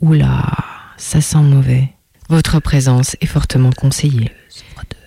Oula, 0.00 0.56
ça 0.96 1.20
sent 1.20 1.42
mauvais. 1.42 1.90
Votre 2.28 2.60
présence 2.60 3.16
est 3.20 3.26
fortement 3.26 3.70
conseillée. 3.70 4.30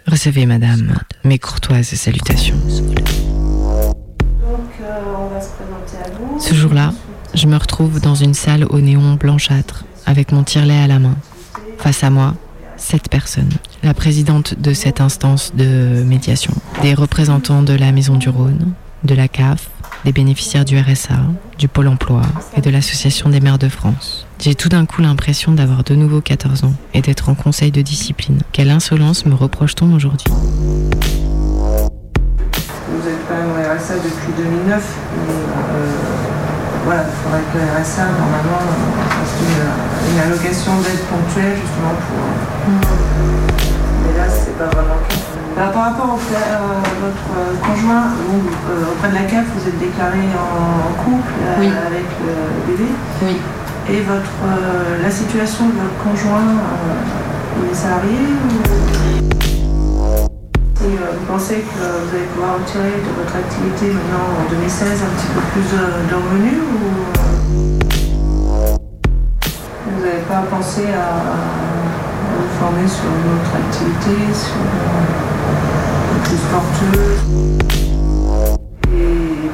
Recevez, 0.06 0.46
madame, 0.46 1.00
mes 1.24 1.40
courtoises 1.40 1.88
salutations. 1.88 2.56
Ce 6.40 6.54
jour-là, 6.54 6.94
je 7.38 7.48
me 7.48 7.56
retrouve 7.56 8.02
dans 8.02 8.16
une 8.16 8.34
salle 8.34 8.66
au 8.68 8.80
néon 8.80 9.14
blanchâtre, 9.14 9.86
avec 10.08 10.32
mon 10.32 10.44
tire-lait 10.44 10.80
à 10.80 10.88
la 10.88 10.98
main. 10.98 11.16
Face 11.78 12.04
à 12.04 12.10
moi, 12.10 12.34
sept 12.78 13.10
personnes. 13.10 13.54
La 13.84 13.94
présidente 13.94 14.56
de 14.60 14.74
cette 14.74 15.02
instance 15.02 15.54
de 15.56 16.04
médiation, 16.04 16.54
des 16.82 16.96
représentants 16.96 17.62
de 17.62 17.74
la 17.74 17.92
Maison 17.92 18.16
du 18.16 18.30
Rhône, 18.30 18.74
de 19.04 19.14
la 19.14 19.28
CAF, 19.28 19.70
des 20.04 20.12
bénéficiaires 20.12 20.66
du 20.66 20.80
RSA, 20.80 21.20
du 21.60 21.68
Pôle 21.68 21.90
emploi 21.90 22.24
et 22.56 22.62
de 22.62 22.72
l'Association 22.72 23.30
des 23.30 23.40
maires 23.40 23.60
de 23.60 23.70
France. 23.70 24.26
J'ai 24.40 24.56
tout 24.56 24.70
d'un 24.70 24.88
coup 24.88 25.04
l'impression 25.04 25.52
d'avoir 25.52 25.84
de 25.84 25.94
nouveau 25.94 26.22
14 26.22 26.64
ans 26.64 26.74
et 26.96 27.02
d'être 27.02 27.30
en 27.30 27.36
conseil 27.36 27.72
de 27.72 27.84
discipline. 27.84 28.40
Quelle 28.52 28.72
insolence 28.72 29.28
me 29.28 29.36
reproche-t-on 29.36 29.94
aujourd'hui? 29.94 30.28
Vous 32.90 33.08
êtes 33.08 33.30
même 33.30 33.52
au 33.52 33.78
RSA 33.78 33.96
depuis 33.96 34.34
2009. 34.38 34.98
mais, 35.28 35.34
euh, 35.34 35.67
voilà, 36.88 37.04
il 37.04 37.20
faudrait 37.20 37.44
que 37.52 37.58
le 37.60 37.68
RSA, 37.68 38.08
normalement, 38.16 38.64
euh, 38.64 39.12
fasse 39.12 39.36
une, 39.44 39.60
une 40.16 40.20
allocation 40.24 40.72
d'aide 40.80 41.04
ponctuelle, 41.12 41.60
justement, 41.60 41.92
pour. 42.00 42.24
Mais 44.08 44.14
là, 44.16 44.24
c'est 44.32 44.56
pas 44.58 44.72
vraiment. 44.72 44.96
Bah, 45.58 45.68
par 45.74 45.84
rapport 45.92 46.16
au 46.16 46.20
euh, 46.32 46.80
votre 47.04 47.28
euh, 47.36 47.60
conjoint, 47.60 48.16
vous, 48.24 48.40
euh, 48.72 48.92
auprès 48.94 49.10
de 49.10 49.16
la 49.16 49.24
CAF, 49.28 49.46
vous 49.58 49.68
êtes 49.68 49.80
déclaré 49.80 50.24
en 50.32 50.94
couple 51.04 51.28
euh, 51.44 51.60
Oui. 51.60 51.68
avec 51.68 52.08
le 52.24 52.72
bébé. 52.72 52.90
Oui. 53.24 53.36
Et 53.90 54.02
votre, 54.04 54.38
euh, 54.48 55.04
la 55.04 55.12
situation 55.12 55.66
de 55.68 55.74
votre 55.74 55.98
conjoint, 56.04 56.56
euh, 56.56 57.66
il 57.66 57.72
est 57.72 57.76
salarié 57.76 58.32
ou... 58.32 59.37
Vous 60.80 61.26
pensez 61.28 61.56
que 61.56 61.80
vous 61.80 62.16
allez 62.16 62.28
pouvoir 62.36 62.60
retirer 62.60 63.02
de 63.02 63.10
votre 63.18 63.36
activité 63.36 63.88
maintenant 63.88 64.46
en 64.46 64.50
2016 64.50 65.02
un 65.02 65.10
petit 65.18 65.28
peu 65.34 65.42
plus 65.52 65.66
de, 65.76 66.16
revenus 66.16 66.60
ou 66.62 66.78
vous 69.90 70.02
n'avez 70.06 70.22
pas 70.30 70.44
pensé 70.52 70.84
à, 70.94 71.24
vous 72.38 72.50
former 72.60 72.88
sur 72.88 73.06
une 73.06 73.28
autre 73.34 73.54
activité, 73.58 74.16
sur 74.34 74.54
euh, 74.56 75.08
plus 76.78 76.98
Et 77.82 77.97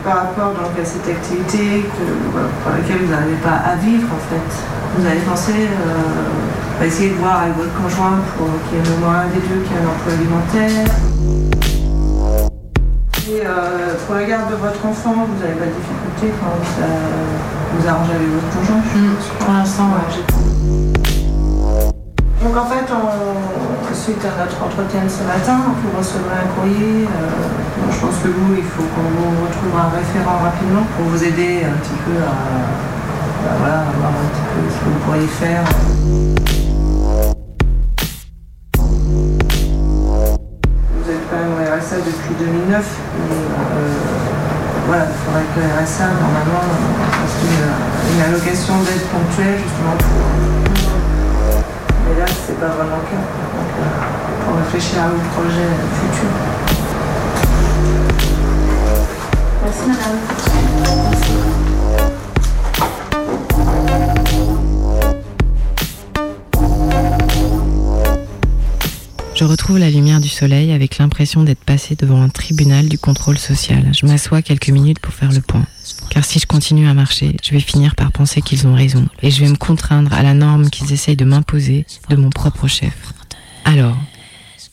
par 0.03 0.15
rapport 0.17 0.51
donc, 0.53 0.73
à 0.79 0.85
cette 0.85 1.07
activité 1.07 1.83
que, 1.83 2.03
pour 2.33 2.71
laquelle 2.71 3.05
vous 3.05 3.11
n'arrivez 3.11 3.37
pas 3.43 3.55
à 3.71 3.75
vivre 3.75 4.07
en 4.11 4.19
fait, 4.29 4.49
vous 4.97 5.05
avez 5.05 5.19
pensé 5.21 5.53
euh, 5.53 6.81
à 6.81 6.85
essayer 6.85 7.09
de 7.11 7.15
voir 7.15 7.43
avec 7.43 7.55
votre 7.55 7.73
conjoint 7.81 8.19
pour 8.37 8.47
qu'il 8.67 8.79
y 8.79 8.81
ait 8.81 8.93
au 8.95 8.99
moins 8.99 9.21
un 9.25 9.27
des 9.27 9.39
deux 9.47 9.61
qui 9.63 9.71
ait 9.73 9.79
un 9.79 9.87
emploi 9.87 10.13
alimentaire. 10.13 10.91
Et 13.29 13.41
euh, 13.45 13.95
pour 14.05 14.15
la 14.15 14.25
garde 14.25 14.51
de 14.51 14.55
votre 14.55 14.85
enfant, 14.85 15.15
vous 15.25 15.39
n'avez 15.39 15.55
pas 15.55 15.65
de 15.65 15.71
difficulté 15.71 16.35
quand 16.39 16.51
vous, 16.51 16.83
euh, 16.83 17.79
vous 17.79 17.87
arrangez 17.87 18.11
avec 18.19 18.27
votre 18.27 18.51
conjoint 18.59 18.83
suppose. 18.83 19.31
Pour 19.39 19.53
l'instant, 19.53 19.89
Donc 22.43 22.57
en 22.57 22.65
fait, 22.67 22.85
on- 22.91 23.93
suite 23.93 24.25
à 24.25 24.43
notre 24.43 24.57
entretien 24.61 25.03
de 25.05 25.09
ce 25.09 25.23
matin, 25.23 25.61
vous 25.79 25.97
recevrez 25.97 26.35
un 26.43 26.49
courrier. 26.59 27.05
euh, 27.05 27.62
je 27.93 27.99
pense 27.99 28.17
que 28.23 28.27
vous, 28.27 28.55
il 28.55 28.63
faut 28.63 28.83
qu'on 28.83 29.09
vous 29.15 29.45
retrouve 29.45 29.75
un 29.77 29.89
référent 29.89 30.39
rapidement 30.39 30.83
pour 30.97 31.05
vous 31.05 31.23
aider 31.23 31.63
un 31.63 31.77
petit 31.77 31.97
peu 32.05 32.15
à, 32.21 32.27
voir 33.57 33.79
un 34.09 34.27
petit 34.31 34.45
peu 34.53 34.61
ce 34.69 34.77
que 34.79 34.85
vous 34.89 34.99
pourriez 35.05 35.27
faire. 35.27 35.63
Vous 40.89 41.07
êtes 41.11 41.25
quand 41.29 41.37
même 41.37 41.53
au 41.53 41.61
RSA 41.61 41.97
depuis 41.97 42.33
2009, 42.39 42.99
mais 43.29 43.35
euh, 43.35 43.93
voilà, 44.87 45.05
il 45.05 45.17
faudrait 45.25 45.47
que 45.53 45.59
le 45.59 45.67
RSA, 45.83 46.07
normalement, 46.07 46.65
fasse 47.11 47.37
une, 47.43 48.15
une 48.15 48.21
allocation 48.21 48.75
d'aide 48.83 49.05
ponctuelle, 49.11 49.59
justement, 49.61 49.95
pour... 49.99 50.23
Mais 52.09 52.15
là, 52.19 52.25
c'est 52.27 52.59
pas 52.59 52.67
vraiment 52.67 52.97
le 52.97 53.07
cas. 53.11 53.21
Donc, 53.21 53.71
euh, 53.79 54.45
pour 54.45 54.53
réfléchir 54.57 55.03
à 55.03 55.07
vos 55.09 55.23
projets 55.35 55.73
futurs. 55.99 56.52
Je 69.35 69.45
retrouve 69.45 69.77
la 69.77 69.89
lumière 69.89 70.21
du 70.21 70.29
soleil 70.29 70.71
avec 70.71 70.99
l'impression 70.99 71.43
d'être 71.43 71.63
passé 71.65 71.95
devant 71.95 72.21
un 72.21 72.29
tribunal 72.29 72.87
du 72.87 72.97
contrôle 72.97 73.37
social. 73.37 73.91
Je 73.93 74.05
m'assois 74.05 74.41
quelques 74.41 74.69
minutes 74.69 74.99
pour 74.99 75.13
faire 75.13 75.33
le 75.33 75.41
point. 75.41 75.65
Car 76.09 76.23
si 76.23 76.39
je 76.39 76.45
continue 76.45 76.87
à 76.87 76.93
marcher, 76.93 77.35
je 77.43 77.51
vais 77.51 77.59
finir 77.59 77.95
par 77.95 78.13
penser 78.13 78.41
qu'ils 78.41 78.67
ont 78.67 78.73
raison. 78.73 79.05
Et 79.21 79.31
je 79.31 79.43
vais 79.43 79.49
me 79.49 79.57
contraindre 79.57 80.13
à 80.13 80.23
la 80.23 80.33
norme 80.33 80.69
qu'ils 80.69 80.93
essayent 80.93 81.17
de 81.17 81.25
m'imposer 81.25 81.85
de 82.09 82.15
mon 82.15 82.29
propre 82.29 82.69
chef. 82.69 83.13
Alors, 83.65 83.97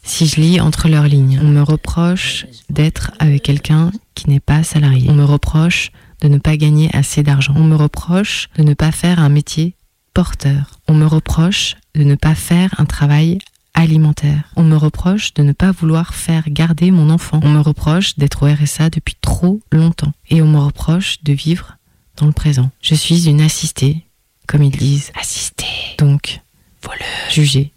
si 0.05 0.27
je 0.27 0.41
lis 0.41 0.61
entre 0.61 0.89
leurs 0.89 1.09
lignes, 1.09 1.41
on 1.43 1.49
me 1.49 1.63
reproche 1.63 2.47
d'être 2.69 3.11
avec 3.19 3.43
quelqu'un 3.43 3.91
qui 4.21 4.31
n'est 4.31 4.41
pas 4.41 4.63
salarié. 4.63 5.09
On 5.09 5.15
me 5.15 5.25
reproche 5.25 5.93
de 6.21 6.29
ne 6.29 6.39
pas 6.39 6.57
gagner 6.57 6.95
assez 6.95 7.23
d'argent. 7.23 7.55
On 7.57 7.65
me 7.65 7.77
reproche 7.77 8.49
de 8.57 8.63
ne 8.63 8.75
pas 8.75 8.93
faire 8.93 9.19
un 9.19 9.29
métier 9.31 9.75
porteur. 10.13 10.79
On 10.89 10.95
me 10.95 11.07
reproche 11.07 11.77
de 11.95 12.05
ne 12.05 12.15
pas 12.15 12.35
faire 12.35 12.75
un 12.79 12.85
travail 12.85 13.39
alimentaire. 13.73 14.51
On 14.57 14.63
me 14.63 14.77
reproche 14.77 15.33
de 15.35 15.43
ne 15.43 15.53
pas 15.53 15.73
vouloir 15.73 16.15
faire 16.15 16.45
garder 16.49 16.91
mon 16.91 17.09
enfant. 17.09 17.41
On 17.43 17.49
me 17.49 17.61
reproche 17.61 18.19
d'être 18.19 18.43
au 18.43 18.53
RSA 18.53 18.91
depuis 18.91 19.17
trop 19.21 19.61
longtemps. 19.73 20.13
Et 20.29 20.43
on 20.43 20.49
me 20.49 20.59
reproche 20.59 21.23
de 21.23 21.33
vivre 21.33 21.79
dans 22.17 22.27
le 22.27 22.33
présent. 22.33 22.71
Je 22.83 22.95
suis 22.95 23.29
une 23.29 23.41
assistée, 23.41 24.05
comme 24.47 24.63
ils 24.63 24.77
disent. 24.77 25.13
Assistée. 25.19 25.65
Donc, 25.99 26.41
voleuse. 26.83 27.01
Jugée. 27.31 27.73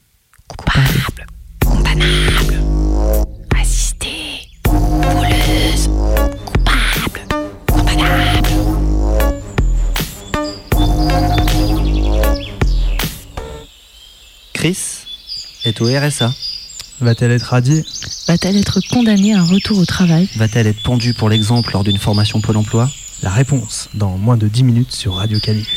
Coupable. 0.47 1.05
Condamnable. 1.65 2.62
Chris 14.63 14.77
est 15.65 15.81
au 15.81 15.87
RSA. 15.87 16.33
Va-t-elle 17.01 17.31
être 17.31 17.47
radiée? 17.47 17.83
Va-t-elle 18.29 18.55
être 18.55 18.79
condamnée 18.89 19.33
à 19.33 19.41
un 19.41 19.45
retour 19.45 19.77
au 19.77 19.85
travail? 19.85 20.29
Va-t-elle 20.37 20.67
être 20.67 20.81
pendue 20.83 21.13
pour 21.13 21.27
l'exemple 21.27 21.73
lors 21.73 21.83
d'une 21.83 21.97
formation 21.97 22.39
Pôle 22.39 22.55
emploi? 22.55 22.89
La 23.23 23.29
réponse 23.29 23.89
dans 23.93 24.17
moins 24.17 24.37
de 24.37 24.47
10 24.47 24.63
minutes 24.63 24.93
sur 24.93 25.15
Radio 25.15 25.37
Cali. 25.41 25.67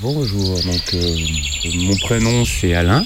Bonjour, 0.00 0.62
donc 0.62 0.94
euh, 0.94 1.16
mon 1.80 1.96
prénom 1.96 2.44
c'est 2.44 2.74
Alain 2.74 3.04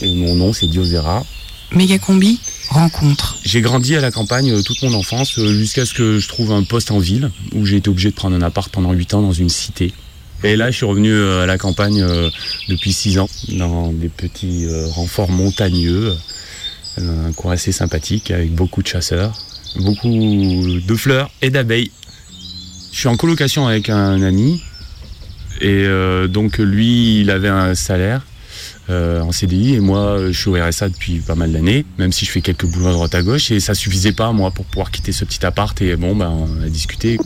et 0.00 0.14
mon 0.14 0.34
nom 0.34 0.54
c'est 0.54 0.66
Diosera. 0.66 1.26
Mégacombi, 1.72 2.40
J'ai 3.42 3.62
grandi 3.62 3.96
à 3.96 4.02
la 4.02 4.10
campagne 4.10 4.52
euh, 4.52 4.62
toute 4.62 4.82
mon 4.82 4.92
enfance 4.92 5.38
euh, 5.38 5.48
jusqu'à 5.48 5.86
ce 5.86 5.94
que 5.94 6.18
je 6.18 6.28
trouve 6.28 6.52
un 6.52 6.62
poste 6.62 6.90
en 6.90 6.98
ville 6.98 7.30
où 7.54 7.64
j'ai 7.64 7.76
été 7.76 7.88
obligé 7.88 8.10
de 8.10 8.14
prendre 8.14 8.36
un 8.36 8.42
appart 8.42 8.70
pendant 8.70 8.92
8 8.92 9.14
ans 9.14 9.22
dans 9.22 9.32
une 9.32 9.48
cité. 9.48 9.94
Et 10.44 10.56
là, 10.56 10.70
je 10.70 10.76
suis 10.76 10.84
revenu 10.84 11.10
euh, 11.10 11.42
à 11.42 11.46
la 11.46 11.56
campagne 11.56 12.06
depuis 12.68 12.92
6 12.92 13.18
ans 13.18 13.28
dans 13.48 13.92
des 13.92 14.10
petits 14.10 14.66
renforts 14.90 15.30
montagneux, 15.30 16.14
un 16.98 17.32
coin 17.32 17.52
assez 17.52 17.72
sympathique 17.72 18.30
avec 18.30 18.54
beaucoup 18.54 18.82
de 18.82 18.88
chasseurs, 18.88 19.32
beaucoup 19.76 20.10
de 20.10 20.94
fleurs 20.94 21.30
et 21.40 21.48
d'abeilles. 21.48 21.90
Je 22.92 22.98
suis 22.98 23.08
en 23.08 23.16
colocation 23.16 23.66
avec 23.66 23.88
un 23.88 24.20
ami 24.20 24.62
et 25.62 25.86
donc 26.28 26.58
lui, 26.58 27.20
il 27.20 27.30
avait 27.30 27.48
un 27.48 27.74
salaire 27.74 28.20
euh, 28.88 29.20
en 29.20 29.32
CDI 29.32 29.74
et 29.74 29.80
moi 29.80 29.98
euh, 29.98 30.32
je 30.32 30.38
suis 30.38 30.48
au 30.48 30.54
RSA 30.54 30.90
depuis 30.90 31.18
pas 31.18 31.34
mal 31.34 31.52
d'années, 31.52 31.84
même 31.98 32.12
si 32.12 32.24
je 32.24 32.30
fais 32.30 32.40
quelques 32.40 32.66
boulots 32.66 32.88
à 32.88 32.92
droite 32.92 33.14
à 33.16 33.22
gauche 33.22 33.50
et 33.50 33.58
ça 33.58 33.74
suffisait 33.74 34.12
pas 34.12 34.30
moi 34.30 34.52
pour 34.52 34.64
pouvoir 34.64 34.92
quitter 34.92 35.10
ce 35.10 35.24
petit 35.24 35.44
appart 35.44 35.80
et 35.82 35.96
bon 35.96 36.14
ben 36.14 36.30
on 36.30 36.62
a 36.62 36.68
discuté. 36.68 37.18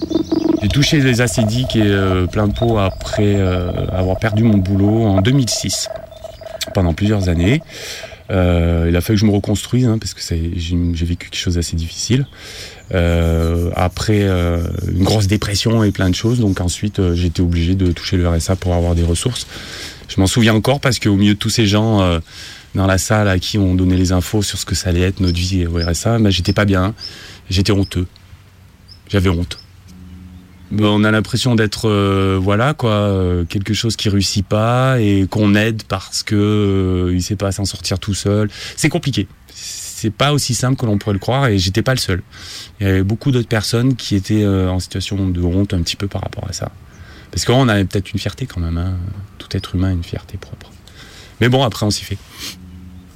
J'ai 0.63 0.69
touché 0.69 1.01
les 1.01 1.21
acédiques 1.21 1.77
et 1.77 1.83
euh, 1.83 2.27
plein 2.27 2.49
de 2.49 2.55
pot 2.55 2.79
après 2.79 3.35
euh, 3.37 3.71
avoir 3.93 4.19
perdu 4.19 4.43
mon 4.43 4.57
boulot 4.57 5.05
en 5.05 5.21
2006 5.21 5.89
pendant 6.75 6.95
plusieurs 6.95 7.29
années. 7.29 7.61
Il 8.31 8.97
a 8.97 9.01
fallu 9.01 9.17
que 9.17 9.21
je 9.21 9.27
me 9.27 9.33
reconstruise 9.33 9.87
hein, 9.87 9.99
parce 9.99 10.15
que 10.15 10.21
j'ai 10.21 11.05
vécu 11.05 11.29
quelque 11.29 11.37
chose 11.37 11.57
d'assez 11.57 11.75
difficile. 11.75 12.27
Après 12.93 14.23
une 14.23 15.03
grosse 15.03 15.27
dépression 15.27 15.83
et 15.83 15.91
plein 15.91 16.09
de 16.09 16.15
choses, 16.15 16.39
donc 16.39 16.61
ensuite 16.61 17.01
été 17.01 17.43
obligé 17.43 17.75
de 17.75 17.91
toucher 17.91 18.17
le 18.17 18.29
RSA 18.29 18.55
pour 18.55 18.75
avoir 18.75 18.95
des 18.95 19.03
ressources. 19.03 19.49
Je 20.11 20.21
m'en 20.21 20.27
souviens 20.27 20.55
encore 20.55 20.81
parce 20.81 20.99
qu'au 20.99 21.15
milieu 21.15 21.35
de 21.35 21.39
tous 21.39 21.51
ces 21.51 21.67
gens 21.67 22.03
euh, 22.03 22.19
dans 22.75 22.87
la 22.87 22.99
salle 22.99 23.29
à 23.29 23.39
qui 23.39 23.59
on 23.59 23.77
donnait 23.77 23.97
les 23.97 24.11
infos 24.11 24.43
sur 24.43 24.59
ce 24.59 24.67
que 24.67 24.75
ça 24.75 24.91
allait 24.91 25.03
être 25.03 25.21
notre 25.21 25.39
vie 25.39 25.67
au 25.67 25.79
RSA, 25.79 26.19
ben, 26.19 26.31
j'étais 26.31 26.53
pas 26.53 26.65
bien, 26.65 26.95
j'étais 27.49 27.71
honteux, 27.71 28.07
j'avais 29.09 29.31
honte. 29.31 29.59
Ben, 30.73 30.87
on 30.87 31.05
a 31.05 31.13
l'impression 31.13 31.55
d'être 31.55 31.89
euh, 31.89 32.39
voilà 32.43 32.75
quoi 32.75 32.91
euh, 32.91 33.45
quelque 33.45 33.73
chose 33.73 33.95
qui 33.95 34.09
réussit 34.09 34.45
pas 34.45 35.01
et 35.01 35.29
qu'on 35.31 35.55
aide 35.55 35.85
parce 35.85 36.25
que 36.25 37.11
il 37.13 37.23
sait 37.23 37.37
pas 37.37 37.53
s'en 37.53 37.65
sortir 37.65 38.01
tout 38.01 38.15
seul. 38.15 38.51
C'est 38.77 38.89
compliqué. 38.89 39.29
C'est 39.55 40.13
pas 40.13 40.33
aussi 40.33 40.55
simple 40.55 40.77
que 40.77 40.87
l'on 40.87 40.99
pourrait 40.99 41.13
le 41.13 41.21
croire 41.21 41.47
et 41.47 41.59
j'étais 41.59 41.83
pas 41.83 41.95
le 41.95 42.01
seul. 42.01 42.23
Il 42.81 42.87
y 42.87 42.91
avait 42.91 43.03
beaucoup 43.05 43.31
d'autres 43.31 43.49
personnes 43.49 43.95
qui 43.95 44.17
étaient 44.17 44.47
en 44.47 44.81
situation 44.81 45.29
de 45.29 45.41
honte 45.41 45.73
un 45.73 45.83
petit 45.83 45.97
peu 45.97 46.09
par 46.09 46.23
rapport 46.23 46.49
à 46.49 46.53
ça. 46.53 46.73
Parce 47.31 47.45
qu'on 47.45 47.69
avait 47.69 47.85
peut-être 47.85 48.13
une 48.13 48.19
fierté 48.19 48.47
quand 48.47 48.61
même. 48.61 48.77
hein. 48.79 48.95
Tout 49.39 49.49
être 49.57 49.75
humain 49.75 49.89
a 49.89 49.93
une 49.93 50.03
fierté 50.05 50.37
propre. 50.37 50.71
Mais 51.41 51.49
bon, 51.49 51.63
après 51.63 51.87
on 51.87 51.91
s'y 51.91 52.05
fait. 52.05 52.19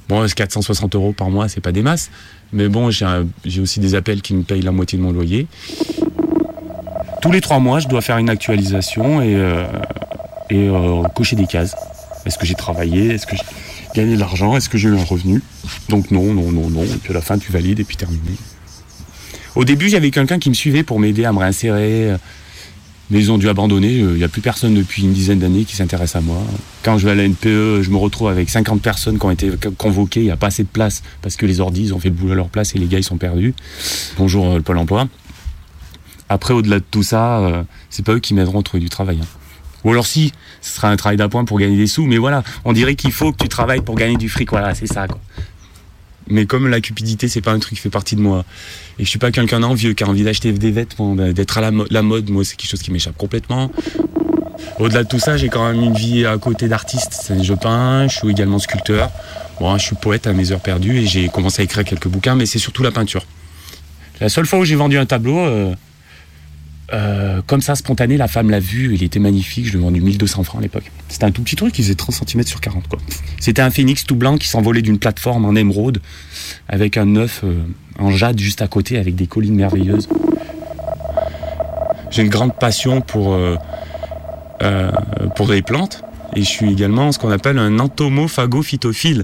Bon, 0.07 0.25
460 0.27 0.95
euros 0.95 1.13
par 1.13 1.29
mois, 1.29 1.49
c'est 1.49 1.61
pas 1.61 1.71
des 1.71 1.81
masses. 1.81 2.09
Mais 2.53 2.67
bon, 2.67 2.89
j'ai 2.91 3.61
aussi 3.61 3.79
des 3.79 3.95
appels 3.95 4.21
qui 4.21 4.33
me 4.35 4.43
payent 4.43 4.61
la 4.61 4.71
moitié 4.71 4.97
de 4.97 5.03
mon 5.03 5.11
loyer. 5.11 5.47
Tous 7.21 7.31
les 7.31 7.41
trois 7.41 7.59
mois, 7.59 7.79
je 7.79 7.87
dois 7.87 8.01
faire 8.01 8.17
une 8.17 8.29
actualisation 8.29 9.21
et, 9.21 9.35
euh, 9.35 9.65
euh, 10.51 11.03
cocher 11.15 11.35
des 11.35 11.47
cases. 11.47 11.75
Est-ce 12.25 12.37
que 12.37 12.45
j'ai 12.45 12.53
travaillé? 12.55 13.09
Est-ce 13.09 13.25
que 13.25 13.35
j'ai 13.35 13.43
gagné 13.95 14.15
de 14.15 14.19
l'argent? 14.19 14.55
Est-ce 14.55 14.69
que 14.69 14.77
j'ai 14.77 14.89
eu 14.89 14.95
un 14.97 15.03
revenu? 15.03 15.41
Donc 15.89 16.11
non, 16.11 16.33
non, 16.33 16.51
non, 16.51 16.69
non. 16.69 16.83
Et 16.83 16.97
puis 17.01 17.11
à 17.11 17.13
la 17.13 17.21
fin, 17.21 17.37
tu 17.39 17.51
valides 17.51 17.79
et 17.79 17.83
puis 17.83 17.97
terminé. 17.97 18.21
Au 19.55 19.63
début, 19.65 19.89
j'avais 19.89 20.11
quelqu'un 20.11 20.37
qui 20.37 20.49
me 20.49 20.53
suivait 20.55 20.83
pour 20.83 20.99
m'aider 20.99 21.25
à 21.25 21.33
me 21.33 21.39
réinsérer. 21.39 22.15
Mais 23.11 23.19
ils 23.19 23.31
ont 23.31 23.37
dû 23.37 23.47
abandonner. 23.49 23.91
Il 23.93 24.13
n'y 24.13 24.23
a 24.23 24.27
plus 24.27 24.41
personne 24.41 24.73
depuis 24.73 25.03
une 25.03 25.13
dizaine 25.13 25.39
d'années 25.39 25.63
qui 25.63 25.75
s'intéresse 25.75 26.15
à 26.15 26.21
moi. 26.21 26.37
Quand 26.83 26.97
je 26.97 27.05
vais 27.05 27.11
à 27.11 27.15
la 27.15 27.27
NPE, 27.27 27.81
je 27.83 27.89
me 27.91 27.97
retrouve 27.97 28.29
avec 28.29 28.49
50 28.49 28.81
personnes 28.81 29.19
qui 29.19 29.25
ont 29.25 29.31
été 29.31 29.51
convoquées. 29.77 30.21
Il 30.21 30.25
n'y 30.25 30.31
a 30.31 30.37
pas 30.37 30.47
assez 30.47 30.63
de 30.63 30.67
place 30.67 31.03
parce 31.21 31.35
que 31.35 31.45
les 31.45 31.59
ordis, 31.59 31.93
ont 31.93 31.99
fait 31.99 32.09
le 32.09 32.15
boulot 32.15 32.33
à 32.33 32.35
leur 32.35 32.49
place 32.49 32.73
et 32.75 32.79
les 32.79 32.87
gars, 32.87 32.97
ils 32.97 33.03
sont 33.03 33.17
perdus. 33.17 33.53
Bonjour 34.17 34.47
euh, 34.47 34.55
le 34.57 34.63
Pôle 34.63 34.77
emploi. 34.79 35.07
Après, 36.29 36.53
au-delà 36.55 36.79
de 36.79 36.85
tout 36.89 37.03
ça, 37.03 37.39
euh, 37.39 37.63
c'est 37.91 38.03
pas 38.03 38.13
eux 38.13 38.19
qui 38.19 38.33
m'aideront 38.33 38.61
à 38.61 38.63
trouver 38.63 38.81
du 38.81 38.89
travail. 38.89 39.19
hein. 39.21 39.27
Ou 39.83 39.91
alors 39.91 40.07
si, 40.07 40.31
ce 40.61 40.75
sera 40.77 40.89
un 40.89 40.95
travail 40.95 41.15
d'appoint 41.17 41.45
pour 41.45 41.59
gagner 41.59 41.77
des 41.77 41.85
sous, 41.85 42.07
mais 42.07 42.17
voilà, 42.17 42.43
on 42.63 42.73
dirait 42.73 42.95
qu'il 42.95 43.11
faut 43.11 43.31
que 43.31 43.37
tu 43.37 43.47
travailles 43.49 43.81
pour 43.81 43.93
gagner 43.93 44.17
du 44.17 44.29
fric, 44.29 44.49
voilà, 44.49 44.73
c'est 44.73 44.87
ça 44.87 45.07
quoi. 45.07 45.19
Mais 46.27 46.45
comme 46.45 46.67
la 46.67 46.81
cupidité, 46.81 47.27
c'est 47.27 47.41
pas 47.41 47.51
un 47.51 47.59
truc 47.59 47.75
qui 47.75 47.79
fait 47.81 47.89
partie 47.89 48.15
de 48.15 48.21
moi, 48.21 48.45
et 48.99 49.03
je 49.05 49.09
suis 49.09 49.19
pas 49.19 49.31
quelqu'un 49.31 49.59
d'envieux 49.59 49.93
qui 49.93 50.03
a 50.03 50.07
envie 50.07 50.23
d'acheter 50.23 50.51
des 50.51 50.71
vêtements, 50.71 51.15
d'être 51.15 51.57
à 51.57 51.61
la, 51.61 51.71
mo- 51.71 51.85
la 51.89 52.01
mode, 52.01 52.29
moi 52.29 52.43
c'est 52.43 52.55
quelque 52.55 52.69
chose 52.71 52.81
qui 52.81 52.91
m'échappe 52.91 53.17
complètement. 53.17 53.71
Au-delà 54.79 55.03
de 55.03 55.07
tout 55.07 55.19
ça, 55.19 55.37
j'ai 55.37 55.49
quand 55.49 55.71
même 55.71 55.81
une 55.83 55.93
vie 55.93 56.25
à 56.25 56.37
côté 56.37 56.67
d'artiste. 56.67 57.31
Je 57.41 57.53
peins, 57.53 58.07
je 58.07 58.15
suis 58.17 58.29
également 58.29 58.57
sculpteur. 58.59 59.11
Bon, 59.59 59.77
je 59.77 59.83
suis 59.83 59.95
poète 59.95 60.27
à 60.27 60.33
mes 60.33 60.51
heures 60.51 60.59
perdues 60.61 60.97
et 60.99 61.05
j'ai 61.05 61.29
commencé 61.29 61.61
à 61.61 61.65
écrire 61.65 61.83
quelques 61.83 62.07
bouquins, 62.07 62.35
mais 62.35 62.45
c'est 62.45 62.59
surtout 62.59 62.81
la 62.83 62.91
peinture. 62.91 63.25
La 64.19 64.29
seule 64.29 64.45
fois 64.45 64.59
où 64.59 64.65
j'ai 64.65 64.75
vendu 64.75 64.97
un 64.97 65.05
tableau, 65.05 65.37
euh, 65.39 65.73
euh, 66.93 67.41
comme 67.47 67.61
ça, 67.61 67.75
spontané, 67.75 68.15
la 68.17 68.27
femme 68.27 68.49
l'a 68.49 68.59
vu, 68.59 68.93
il 68.93 69.03
était 69.03 69.19
magnifique, 69.19 69.65
je 69.65 69.71
lui 69.71 69.79
ai 69.79 69.81
vendu 69.81 70.01
1200 70.01 70.43
francs 70.43 70.59
à 70.59 70.61
l'époque. 70.61 70.91
C'était 71.09 71.25
un 71.25 71.31
tout 71.31 71.41
petit 71.41 71.55
truc, 71.55 71.77
il 71.79 71.83
faisait 71.83 71.95
30 71.95 72.29
cm 72.29 72.43
sur 72.43 72.61
40. 72.61 72.87
quoi. 72.87 72.99
C'était 73.39 73.61
un 73.61 73.71
phénix 73.71 74.05
tout 74.05 74.15
blanc 74.15 74.37
qui 74.37 74.47
s'envolait 74.47 74.81
d'une 74.83 74.99
plateforme 74.99 75.45
en 75.45 75.55
émeraude, 75.55 75.99
avec 76.67 76.97
un 76.97 77.15
œuf 77.15 77.41
euh, 77.43 77.63
en 77.97 78.11
jade 78.11 78.39
juste 78.39 78.61
à 78.61 78.67
côté, 78.67 78.97
avec 78.97 79.15
des 79.15 79.25
collines 79.27 79.55
merveilleuses. 79.55 80.07
J'ai 82.11 82.21
une 82.21 82.29
grande 82.29 82.55
passion 82.57 83.01
pour, 83.01 83.33
euh, 83.33 83.55
pour 85.35 85.47
les 85.51 85.61
plantes, 85.61 86.03
et 86.35 86.41
je 86.41 86.47
suis 86.47 86.71
également 86.71 87.11
ce 87.11 87.19
qu'on 87.19 87.31
appelle 87.31 87.57
un 87.57 87.79
entomophagophytophile. 87.79 89.23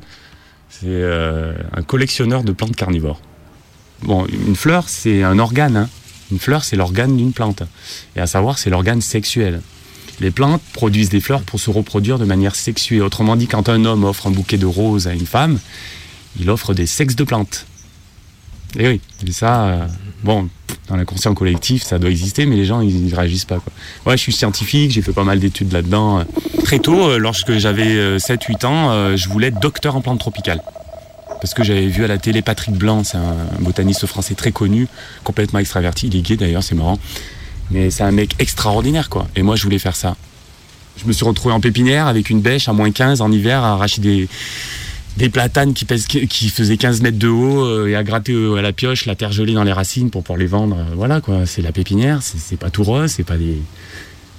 C'est 0.70 1.04
un 1.04 1.82
collectionneur 1.84 2.44
de 2.44 2.54
plantes 2.54 2.76
carnivores. 2.76 3.22
Bon, 4.04 4.26
une 4.26 4.56
fleur, 4.56 4.90
c'est 4.90 5.22
un 5.22 5.38
organe. 5.38 5.78
hein. 5.78 5.90
Une 6.32 6.40
fleur, 6.40 6.64
c'est 6.64 6.76
l'organe 6.76 7.18
d'une 7.18 7.34
plante. 7.34 7.64
Et 8.16 8.20
à 8.20 8.28
savoir, 8.28 8.58
c'est 8.58 8.70
l'organe 8.70 9.02
sexuel. 9.02 9.62
Les 10.20 10.32
plantes 10.32 10.62
produisent 10.74 11.10
des 11.10 11.20
fleurs 11.20 11.42
pour 11.42 11.60
se 11.60 11.70
reproduire 11.70 12.20
de 12.20 12.26
manière 12.26 12.56
sexuée. 12.56 13.02
Autrement 13.02 13.36
dit, 13.36 13.48
quand 13.48 13.70
un 13.70 13.86
homme 13.86 14.04
offre 14.04 14.28
un 14.28 14.32
bouquet 14.32 14.58
de 14.58 14.66
roses 14.66 15.08
à 15.08 15.14
une 15.14 15.26
femme, 15.26 15.60
il 16.40 16.50
offre 16.50 16.74
des 16.74 16.86
sexes 16.86 17.16
de 17.16 17.24
plantes. 17.24 17.66
Et 18.78 18.88
oui, 18.88 19.02
et 19.28 19.32
ça, 19.32 19.66
euh, 19.66 19.88
bon, 20.24 20.48
dans 20.88 20.96
l'inconscient 20.96 21.34
collectif, 21.34 21.84
ça 21.84 22.00
doit 22.00 22.10
exister, 22.10 22.46
mais 22.46 22.56
les 22.56 22.66
gens, 22.66 22.80
ils 22.80 23.06
ne 23.06 23.16
réagissent 23.16 23.46
pas. 23.46 23.60
Quoi. 23.60 23.74
Ouais, 24.06 24.18
je 24.18 24.22
suis 24.22 24.32
scientifique, 24.32 24.92
j'ai 24.92 25.02
fait 25.02 25.12
pas 25.12 25.26
mal 25.26 25.40
d'études 25.40 25.74
là-dedans. 25.74 26.24
Très 26.64 26.80
tôt, 26.80 27.10
euh, 27.10 27.18
lorsque 27.18 27.58
j'avais 27.58 28.18
7-8 28.18 28.66
ans, 28.66 28.92
euh, 28.92 29.18
je 29.18 29.28
voulais 29.28 29.48
être 29.48 29.60
docteur 29.60 29.96
en 29.96 30.02
plantes 30.02 30.20
tropicales. 30.20 30.62
Parce 31.42 31.56
que 31.56 31.64
j'avais 31.64 31.88
vu 31.88 32.06
à 32.06 32.08
la 32.08 32.20
télé 32.20 32.44
Patrick 32.44 32.76
Blanc, 32.76 33.04
c'est 33.04 33.18
un 33.18 33.36
botaniste 33.60 34.06
français 34.06 34.36
très 34.36 34.52
connu, 34.52 34.88
complètement 35.24 35.60
extraverti, 35.60 36.08
il 36.08 36.16
est 36.16 36.22
gay 36.22 36.38
d'ailleurs, 36.38 36.64
c'est 36.64 36.76
marrant. 36.76 37.00
Mais 37.72 37.90
c'est 37.90 38.04
un 38.04 38.12
mec 38.12 38.36
extraordinaire, 38.40 39.10
quoi. 39.10 39.28
Et 39.36 39.42
moi, 39.42 39.56
je 39.56 39.64
voulais 39.64 39.80
faire 39.80 39.96
ça. 39.96 40.16
Je 40.98 41.06
me 41.06 41.14
suis 41.14 41.26
retrouvé 41.26 41.54
en 41.54 41.60
pépinière 41.60 42.08
avec 42.08 42.30
une 42.30 42.42
bêche 42.42 42.68
à 42.68 42.74
moins 42.74 42.92
15 42.92 43.22
en 43.22 43.32
hiver 43.32 43.64
à 43.64 43.74
arracher 43.74 44.02
des, 45.18 45.30
platanes 45.30 45.74
qui, 45.74 45.86
qui 46.28 46.50
faisaient 46.50 46.78
15 46.78 47.02
mètres 47.02 47.18
de 47.18 47.28
haut 47.28 47.66
euh, 47.66 47.88
et 47.88 47.96
à 47.96 48.04
gratter 48.04 48.34
euh, 48.34 48.56
à 48.56 48.62
la 48.62 48.74
pioche 48.74 49.06
la 49.06 49.16
terre 49.16 49.32
gelée 49.32 49.54
dans 49.54 49.64
les 49.64 49.72
racines 49.72 50.10
pour 50.10 50.22
pouvoir 50.22 50.38
les 50.38 50.48
vendre. 50.48 50.78
Euh, 50.78 50.96
Voilà, 50.96 51.22
quoi. 51.22 51.46
C'est 51.46 51.62
la 51.62 51.72
pépinière, 51.72 52.22
c'est 52.22 52.60
pas 52.60 52.70
tout 52.70 52.84
rose, 52.84 53.12
c'est 53.12 53.24
pas 53.24 53.38
des. 53.38 53.58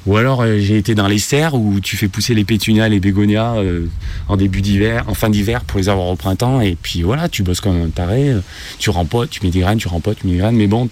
Ou 0.07 0.17
alors 0.17 0.41
euh, 0.41 0.59
j'ai 0.59 0.79
été 0.79 0.95
dans 0.95 1.07
les 1.07 1.19
serres 1.19 1.55
où 1.55 1.79
tu 1.81 1.97
fais 1.97 2.09
pousser 2.09 2.35
les 2.35 2.45
pétunias, 2.45 2.89
les 2.89 2.99
bégonias 2.99 3.57
euh, 3.59 3.87
en 4.29 4.37
début 4.37 4.61
d'hiver, 4.61 5.05
en 5.07 5.15
fin 5.15 5.31
d'hiver 5.31 5.65
pour 5.65 5.79
les 5.79 5.89
avoir 5.89 6.07
au 6.09 6.17
printemps. 6.17 6.61
Et 6.61 6.77
puis 6.81 7.03
voilà, 7.03 7.29
tu 7.29 7.43
bosses 7.43 7.61
comme 7.61 7.81
un 7.81 7.89
taré, 7.89 8.31
euh, 8.31 8.41
tu 8.79 8.91
rempotes, 8.91 9.31
tu 9.31 9.41
mets 9.45 9.51
des 9.51 9.61
graines, 9.61 9.79
tu 9.79 9.89
rempotes, 9.89 10.19
tu 10.19 10.27
mets 10.27 10.33
des 10.33 10.39
graines. 10.39 10.57
Mais 10.57 10.67
bon, 10.67 10.89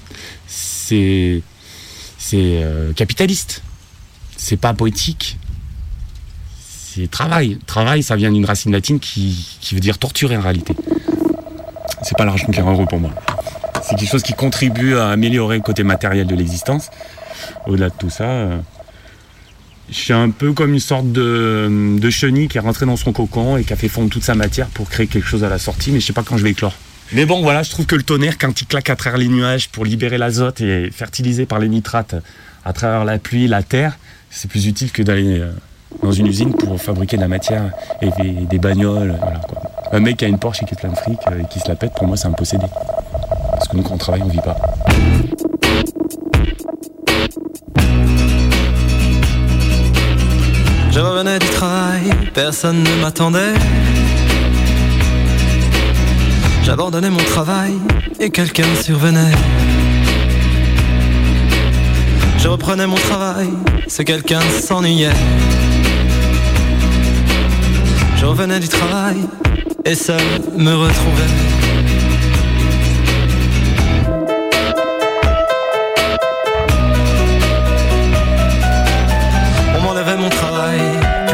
c'est 0.47 1.43
capitaliste. 2.95 3.63
C'est 4.37 4.57
pas 4.57 4.73
poétique. 4.75 5.39
C'est 6.61 7.11
travail. 7.11 7.59
Travail, 7.67 8.03
ça 8.03 8.17
vient 8.17 8.33
d'une 8.33 8.45
racine 8.45 8.73
latine 8.73 9.01
qui, 9.01 9.59
qui 9.61 9.75
veut 9.75 9.81
dire 9.81 9.99
torturer 9.99 10.37
en 10.37 10.41
réalité. 10.41 10.75
C'est 12.03 12.17
pas 12.17 12.25
l'argent 12.25 12.47
qui 12.47 12.59
est 12.59 12.63
heureux 12.63 12.87
pour 12.87 13.01
moi. 13.01 13.11
C'est 13.83 13.97
quelque 13.97 14.11
chose 14.11 14.23
qui 14.23 14.33
contribue 14.35 14.97
à 14.97 15.09
améliorer 15.09 15.57
le 15.57 15.63
côté 15.63 15.83
matériel 15.83 16.27
de 16.27 16.35
l'existence. 16.35 16.91
Au-delà 17.67 17.91
de 17.91 17.95
tout 17.99 18.11
ça, 18.11 18.47
je 19.91 19.97
suis 19.97 20.12
un 20.12 20.30
peu 20.30 20.53
comme 20.53 20.72
une 20.72 20.80
sorte 20.80 21.11
de, 21.11 22.11
chenille 22.11 22.49
qui 22.49 22.59
est 22.59 22.61
rentrée 22.61 22.86
dans 22.86 22.97
son 22.97 23.12
cocon 23.12 23.57
et 23.57 23.64
qui 23.64 23.72
a 23.72 23.76
fait 23.76 23.88
fondre 23.88 24.11
toute 24.11 24.22
sa 24.22 24.34
matière 24.34 24.68
pour 24.68 24.88
créer 24.88 25.07
quelque 25.07 25.26
chose 25.26 25.45
à 25.45 25.49
la 25.49 25.59
sortie, 25.59 25.91
mais 25.91 26.01
je 26.01 26.07
sais 26.07 26.12
pas 26.12 26.22
quand 26.22 26.36
je 26.36 26.45
vais 26.45 26.51
éclore. 26.51 26.74
Mais 27.12 27.26
bon, 27.26 27.43
voilà, 27.43 27.62
je 27.64 27.70
trouve 27.70 27.86
que 27.86 27.97
le 27.97 28.05
tonnerre, 28.05 28.38
quand 28.38 28.61
il 28.61 28.66
claque 28.66 28.88
à 28.88 28.97
travers 28.97 29.18
les 29.18 29.26
nuages 29.26 29.68
pour 29.68 29.84
libérer 29.84 30.16
l'azote 30.16 30.61
et 30.61 30.91
fertiliser 30.93 31.45
par 31.45 31.59
les 31.59 31.68
nitrates 31.68 32.14
à 32.64 32.72
travers 32.72 33.05
la 33.05 33.18
pluie, 33.18 33.49
la 33.49 33.62
terre, 33.62 33.99
c'est 34.30 34.49
plus 34.49 34.66
utile 34.66 34.93
que 34.93 35.03
d'aller 35.03 35.41
euh, 35.41 35.51
dans 36.03 36.12
une 36.12 36.28
usine 36.28 36.55
pour 36.55 36.80
fabriquer 36.80 37.16
de 37.16 37.22
la 37.22 37.28
matière 37.28 37.72
et 38.01 38.11
des, 38.47 38.59
bagnoles. 38.59 39.16
Un 39.93 40.01
mec 40.01 40.18
qui 40.18 40.24
a 40.24 40.28
une 40.28 40.38
Porsche 40.38 40.62
et 40.62 40.66
qui 40.66 40.74
est 40.74 40.78
plein 40.78 40.91
de 40.91 40.97
fric 40.97 41.18
euh, 41.26 41.41
et 41.41 41.49
qui 41.49 41.59
se 41.59 41.68
la 41.68 41.74
pète, 41.74 41.95
pour 41.97 42.07
moi, 42.07 42.16
c'est 42.16 42.28
un 42.28 42.32
possédé. 42.32 42.66
Parce 43.53 43.66
que 43.66 43.76
nous, 43.76 43.82
quand 43.82 43.95
on 43.95 43.99
travaille, 43.99 44.22
on 44.22 44.28
vit 44.28 44.38
pas. 44.38 44.57
Je 50.93 50.99
revenais 50.99 51.38
du 51.38 51.47
travail, 51.47 52.11
personne 52.34 52.82
ne 52.82 53.01
m'attendait. 53.01 53.55
J'abandonnais 56.64 57.11
mon 57.11 57.22
travail 57.24 57.74
et 58.18 58.30
quelqu'un 58.30 58.66
survenait. 58.82 59.32
Je 62.38 62.49
reprenais 62.49 62.86
mon 62.86 62.97
travail, 62.97 63.51
ce 63.86 64.03
quelqu'un 64.03 64.41
s'ennuyait. 64.41 65.11
Je 68.16 68.26
revenais 68.26 68.59
du 68.59 68.68
travail 68.68 69.18
et 69.84 69.95
seul 69.95 70.20
me 70.57 70.74
retrouvais. 70.74 71.70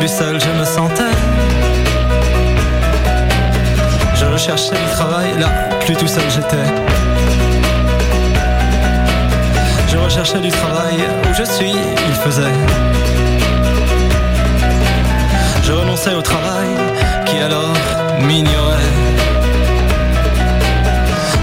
Plus 0.06 0.14
seul 0.14 0.38
je 0.40 0.60
me 0.60 0.64
sentais. 0.64 1.16
Je 4.14 4.24
recherchais 4.26 4.76
du 4.84 4.90
travail, 4.92 5.30
là, 5.40 5.48
plus 5.84 5.96
tout 5.96 6.06
seul 6.06 6.22
j'étais. 6.30 6.68
Je 9.88 9.96
recherchais 9.96 10.38
du 10.38 10.50
travail, 10.50 10.98
où 11.24 11.34
je 11.34 11.42
suis, 11.42 11.74
il 12.10 12.14
faisait. 12.24 12.56
Je 15.64 15.72
renonçais 15.72 16.14
au 16.14 16.22
travail, 16.22 16.68
qui 17.24 17.38
alors 17.38 17.76
m'ignorait. 18.20 18.94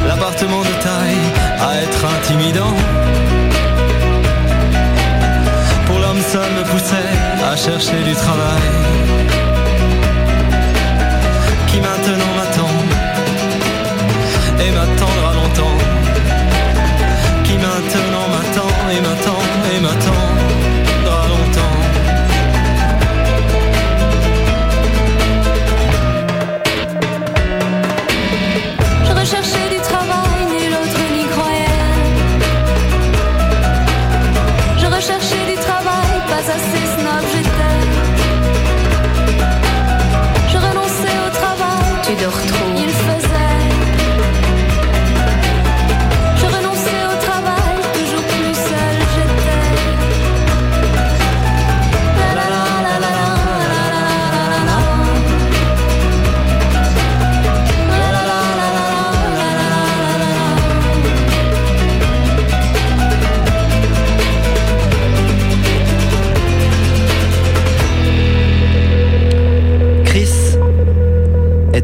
L'appartement 0.07 0.61
de 0.61 0.75
taille 0.87 1.25
à 1.59 1.81
être 1.83 2.05
intimidant. 2.17 2.75
À 7.53 7.55
chercher 7.55 8.03
du 8.03 8.13
travail. 8.15 9.12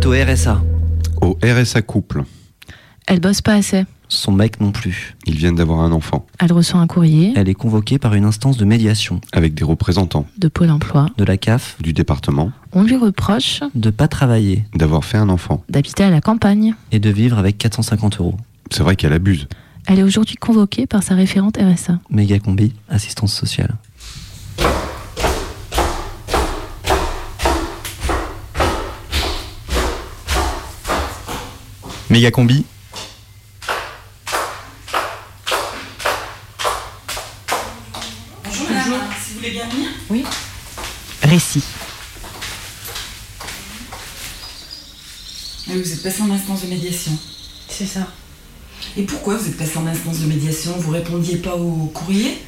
Au 0.09 0.13
RSA. 0.13 0.59
Au 1.21 1.37
RSA 1.43 1.83
couple. 1.83 2.23
Elle 3.05 3.19
bosse 3.19 3.41
pas 3.41 3.53
assez. 3.53 3.85
Son 4.07 4.31
mec 4.31 4.59
non 4.59 4.71
plus. 4.71 5.15
Ils 5.27 5.35
viennent 5.35 5.53
d'avoir 5.53 5.81
un 5.81 5.91
enfant. 5.91 6.25
Elle 6.39 6.51
reçoit 6.51 6.79
un 6.79 6.87
courrier 6.87 7.31
Elle 7.35 7.47
est 7.47 7.53
convoquée 7.53 7.99
par 7.99 8.15
une 8.15 8.25
instance 8.25 8.57
de 8.57 8.65
médiation. 8.65 9.21
Avec 9.33 9.53
des 9.53 9.63
représentants. 9.63 10.25
de 10.39 10.47
Pôle 10.47 10.71
emploi. 10.71 11.09
De 11.17 11.23
la 11.23 11.37
CAF. 11.37 11.77
Du 11.79 11.93
département. 11.93 12.51
On 12.71 12.81
lui 12.81 12.95
reproche 12.95 13.59
De 13.75 13.91
pas 13.91 14.07
travailler. 14.07 14.65
D'avoir 14.73 15.05
fait 15.05 15.19
un 15.19 15.29
enfant. 15.29 15.63
d'habiter 15.69 16.03
à 16.03 16.09
la 16.09 16.21
campagne. 16.21 16.73
Et 16.91 16.97
de 16.99 17.11
vivre 17.11 17.37
avec 17.37 17.59
450 17.59 18.19
euros. 18.19 18.35
C'est 18.71 18.81
vrai 18.81 18.95
qu'elle 18.95 19.13
abuse. 19.13 19.47
Elle 19.85 19.99
est 19.99 20.03
aujourd'hui 20.03 20.37
convoquée 20.37 20.87
par 20.87 21.03
sa 21.03 21.13
référente 21.13 21.57
RSA. 21.57 21.99
Méga 22.09 22.39
combi, 22.39 22.73
assistance 22.89 23.33
sociale. 23.35 23.75
Méga 32.09 32.31
combi. 32.31 32.65
Bonjour 38.43 38.69
madame, 38.71 39.01
si 39.23 39.31
vous 39.31 39.37
voulez 39.37 39.51
bien 39.51 39.69
venir 39.69 39.89
Oui. 40.09 40.25
Récit. 41.21 41.63
Vous 45.67 45.93
êtes 45.93 46.01
passé 46.01 46.23
en 46.23 46.31
instance 46.31 46.63
de 46.63 46.67
médiation. 46.67 47.11
C'est 47.67 47.85
ça. 47.85 48.07
Et 48.97 49.03
pourquoi 49.03 49.37
vous 49.37 49.47
êtes 49.47 49.57
passé 49.57 49.77
en 49.77 49.85
instance 49.85 50.19
de 50.19 50.25
médiation? 50.25 50.71
Vous 50.79 50.89
répondiez 50.89 51.37
pas 51.37 51.55
au 51.55 51.85
courrier? 51.93 52.41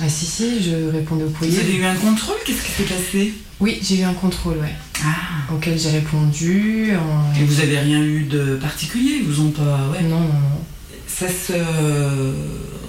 Ah 0.00 0.08
si 0.08 0.26
si, 0.26 0.62
je 0.62 0.90
répondais 0.90 1.24
au 1.24 1.30
courrier. 1.30 1.52
Vous 1.54 1.60
avez 1.60 1.76
eu 1.76 1.84
un 1.84 1.94
contrôle 1.94 2.36
Qu'est-ce 2.44 2.62
qui 2.62 2.72
s'est 2.72 2.82
passé? 2.94 3.34
Oui, 3.60 3.78
j'ai 3.82 4.00
eu 4.00 4.02
un 4.02 4.12
contrôle, 4.12 4.58
ouais. 4.58 4.74
Ah. 5.02 5.52
Auquel 5.52 5.78
j'ai 5.78 5.90
répondu. 5.90 6.92
en- 6.96 7.40
Et 7.40 7.44
vous 7.44 7.60
avez 7.60 7.78
rien 7.78 8.02
eu 8.02 8.24
de 8.24 8.56
particulier? 8.56 9.20
Ils 9.22 9.26
vous 9.26 9.40
ont 9.40 9.50
pas. 9.50 9.88
Ouais. 9.92 10.02
Non, 10.02 10.20
non, 10.20 10.26
non. 10.28 10.64
Ça 11.08 11.26
se 11.28 11.54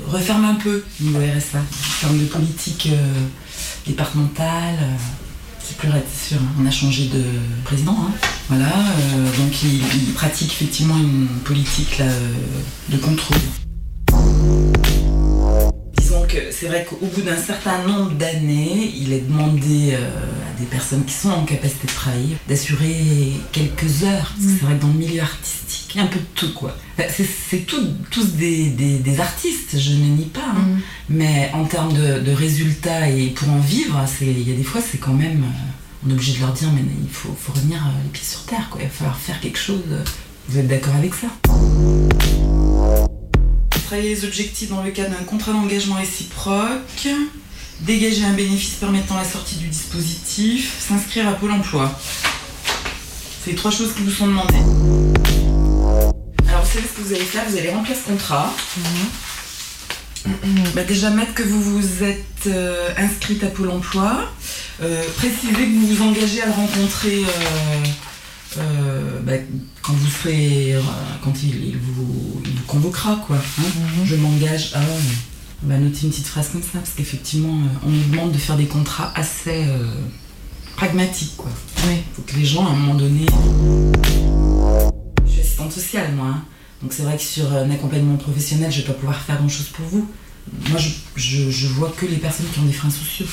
referme 0.10 0.46
un 0.46 0.56
peu 0.56 0.84
niveau 1.00 1.20
RSA. 1.20 1.60
En 1.60 2.02
termes 2.02 2.20
de 2.20 2.26
politique 2.26 2.90
euh, 2.92 3.14
départementale. 3.86 4.76
euh, 4.82 4.96
c'est 5.64 5.78
plus 5.78 5.90
sûr. 6.28 6.38
On 6.62 6.66
a 6.66 6.72
changé 6.72 7.06
de 7.08 7.24
président. 7.64 7.98
hein. 8.00 8.12
Voilà. 8.50 8.68
euh, 8.68 9.38
donc 9.38 9.64
il, 9.64 9.76
il 10.08 10.14
pratique 10.14 10.52
effectivement 10.54 10.98
une 10.98 11.28
politique 11.44 11.98
là, 12.00 12.06
euh, 12.06 12.34
de 12.90 12.98
contrôle. 12.98 13.38
C'est 16.52 16.68
vrai 16.68 16.86
qu'au 16.90 17.06
bout 17.06 17.22
d'un 17.22 17.38
certain 17.38 17.86
nombre 17.88 18.12
d'années, 18.12 18.92
il 19.00 19.14
est 19.14 19.22
demandé 19.28 19.92
euh, 19.94 19.98
à 20.08 20.60
des 20.60 20.66
personnes 20.66 21.04
qui 21.06 21.14
sont 21.14 21.30
en 21.30 21.44
capacité 21.46 21.88
de 21.88 21.92
travailler 21.92 22.38
d'assurer 22.48 23.34
quelques 23.52 24.04
heures. 24.04 24.34
Parce 24.36 24.46
que 24.54 24.60
c'est 24.60 24.66
vrai 24.66 24.76
que 24.76 24.82
dans 24.82 24.88
le 24.88 24.94
milieu 25.00 25.22
artistique, 25.22 25.92
il 25.94 25.98
y 25.98 26.00
a 26.02 26.04
un 26.04 26.08
peu 26.08 26.20
de 26.20 26.26
tout 26.36 26.54
quoi. 26.54 26.76
C'est 26.98 27.66
tous 27.66 28.26
des, 28.36 28.70
des- 28.70 28.98
des 29.00 29.20
artistes, 29.20 29.78
je 29.80 29.92
ne 29.92 30.06
nie 30.18 30.26
pas. 30.26 30.42
hein. 30.56 30.80
Mais 31.10 31.50
en 31.54 31.64
termes 31.66 31.94
de, 31.94 32.20
de 32.20 32.32
résultats 32.32 33.10
et 33.10 33.28
pour 33.28 33.50
en 33.50 33.60
vivre, 33.60 34.04
il 34.22 34.48
y 34.50 34.52
a 34.52 34.56
des 34.56 34.64
fois 34.64 34.82
c'est 34.82 34.98
quand 34.98 35.14
même. 35.14 35.44
euh, 35.44 36.06
on 36.06 36.10
est 36.12 36.14
obligé 36.14 36.34
de 36.34 36.40
leur 36.42 36.54
dire, 36.54 36.70
mais 36.74 36.82
il 37.04 37.10
faut, 37.10 37.36
faut 37.40 37.54
revenir 37.54 37.78
euh, 37.86 38.04
les 38.04 38.10
pieds 38.10 38.24
sur 38.26 38.44
terre, 38.46 38.68
quoi. 38.70 38.80
il 38.82 38.86
va 38.88 38.90
falloir 38.94 39.18
faire 39.18 39.40
quelque 39.40 39.58
chose. 39.60 39.82
Vous 40.50 40.58
êtes 40.60 40.68
d'accord 40.68 40.96
avec 40.96 41.14
ça? 41.14 41.28
Travailler 43.88 44.16
les 44.16 44.26
objectifs 44.26 44.68
dans 44.68 44.84
le 44.84 44.92
cadre 44.92 45.12
d'un 45.12 45.24
contrat 45.24 45.54
d'engagement 45.54 45.96
réciproque, 45.96 47.08
dégager 47.80 48.26
un 48.26 48.34
bénéfice 48.34 48.74
permettant 48.74 49.16
la 49.16 49.24
sortie 49.24 49.56
du 49.56 49.68
dispositif, 49.68 50.76
s'inscrire 50.86 51.26
à 51.26 51.32
Pôle 51.32 51.52
emploi. 51.52 51.98
C'est 53.42 53.52
les 53.52 53.56
trois 53.56 53.72
choses 53.72 53.94
qui 53.94 54.02
vous 54.02 54.12
sont 54.12 54.28
demandées. 54.28 54.56
Alors 56.50 56.66
vous 56.66 56.70
savez 56.70 56.86
ce 56.86 56.98
que 56.98 57.02
vous 57.02 57.14
allez 57.14 57.24
faire, 57.24 57.46
vous 57.48 57.56
allez 57.56 57.70
remplir 57.70 57.96
ce 57.96 58.12
contrat. 58.12 58.54
Bah, 60.76 60.84
déjà 60.84 61.10
mettre 61.10 61.34
que 61.34 61.44
vous 61.44 61.62
vous 61.62 62.04
êtes 62.04 62.48
euh, 62.48 62.90
inscrite 62.98 63.42
à 63.46 63.48
Pôle 63.48 63.70
emploi, 63.70 64.30
euh, 64.84 65.02
préciser 65.16 65.54
que 65.54 65.80
vous 65.80 65.88
vous 65.88 66.04
engagez 66.04 66.42
à 66.42 66.48
le 66.48 66.52
rencontrer 66.52 67.24
euh, 67.24 67.86
euh, 68.58 69.20
bah, 69.26 69.34
quand 69.82 69.94
vous 69.94 70.08
serez, 70.10 70.76
euh, 70.76 70.82
quand 71.24 71.34
il, 71.44 71.66
il 71.66 71.78
vous, 71.78 72.42
il 72.46 72.52
vous 72.52 72.64
convoquera 72.66 73.16
quoi. 73.28 73.36
hein. 73.38 73.64
Je 74.06 74.16
m'engage 74.16 74.72
à 74.74 74.80
on 75.64 75.68
va 75.70 75.78
noter 75.78 76.02
une 76.04 76.10
petite 76.12 76.28
phrase 76.28 76.50
comme 76.52 76.62
ça 76.62 76.78
parce 76.80 76.92
qu'effectivement 76.92 77.50
euh, 77.56 77.86
on 77.88 77.90
nous 77.90 78.04
demande 78.12 78.32
de 78.32 78.38
faire 78.38 78.58
des 78.58 78.68
contrats 78.68 79.12
assez 79.16 79.66
euh, 79.68 79.86
pragmatiques 80.76 81.36
quoi. 81.36 81.50
Faut 82.16 82.22
que 82.22 82.36
les 82.36 82.46
gens 82.46 82.66
à 82.68 82.70
un 82.70 82.76
moment 82.76 82.96
donné. 82.96 83.26
Je 85.26 85.32
suis 85.32 85.42
assistante 85.42 85.72
sociale 85.72 86.14
moi. 86.16 86.28
hein. 86.28 86.44
Donc 86.82 86.94
c'est 86.94 87.04
vrai 87.04 87.18
que 87.18 87.24
sur 87.24 87.52
un 87.54 87.70
accompagnement 87.72 88.18
professionnel, 88.18 88.72
je 88.72 88.82
vais 88.82 88.88
pas 88.88 88.94
pouvoir 88.94 89.20
faire 89.20 89.38
grand 89.38 89.50
chose 89.50 89.68
pour 89.74 89.86
vous. 89.88 90.08
Moi 90.70 90.80
je, 90.80 90.90
je- 91.16 91.50
je 91.50 91.68
vois 91.68 91.92
que 91.98 92.06
les 92.06 92.18
personnes 92.18 92.46
qui 92.54 92.60
ont 92.60 92.64
des 92.66 92.72
freins 92.74 92.90
sociaux. 92.92 93.26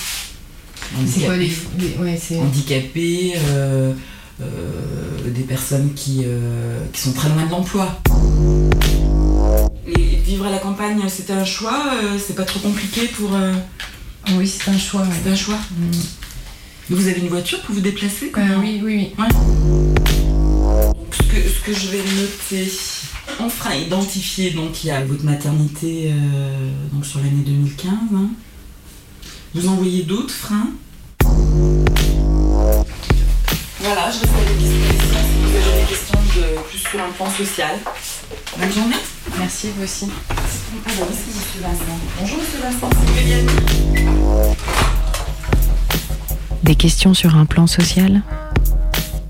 C'est 1.07 1.21
quoi 1.27 1.37
les. 1.37 1.47
Handicapés 1.51 1.79
les- 1.79 1.97
ouais, 2.03 2.19
handicapés, 2.41 3.33
euh, 3.37 3.41
euh, 3.49 3.93
des 4.41 5.43
personnes 5.43 5.95
qui, 5.95 6.23
euh, 6.25 6.79
qui 6.93 7.01
sont 7.01 7.13
très 7.13 7.29
loin 7.29 7.45
de 7.47 7.51
l'emploi. 7.51 8.01
Et 9.87 10.17
vivre 10.25 10.47
à 10.47 10.51
la 10.51 10.59
campagne, 10.59 11.01
c'était 11.09 11.33
un 11.33 11.45
choix, 11.45 11.93
euh, 12.03 12.19
c'est 12.25 12.35
pas 12.35 12.45
trop 12.45 12.61
compliqué 12.61 13.07
pour. 13.09 13.35
euh, 13.35 13.53
Oui, 14.37 14.47
c'est 14.49 14.71
un 14.71 14.79
choix. 14.79 15.07
C'est 15.23 15.31
un 15.31 15.35
choix. 15.37 15.59
Mais 15.79 16.97
Vous 16.97 17.07
avez 17.09 17.21
une 17.21 17.29
voiture 17.29 17.61
pour 17.63 17.75
vous 17.75 17.81
déplacer 17.81 18.33
Euh, 18.37 18.41
oui, 18.61 18.81
oui, 18.83 18.97
oui. 18.97 19.13
Ouais. 19.19 19.29
Donc, 19.29 21.15
ce 21.15 21.23
que, 21.23 21.49
ce 21.49 21.61
que 21.65 21.73
je 21.73 21.89
vais 21.89 21.99
noter, 21.99 22.73
on 23.41 23.49
fera 23.49 23.77
identifier, 23.77 24.51
donc 24.51 24.85
il 24.85 24.89
y 24.89 24.91
a 24.91 25.05
votre 25.05 25.25
maternité 25.25 26.11
euh, 26.13 26.71
donc 26.93 27.07
sur 27.07 27.19
l'année 27.21 27.43
2015. 27.47 27.91
hein. 28.15 28.29
Vous 29.55 29.69
en 29.69 29.75
voyez 29.77 30.03
d'autres 30.03 30.35
freins 30.35 30.69
si 34.65 35.57
avez 35.57 35.81
des 35.81 35.89
questions 35.89 36.19
de, 36.37 36.61
plus 36.69 36.79
sur 36.79 37.01
un 37.01 37.11
plan 37.11 37.31
social. 37.31 37.77
Bonne 38.59 38.73
journée. 38.73 38.97
Merci, 39.39 39.71
vous 39.77 39.85
aussi. 39.85 40.11
Alors, 40.87 41.09
est-ce 41.11 41.25
que 41.25 41.31
monsieur 41.37 41.61
Vincent. 41.61 41.99
Bonjour 42.21 42.39
monsieur 42.39 42.61
Vincent, 42.63 42.91
Yannick 43.27 44.57
Des 46.63 46.75
questions 46.75 47.15
sur 47.15 47.37
un 47.37 47.47
plan 47.47 47.67
social? 47.67 48.23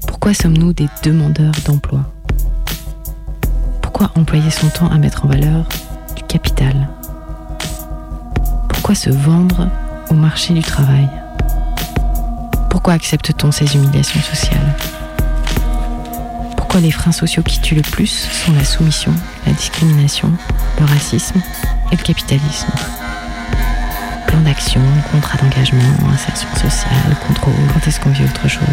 Pourquoi 0.06 0.34
sommes-nous 0.34 0.72
des 0.72 0.88
demandeurs 1.02 1.54
d'emploi? 1.66 2.00
Pourquoi 3.82 4.10
employer 4.16 4.50
son 4.50 4.68
temps 4.68 4.90
à 4.90 4.98
mettre 4.98 5.24
en 5.24 5.28
valeur 5.28 5.68
du 6.16 6.22
capital? 6.22 6.88
Pourquoi 8.68 8.94
se 8.94 9.10
vendre 9.10 9.68
au 10.10 10.14
marché 10.14 10.54
du 10.54 10.62
travail? 10.62 11.08
Pourquoi 12.70 12.94
accepte-t-on 12.94 13.50
ces 13.50 13.74
humiliations 13.76 14.20
sociales? 14.20 14.74
Les 16.82 16.90
freins 16.90 17.12
sociaux 17.12 17.42
qui 17.42 17.60
tuent 17.60 17.76
le 17.76 17.82
plus 17.82 18.28
sont 18.44 18.52
la 18.52 18.64
soumission, 18.64 19.14
la 19.46 19.52
discrimination, 19.52 20.30
le 20.78 20.84
racisme 20.84 21.40
et 21.92 21.96
le 21.96 22.02
capitalisme? 22.02 22.68
Plan 24.26 24.40
d'action, 24.40 24.82
contrat 25.10 25.38
d'engagement, 25.38 25.80
insertion 26.12 26.48
sociale, 26.56 27.16
contrôle, 27.26 27.54
quand 27.72 27.88
est-ce 27.88 28.00
qu'on 28.00 28.10
vit 28.10 28.24
autre 28.24 28.48
chose? 28.48 28.64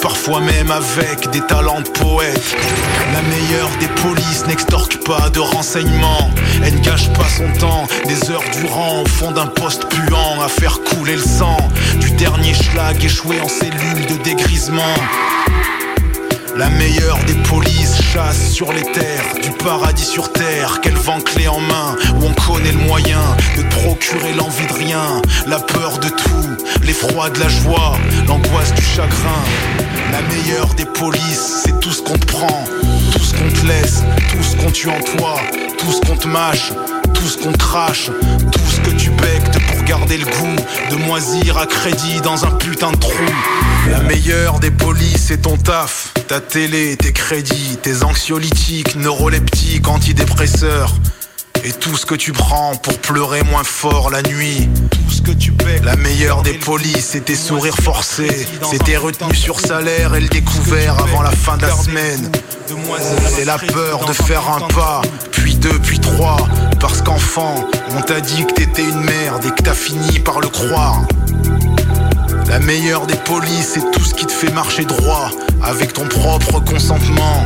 Parfois 0.00 0.40
même 0.40 0.70
avec 0.70 1.30
des 1.30 1.40
talents 1.40 1.80
de 1.80 1.88
poète. 1.88 2.56
La 3.12 3.22
meilleure 3.22 3.70
des 3.80 3.88
polices 4.02 4.46
n'extorque 4.46 4.98
pas 5.04 5.30
de 5.30 5.40
renseignements, 5.40 6.30
elle 6.62 6.74
ne 6.74 6.80
gâche 6.80 7.08
pas 7.12 7.28
son 7.28 7.50
temps, 7.58 7.86
des 8.06 8.30
heures 8.30 8.44
durant 8.60 9.02
au 9.02 9.06
fond 9.06 9.32
d'un 9.32 9.46
poste 9.46 9.88
puant 9.88 10.40
à 10.40 10.48
faire 10.48 10.80
couler 10.80 11.16
le 11.16 11.22
sang 11.22 11.56
du 12.00 12.10
dernier 12.12 12.54
schlag 12.54 13.02
échoué 13.04 13.40
en 13.40 13.48
cellule 13.48 14.06
de 14.08 14.22
dégrisement. 14.22 14.94
La 16.56 16.70
meilleure 16.70 17.18
des 17.26 17.34
polices 17.34 18.00
chasse 18.00 18.50
sur 18.50 18.72
les 18.72 18.82
terres, 18.82 19.34
du 19.42 19.50
paradis 19.50 20.06
sur 20.06 20.32
terre, 20.32 20.80
qu'elle 20.80 20.94
vend 20.94 21.20
clé 21.20 21.48
en 21.48 21.60
main, 21.60 21.94
où 22.14 22.24
on 22.24 22.32
connaît 22.32 22.72
le 22.72 22.78
moyen 22.78 23.20
de 23.58 23.62
te 23.62 23.74
procurer 23.82 24.32
l'envie 24.32 24.66
de 24.66 24.72
rien, 24.72 25.20
la 25.46 25.58
peur 25.58 25.98
de 25.98 26.08
tout, 26.08 26.56
l'effroi 26.82 27.28
de 27.28 27.40
la 27.40 27.48
joie, 27.48 27.98
l'angoisse 28.26 28.72
du 28.72 28.82
chagrin. 28.82 29.42
La 30.12 30.22
meilleure 30.22 30.72
des 30.76 30.86
polices, 30.86 31.62
c'est 31.64 31.78
tout 31.78 31.92
ce 31.92 32.00
qu'on 32.00 32.16
te 32.16 32.26
prend, 32.26 32.64
tout 33.12 33.22
ce 33.22 33.34
qu'on 33.34 33.50
te 33.50 33.66
laisse, 33.66 34.02
tout 34.30 34.42
ce 34.42 34.56
qu'on 34.56 34.70
tue 34.70 34.88
en 34.88 35.00
toi, 35.18 35.36
tout 35.76 35.92
ce 35.92 36.00
qu'on 36.00 36.16
te 36.16 36.26
mâche, 36.26 36.72
tout 37.12 37.28
ce 37.28 37.36
qu'on 37.36 37.52
crache, 37.52 38.10
tout 38.50 38.70
ce 38.70 38.80
que 38.80 38.96
tu 38.96 39.10
bectes 39.10 39.58
pour 39.68 39.84
garder 39.84 40.16
le 40.16 40.24
goût 40.24 40.56
de 40.90 40.96
moisir 40.96 41.58
à 41.58 41.66
crédit 41.66 42.22
dans 42.22 42.46
un 42.46 42.50
putain 42.52 42.92
de 42.92 42.96
trou. 42.96 43.12
La 43.90 44.00
meilleure 44.00 44.58
des 44.58 44.70
polices, 44.70 45.26
c'est 45.28 45.42
ton 45.42 45.56
taf, 45.58 46.14
ta 46.26 46.40
télé, 46.40 46.96
tes 46.96 47.12
crédits, 47.12 47.78
tes 47.80 48.02
anxiolytiques, 48.02 48.96
neuroleptiques, 48.96 49.86
antidépresseurs. 49.88 50.92
Et 51.64 51.72
tout 51.72 51.96
ce 51.96 52.06
que 52.06 52.14
tu 52.14 52.32
prends 52.32 52.76
pour 52.76 52.98
pleurer 52.98 53.42
moins 53.42 53.64
fort 53.64 54.10
la 54.10 54.22
nuit. 54.22 54.68
Tout 54.90 55.12
ce 55.12 55.22
que 55.22 55.30
tu 55.32 55.52
paies. 55.52 55.80
La 55.84 55.96
meilleure 55.96 56.42
des 56.42 56.54
polices, 56.54 57.06
c'est 57.10 57.24
tes 57.24 57.36
sourires 57.36 57.76
forcés. 57.76 58.46
C'est 58.70 58.82
tes 58.84 58.96
retenues 58.96 59.34
sur 59.34 59.60
salaire 59.60 60.14
et 60.14 60.20
le 60.20 60.28
découvert 60.28 60.98
avant 61.00 61.22
la 61.22 61.30
fin 61.30 61.56
de 61.56 61.62
la 61.62 61.72
semaine. 61.72 62.30
C'est 63.28 63.44
la 63.44 63.58
peur 63.58 64.04
de 64.06 64.12
faire 64.12 64.48
un 64.50 64.60
pas, 64.68 65.02
puis 65.30 65.54
deux, 65.54 65.78
puis 65.78 66.00
trois. 66.00 66.36
Parce 66.80 67.02
qu'enfant, 67.02 67.54
on 67.96 68.02
t'a 68.02 68.20
dit 68.20 68.44
que 68.46 68.52
t'étais 68.52 68.82
une 68.82 69.00
merde 69.00 69.44
et 69.44 69.50
que 69.50 69.62
t'as 69.62 69.74
fini 69.74 70.18
par 70.20 70.40
le 70.40 70.48
croire. 70.48 71.02
La 72.48 72.60
meilleure 72.60 73.06
des 73.06 73.16
polices, 73.16 73.72
c'est 73.74 73.90
tout 73.90 74.04
ce 74.04 74.14
qui 74.14 74.26
te 74.26 74.32
fait 74.32 74.52
marcher 74.52 74.84
droit, 74.84 75.30
avec 75.66 75.92
ton 75.92 76.06
propre 76.06 76.60
consentement, 76.60 77.42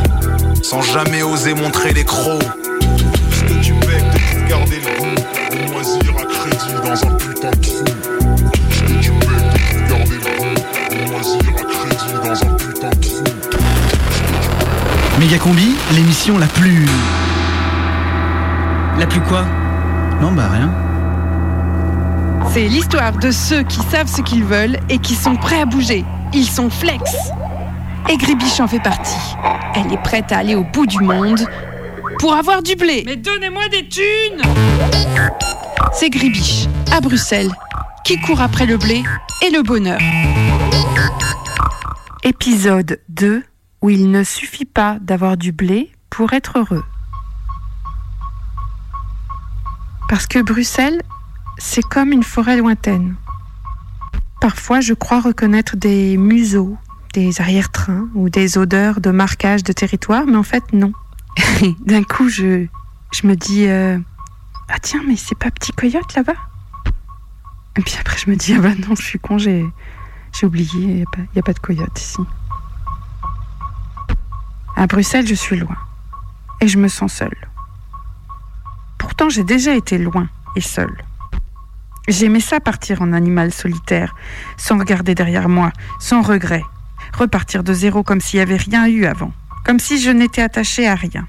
sans 0.62 0.82
jamais 0.82 1.22
oser 1.22 1.54
montrer 1.54 1.94
les 1.94 2.04
crocs. 2.04 2.42
Tout 2.80 3.32
ce 3.32 3.44
que 3.44 3.54
tu 3.64 3.72
becques 3.72 4.20
pour 4.32 4.48
garder 4.48 4.78
le 4.78 5.00
goût 5.00 5.14
de 5.56 5.72
moisir 5.72 6.12
à 6.18 6.24
crédit 6.26 6.74
dans 6.84 7.06
un 7.06 7.16
putain 7.16 7.50
de 7.50 7.56
trou. 7.56 7.84
Tout 8.52 8.72
ce 8.72 8.82
que 8.82 9.00
tu 9.00 9.10
becques 9.10 9.88
pour 9.88 9.88
garder 9.88 10.16
le 10.16 10.30
goût 10.38 10.54
de 10.90 11.10
moisir 11.10 11.40
à 11.48 11.64
crédit 11.64 12.12
dans 12.22 12.44
un 12.46 12.56
putain 12.56 12.90
de 12.90 12.94
trou. 12.96 13.24
Méga 15.18 15.38
Combi, 15.38 15.76
l'émission 15.94 16.38
la 16.38 16.46
plus. 16.46 16.86
La 18.98 19.06
plus 19.06 19.20
quoi? 19.20 19.46
Non, 20.20 20.32
bah 20.32 20.50
rien. 20.52 20.70
C'est 22.52 22.68
l'histoire 22.68 23.12
de 23.12 23.30
ceux 23.30 23.62
qui 23.62 23.80
savent 23.90 24.08
ce 24.08 24.20
qu'ils 24.20 24.44
veulent 24.44 24.78
et 24.90 24.98
qui 24.98 25.14
sont 25.14 25.36
prêts 25.36 25.60
à 25.60 25.64
bouger. 25.64 26.04
Ils 26.34 26.46
sont 26.46 26.68
flex. 26.68 27.00
Et 28.10 28.16
Gribiche 28.16 28.58
en 28.58 28.66
fait 28.66 28.80
partie. 28.80 29.36
Elle 29.76 29.92
est 29.92 30.02
prête 30.02 30.32
à 30.32 30.38
aller 30.38 30.56
au 30.56 30.64
bout 30.64 30.84
du 30.84 30.98
monde 30.98 31.40
pour 32.18 32.34
avoir 32.34 32.60
du 32.60 32.74
blé. 32.74 33.04
Mais 33.06 33.14
donnez-moi 33.14 33.68
des 33.68 33.88
thunes 33.88 34.42
C'est 35.92 36.10
Gribiche, 36.10 36.66
à 36.90 37.00
Bruxelles, 37.00 37.52
qui 38.02 38.20
court 38.20 38.40
après 38.40 38.66
le 38.66 38.78
blé 38.78 39.04
et 39.46 39.50
le 39.50 39.62
bonheur. 39.62 40.00
Épisode 42.24 43.00
2 43.10 43.44
où 43.80 43.90
il 43.90 44.10
ne 44.10 44.24
suffit 44.24 44.64
pas 44.64 44.98
d'avoir 45.00 45.36
du 45.36 45.52
blé 45.52 45.92
pour 46.10 46.32
être 46.32 46.58
heureux. 46.58 46.84
Parce 50.08 50.26
que 50.26 50.40
Bruxelles, 50.40 51.00
c'est 51.58 51.84
comme 51.84 52.10
une 52.10 52.24
forêt 52.24 52.56
lointaine. 52.56 53.14
Parfois, 54.40 54.80
je 54.80 54.94
crois 54.94 55.20
reconnaître 55.20 55.76
des 55.76 56.16
museaux, 56.16 56.76
des 57.12 57.40
arrière-trains 57.40 58.08
ou 58.14 58.30
des 58.30 58.58
odeurs 58.58 59.00
de 59.00 59.10
marquage 59.10 59.64
de 59.64 59.72
territoire, 59.72 60.26
mais 60.26 60.36
en 60.36 60.42
fait, 60.42 60.72
non. 60.72 60.92
D'un 61.84 62.02
coup, 62.02 62.28
je, 62.28 62.66
je 63.12 63.26
me 63.26 63.34
dis 63.34 63.66
euh, 63.66 63.98
Ah 64.68 64.78
tiens, 64.80 65.02
mais 65.06 65.16
c'est 65.16 65.38
pas 65.38 65.50
Petit 65.50 65.72
Coyote 65.72 66.14
là-bas? 66.14 66.34
Et 67.76 67.82
puis 67.82 67.96
après, 67.98 68.16
je 68.18 68.30
me 68.30 68.36
dis 68.36 68.54
Ah 68.54 68.60
bah 68.60 68.74
non, 68.86 68.94
je 68.94 69.02
suis 69.02 69.18
con, 69.18 69.38
j'ai 69.38 69.66
oublié, 70.42 70.68
il 70.74 70.94
n'y 70.94 71.02
a, 71.02 71.38
a 71.38 71.42
pas 71.42 71.52
de 71.52 71.58
coyote 71.58 72.00
ici. 72.00 72.20
À 74.76 74.86
Bruxelles, 74.86 75.26
je 75.26 75.34
suis 75.34 75.56
loin. 75.56 75.76
Et 76.60 76.68
je 76.68 76.78
me 76.78 76.88
sens 76.88 77.12
seule. 77.12 77.48
Pourtant, 78.98 79.28
j'ai 79.28 79.44
déjà 79.44 79.74
été 79.74 79.98
loin 79.98 80.28
et 80.56 80.60
seule. 80.60 81.04
J'aimais 82.08 82.40
ça 82.40 82.60
partir 82.60 83.02
en 83.02 83.12
animal 83.12 83.52
solitaire, 83.52 84.14
sans 84.56 84.78
regarder 84.78 85.14
derrière 85.14 85.48
moi, 85.48 85.72
sans 85.98 86.22
regret. 86.22 86.64
Repartir 87.16 87.64
de 87.64 87.72
zéro 87.72 88.02
comme 88.02 88.20
s'il 88.20 88.38
n'y 88.38 88.42
avait 88.42 88.56
rien 88.56 88.86
eu 88.86 89.04
avant, 89.04 89.32
comme 89.64 89.78
si 89.78 90.00
je 90.00 90.10
n'étais 90.10 90.42
attachée 90.42 90.86
à 90.86 90.94
rien. 90.94 91.28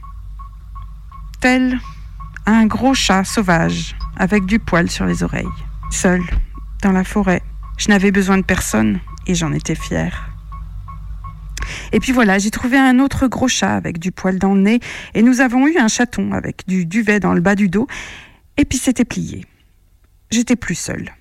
Tel 1.39 1.79
un 2.45 2.65
gros 2.65 2.93
chat 2.93 3.23
sauvage, 3.23 3.95
avec 4.17 4.45
du 4.45 4.59
poil 4.59 4.89
sur 4.89 5.05
les 5.05 5.23
oreilles. 5.23 5.45
Seule, 5.89 6.23
dans 6.81 6.91
la 6.91 7.03
forêt. 7.03 7.41
Je 7.77 7.89
n'avais 7.89 8.11
besoin 8.11 8.37
de 8.37 8.43
personne 8.43 8.99
et 9.27 9.35
j'en 9.35 9.53
étais 9.53 9.75
fière. 9.75 10.29
Et 11.91 11.99
puis 11.99 12.11
voilà, 12.11 12.37
j'ai 12.39 12.51
trouvé 12.51 12.77
un 12.77 12.99
autre 12.99 13.27
gros 13.27 13.47
chat 13.47 13.75
avec 13.75 13.99
du 13.99 14.11
poil 14.11 14.39
dans 14.39 14.53
le 14.53 14.61
nez 14.61 14.79
et 15.13 15.21
nous 15.21 15.41
avons 15.41 15.67
eu 15.67 15.77
un 15.77 15.87
chaton 15.87 16.31
avec 16.33 16.67
du 16.67 16.85
duvet 16.85 17.19
dans 17.19 17.33
le 17.33 17.41
bas 17.41 17.55
du 17.55 17.69
dos 17.69 17.87
et 18.57 18.65
puis 18.65 18.77
c'était 18.77 19.05
plié. 19.05 19.45
J'étais 20.31 20.55
plus 20.55 20.75
seule. 20.75 21.11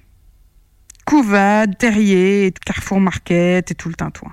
Couvade, 1.04 1.76
terrier, 1.76 2.52
carrefour 2.64 3.00
market 3.00 3.70
et 3.70 3.74
tout 3.74 3.88
le 3.88 3.94
tintouin. 3.94 4.32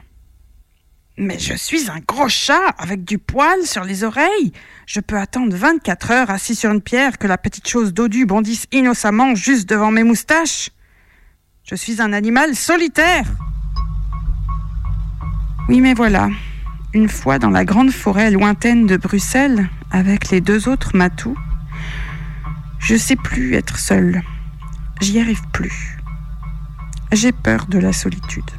Mais 1.19 1.39
je 1.39 1.55
suis 1.55 1.89
un 1.89 1.99
gros 2.07 2.29
chat 2.29 2.75
avec 2.77 3.03
du 3.03 3.17
poil 3.17 3.63
sur 3.63 3.83
les 3.83 4.03
oreilles. 4.03 4.51
Je 4.85 4.99
peux 4.99 5.17
attendre 5.17 5.55
24 5.55 6.11
heures 6.11 6.29
assis 6.29 6.53
sur 6.53 6.71
une 6.71 6.81
pierre 6.81 7.17
que 7.17 7.25
la 7.25 7.39
petite 7.39 7.67
chose 7.67 7.91
dodue 7.91 8.27
bondisse 8.27 8.67
innocemment 8.71 9.33
juste 9.33 9.67
devant 9.67 9.89
mes 9.89 10.03
moustaches. 10.03 10.69
Je 11.63 11.73
suis 11.73 12.01
un 12.03 12.13
animal 12.13 12.55
solitaire. 12.55 13.25
Oui, 15.67 15.81
mais 15.81 15.95
voilà. 15.95 16.29
Une 16.93 17.09
fois 17.09 17.39
dans 17.39 17.49
la 17.49 17.65
grande 17.65 17.91
forêt 17.91 18.29
lointaine 18.29 18.85
de 18.85 18.95
Bruxelles, 18.95 19.69
avec 19.89 20.29
les 20.29 20.39
deux 20.39 20.69
autres 20.69 20.95
matous, 20.95 21.37
je 22.77 22.95
sais 22.95 23.15
plus 23.15 23.55
être 23.55 23.79
seule. 23.79 24.21
J'y 25.01 25.19
arrive 25.19 25.41
plus. 25.51 25.97
J'ai 27.11 27.31
peur 27.31 27.65
de 27.65 27.79
la 27.79 27.91
solitude. 27.91 28.49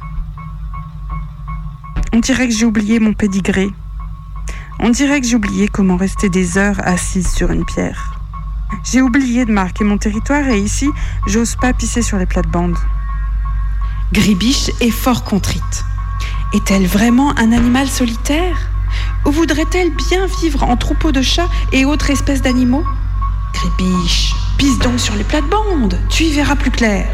On 2.11 2.19
dirait 2.19 2.47
que 2.47 2.53
j'ai 2.53 2.65
oublié 2.65 2.99
mon 2.99 3.13
pédigré. 3.13 3.69
On 4.79 4.89
dirait 4.89 5.21
que 5.21 5.27
j'ai 5.27 5.35
oublié 5.35 5.67
comment 5.67 5.95
rester 5.95 6.29
des 6.29 6.57
heures 6.57 6.79
assise 6.83 7.31
sur 7.31 7.51
une 7.51 7.65
pierre. 7.65 8.15
J'ai 8.83 9.01
oublié 9.01 9.45
de 9.45 9.51
marquer 9.51 9.83
mon 9.83 9.97
territoire 9.97 10.47
et 10.47 10.59
ici, 10.59 10.89
j'ose 11.27 11.55
pas 11.55 11.71
pisser 11.73 12.01
sur 12.01 12.17
les 12.17 12.25
plates-bandes. 12.25 12.77
Gribiche 14.11 14.71
est 14.81 14.89
fort 14.89 15.23
contrite. 15.23 15.85
Est-elle 16.53 16.87
vraiment 16.87 17.37
un 17.37 17.51
animal 17.51 17.87
solitaire? 17.87 18.57
Ou 19.25 19.31
voudrait-elle 19.31 19.93
bien 19.95 20.25
vivre 20.41 20.63
en 20.63 20.77
troupeau 20.77 21.11
de 21.11 21.21
chats 21.21 21.49
et 21.71 21.85
autres 21.85 22.09
espèces 22.09 22.41
d'animaux? 22.41 22.85
Gribiche, 23.53 24.33
pisse 24.57 24.79
donc 24.79 24.99
sur 24.99 25.15
les 25.15 25.23
plates-bandes, 25.23 25.99
tu 26.09 26.23
y 26.23 26.33
verras 26.33 26.55
plus 26.55 26.71
clair. 26.71 27.07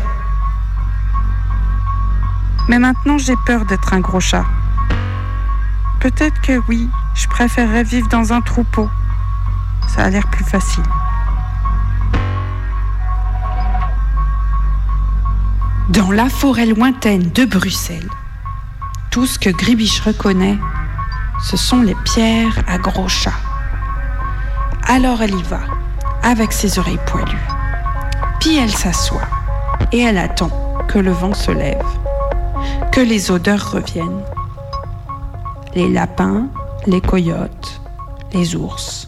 Mais 2.70 2.80
maintenant, 2.80 3.18
j'ai 3.18 3.36
peur 3.46 3.66
d'être 3.66 3.94
un 3.94 4.00
gros 4.00 4.22
chat. 4.22 4.46
Peut-être 6.06 6.40
que 6.40 6.62
oui, 6.68 6.88
je 7.16 7.28
préférerais 7.28 7.82
vivre 7.82 8.08
dans 8.10 8.32
un 8.32 8.40
troupeau. 8.40 8.88
Ça 9.88 10.04
a 10.04 10.10
l'air 10.12 10.28
plus 10.28 10.46
facile. 10.46 10.84
Dans 15.90 16.12
la 16.12 16.30
forêt 16.30 16.68
lointaine 16.68 17.32
de 17.32 17.46
Bruxelles, 17.46 18.08
tout 19.10 19.26
ce 19.26 19.40
que 19.40 19.50
Gribiche 19.50 20.00
reconnaît, 20.02 20.60
ce 21.42 21.58
sont 21.58 21.82
les 21.82 21.96
pierres 22.04 22.64
à 22.68 22.78
gros 22.78 23.10
chats. 23.10 23.42
Alors 24.88 25.24
elle 25.24 25.34
y 25.34 25.44
va, 25.44 25.62
avec 26.22 26.54
ses 26.54 26.78
oreilles 26.78 27.00
poilues. 27.08 27.50
Puis 28.40 28.58
elle 28.58 28.70
s'assoit 28.70 29.28
et 29.92 30.02
elle 30.02 30.20
attend 30.20 30.52
que 30.88 31.00
le 31.00 31.12
vent 31.12 31.34
se 31.34 31.50
lève, 31.50 31.84
que 32.92 33.02
les 33.02 33.32
odeurs 33.32 33.72
reviennent. 33.72 34.22
Les 35.76 35.90
lapins, 35.90 36.48
les 36.88 37.02
coyotes, 37.02 37.82
les 38.32 38.56
ours. 38.56 39.06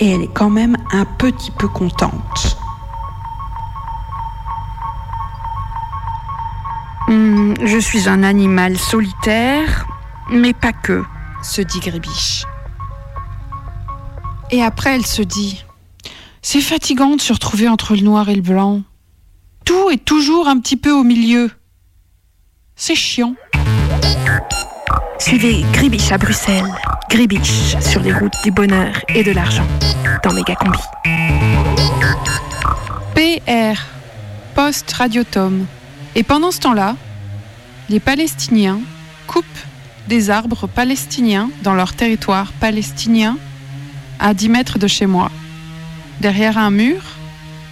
Et 0.00 0.12
elle 0.12 0.22
est 0.22 0.32
quand 0.32 0.48
même 0.48 0.78
un 0.92 1.04
petit 1.04 1.50
peu 1.50 1.68
contente. 1.68 2.56
Hmm, 7.06 7.52
je 7.62 7.78
suis 7.78 8.08
un 8.08 8.22
animal 8.22 8.78
solitaire, 8.78 9.86
mais 10.30 10.54
pas 10.54 10.72
que, 10.72 11.04
se 11.42 11.60
dit 11.60 11.80
Gribiche. 11.80 12.46
Et 14.50 14.62
après, 14.62 14.94
elle 14.94 15.04
se 15.04 15.20
dit 15.20 15.64
C'est 16.40 16.62
fatigant 16.62 17.16
de 17.16 17.20
se 17.20 17.34
retrouver 17.34 17.68
entre 17.68 17.94
le 17.94 18.00
noir 18.00 18.30
et 18.30 18.36
le 18.36 18.42
blanc. 18.42 18.80
Tout 19.66 19.90
est 19.90 20.02
toujours 20.02 20.48
un 20.48 20.58
petit 20.58 20.78
peu 20.78 20.92
au 20.92 21.02
milieu. 21.02 21.50
C'est 22.74 22.94
chiant. 22.94 23.34
Suivez 25.22 25.64
Gribiche 25.72 26.10
à 26.10 26.18
Bruxelles. 26.18 26.74
Gribiche 27.08 27.76
sur 27.80 28.00
les 28.00 28.12
routes 28.12 28.34
du 28.42 28.50
bonheur 28.50 28.92
et 29.14 29.22
de 29.22 29.30
l'argent. 29.30 29.64
Dans 30.24 30.32
Mégacombi. 30.32 30.80
PR, 33.14 33.80
Post 34.56 34.90
Radiotom. 34.90 35.64
Et 36.16 36.24
pendant 36.24 36.50
ce 36.50 36.58
temps-là, 36.58 36.96
les 37.88 38.00
Palestiniens 38.00 38.80
coupent 39.28 39.44
des 40.08 40.28
arbres 40.28 40.66
palestiniens 40.66 41.50
dans 41.62 41.74
leur 41.74 41.92
territoire 41.92 42.50
palestinien 42.54 43.38
à 44.18 44.34
10 44.34 44.48
mètres 44.48 44.80
de 44.80 44.88
chez 44.88 45.06
moi, 45.06 45.30
derrière 46.20 46.58
un 46.58 46.72
mur, 46.72 47.00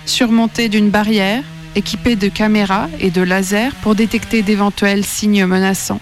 surmonté 0.07 0.68
d'une 0.68 0.90
barrière, 0.90 1.42
équipé 1.74 2.14
de 2.14 2.28
caméras 2.28 2.88
et 3.01 3.11
de 3.11 3.22
lasers 3.22 3.74
pour 3.82 3.96
détecter 3.96 4.42
d'éventuels 4.42 5.05
signes 5.05 5.46
menaçants 5.46 6.01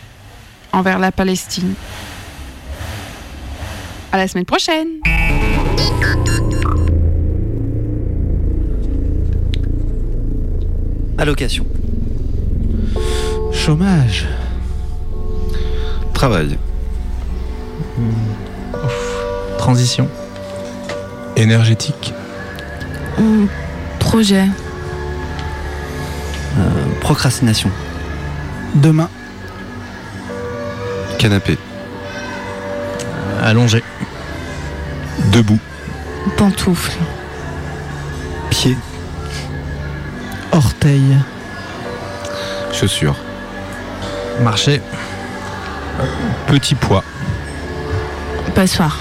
envers 0.73 0.99
la 0.99 1.13
Palestine. 1.13 1.75
À 4.13 4.17
la 4.17 4.29
semaine 4.29 4.45
prochaine! 4.45 4.89
Allocation. 11.19 11.67
Chômage. 13.53 14.27
Travail. 16.15 16.57
Transition. 19.59 20.09
Énergétique. 21.37 22.15
Projet. 23.99 24.45
Euh, 26.57 26.63
procrastination. 27.01 27.71
Demain. 28.77 29.11
Canapé. 31.19 31.59
Allongé. 33.43 33.83
Debout. 35.33 35.59
Pantoufle. 36.37 36.93
Pied. 38.51 38.77
Orteil. 40.53 41.19
Chaussures. 42.73 43.17
Marché. 44.41 44.81
Petit 46.47 46.77
pois. 46.77 47.03
Passoire. 48.55 48.99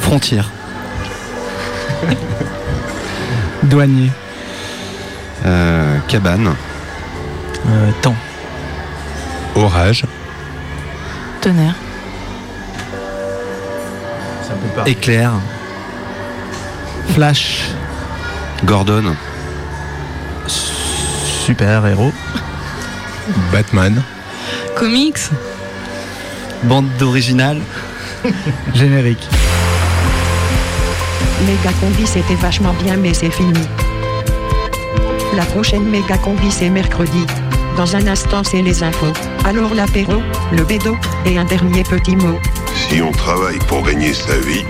Frontière. 0.00 0.50
Douanier. 3.62 4.10
Euh, 5.46 5.98
cabane. 6.08 6.54
Euh, 7.68 7.90
temps. 8.02 8.16
Orage. 9.54 10.04
Tonnerre. 11.40 11.74
Éclair. 14.86 15.32
Flash. 17.14 17.70
Gordon. 18.64 19.14
Super 20.46 21.86
héros. 21.86 22.12
Batman. 23.52 24.02
Comics. 24.76 25.30
Bande 26.64 26.88
d'original. 26.98 27.60
Générique. 28.74 29.28
Méga 31.46 31.70
combi 31.78 32.06
c'était 32.06 32.34
vachement 32.36 32.72
bien 32.82 32.96
mais 32.96 33.14
c'est 33.14 33.30
fini. 33.30 33.68
La 35.36 35.44
prochaine 35.44 35.84
méga 35.84 36.16
combi 36.18 36.50
c'est 36.50 36.70
mercredi. 36.70 37.26
Dans 37.76 37.96
un 37.96 38.06
instant 38.06 38.42
c'est 38.44 38.62
les 38.62 38.82
infos. 38.82 39.12
Alors 39.44 39.74
l'apéro, 39.74 40.22
le 40.52 40.62
bédo 40.62 40.96
et 41.26 41.38
un 41.38 41.44
dernier 41.44 41.82
petit 41.82 42.14
mot. 42.16 42.38
Si 42.74 43.02
on 43.02 43.10
travaille 43.10 43.58
pour 43.66 43.82
gagner 43.82 44.14
sa 44.14 44.36
vie, 44.38 44.64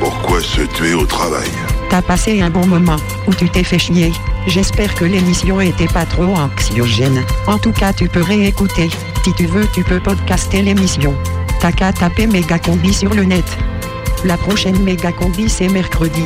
pourquoi 0.00 0.40
se 0.40 0.62
tuer 0.62 0.94
au 0.94 1.04
travail? 1.04 1.50
T'as 1.90 2.02
passé 2.02 2.40
un 2.40 2.50
bon 2.50 2.66
moment 2.66 2.96
où 3.26 3.34
tu 3.34 3.48
t'es 3.48 3.62
fait 3.62 3.78
chier. 3.78 4.12
J'espère 4.46 4.94
que 4.94 5.04
l'émission 5.04 5.60
était 5.60 5.86
pas 5.86 6.06
trop 6.06 6.34
anxiogène. 6.34 7.22
En 7.46 7.58
tout 7.58 7.72
cas, 7.72 7.92
tu 7.92 8.08
peux 8.08 8.22
réécouter. 8.22 8.90
Si 9.24 9.32
tu 9.34 9.46
veux, 9.46 9.66
tu 9.72 9.82
peux 9.82 10.00
podcaster 10.00 10.62
l'émission. 10.62 11.14
T'as 11.60 11.72
qu'à 11.72 11.92
taper 11.92 12.26
méga 12.26 12.58
combi 12.58 12.92
sur 12.92 13.12
le 13.12 13.24
net. 13.24 13.44
La 14.24 14.36
prochaine 14.36 14.82
méga 14.82 15.12
combi 15.12 15.48
c'est 15.48 15.68
mercredi. 15.68 16.24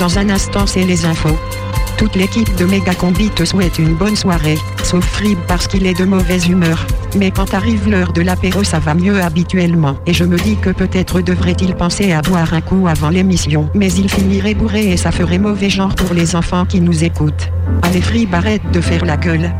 Dans 0.00 0.18
un 0.18 0.30
instant, 0.30 0.66
c'est 0.66 0.84
les 0.84 1.04
infos. 1.04 1.38
Toute 1.96 2.14
l'équipe 2.14 2.54
de 2.56 2.66
Megacombi 2.66 3.30
te 3.30 3.44
souhaite 3.44 3.78
une 3.78 3.94
bonne 3.94 4.16
soirée, 4.16 4.58
sauf 4.86 5.04
Frib 5.04 5.38
parce 5.48 5.66
qu'il 5.66 5.84
est 5.84 5.98
de 5.98 6.04
mauvaise 6.04 6.46
humeur. 6.46 6.86
Mais 7.18 7.32
quand 7.32 7.54
arrive 7.54 7.90
l'heure 7.90 8.12
de 8.12 8.22
l'apéro, 8.22 8.62
ça 8.62 8.78
va 8.78 8.94
mieux 8.94 9.20
habituellement. 9.20 9.96
Et 10.06 10.12
je 10.12 10.22
me 10.22 10.36
dis 10.38 10.56
que 10.56 10.70
peut-être 10.70 11.20
devrait-il 11.20 11.74
penser 11.74 12.12
à 12.12 12.22
boire 12.22 12.54
un 12.54 12.60
coup 12.60 12.86
avant 12.86 13.08
l'émission. 13.08 13.68
Mais 13.74 13.92
il 13.92 14.08
finirait 14.08 14.54
bourré 14.54 14.92
et 14.92 14.96
ça 14.96 15.10
ferait 15.10 15.38
mauvais 15.38 15.70
genre 15.70 15.94
pour 15.94 16.14
les 16.14 16.36
enfants 16.36 16.64
qui 16.64 16.80
nous 16.80 17.02
écoutent. 17.02 17.50
Allez 17.82 18.00
Frib, 18.00 18.32
arrête 18.32 18.62
de 18.72 18.80
faire 18.80 19.04
la 19.04 19.16
gueule. 19.16 19.52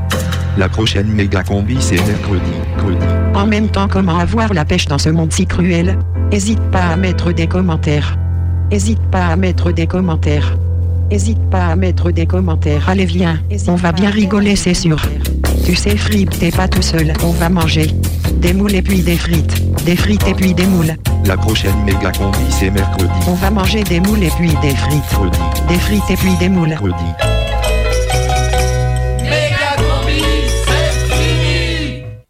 La 0.57 0.69
prochaine 0.69 1.09
méga 1.09 1.43
combi 1.43 1.77
c'est 1.81 1.97
mercredi. 2.07 2.53
Credi. 2.79 3.07
En 3.35 3.47
même 3.47 3.69
temps, 3.69 3.89
comment 3.89 4.19
avoir 4.19 4.55
la 4.55 4.65
pêche 4.65 4.87
dans 4.87 4.99
ce 4.99 5.09
monde 5.09 5.33
si 5.33 5.45
cruel? 5.45 5.99
Hésite 6.31 6.63
pas 6.71 6.93
à 6.93 6.97
mettre 6.97 7.33
des 7.33 7.49
commentaires. 7.49 8.17
Hésite 8.71 9.03
pas 9.11 9.27
à 9.27 9.37
mettre 9.37 9.73
des 9.73 9.89
commentaires. 9.89 10.57
Hésite 11.11 11.39
pas 11.51 11.67
à 11.69 11.77
mettre 11.77 12.11
des 12.11 12.27
commentaires. 12.27 12.89
Allez, 12.89 13.05
viens, 13.05 13.41
on 13.69 13.77
va 13.77 13.93
bien 13.93 14.11
rigoler, 14.11 14.57
c'est 14.57 14.75
sûr. 14.75 15.01
Tu 15.65 15.75
sais, 15.75 15.97
Frib, 15.97 16.31
t'es 16.31 16.51
pas 16.51 16.69
tout 16.69 16.83
seul, 16.83 17.13
on 17.23 17.31
va 17.31 17.49
manger. 17.49 17.87
Des 18.35 18.53
moules 18.53 18.75
et 18.75 18.83
puis 18.83 19.01
des 19.03 19.17
frites. 19.17 19.85
Des 19.85 19.97
frites 19.97 20.27
et 20.27 20.35
puis 20.35 20.53
des 20.53 20.67
moules. 20.67 20.97
La 21.25 21.37
prochaine 21.37 21.77
méga 21.85 22.13
combi 22.13 22.39
c'est 22.51 22.71
mercredi. 22.71 23.11
On 23.29 23.35
va 23.35 23.51
manger 23.51 23.83
des 23.85 24.01
moules 24.01 24.23
et 24.23 24.31
puis 24.31 24.53
des 24.63 24.75
frites. 24.75 25.69
Des 25.69 25.79
frites 25.79 26.11
et 26.11 26.17
puis 26.17 26.37
des 26.37 26.49
moules. 26.49 26.75
Credi. 26.75 27.36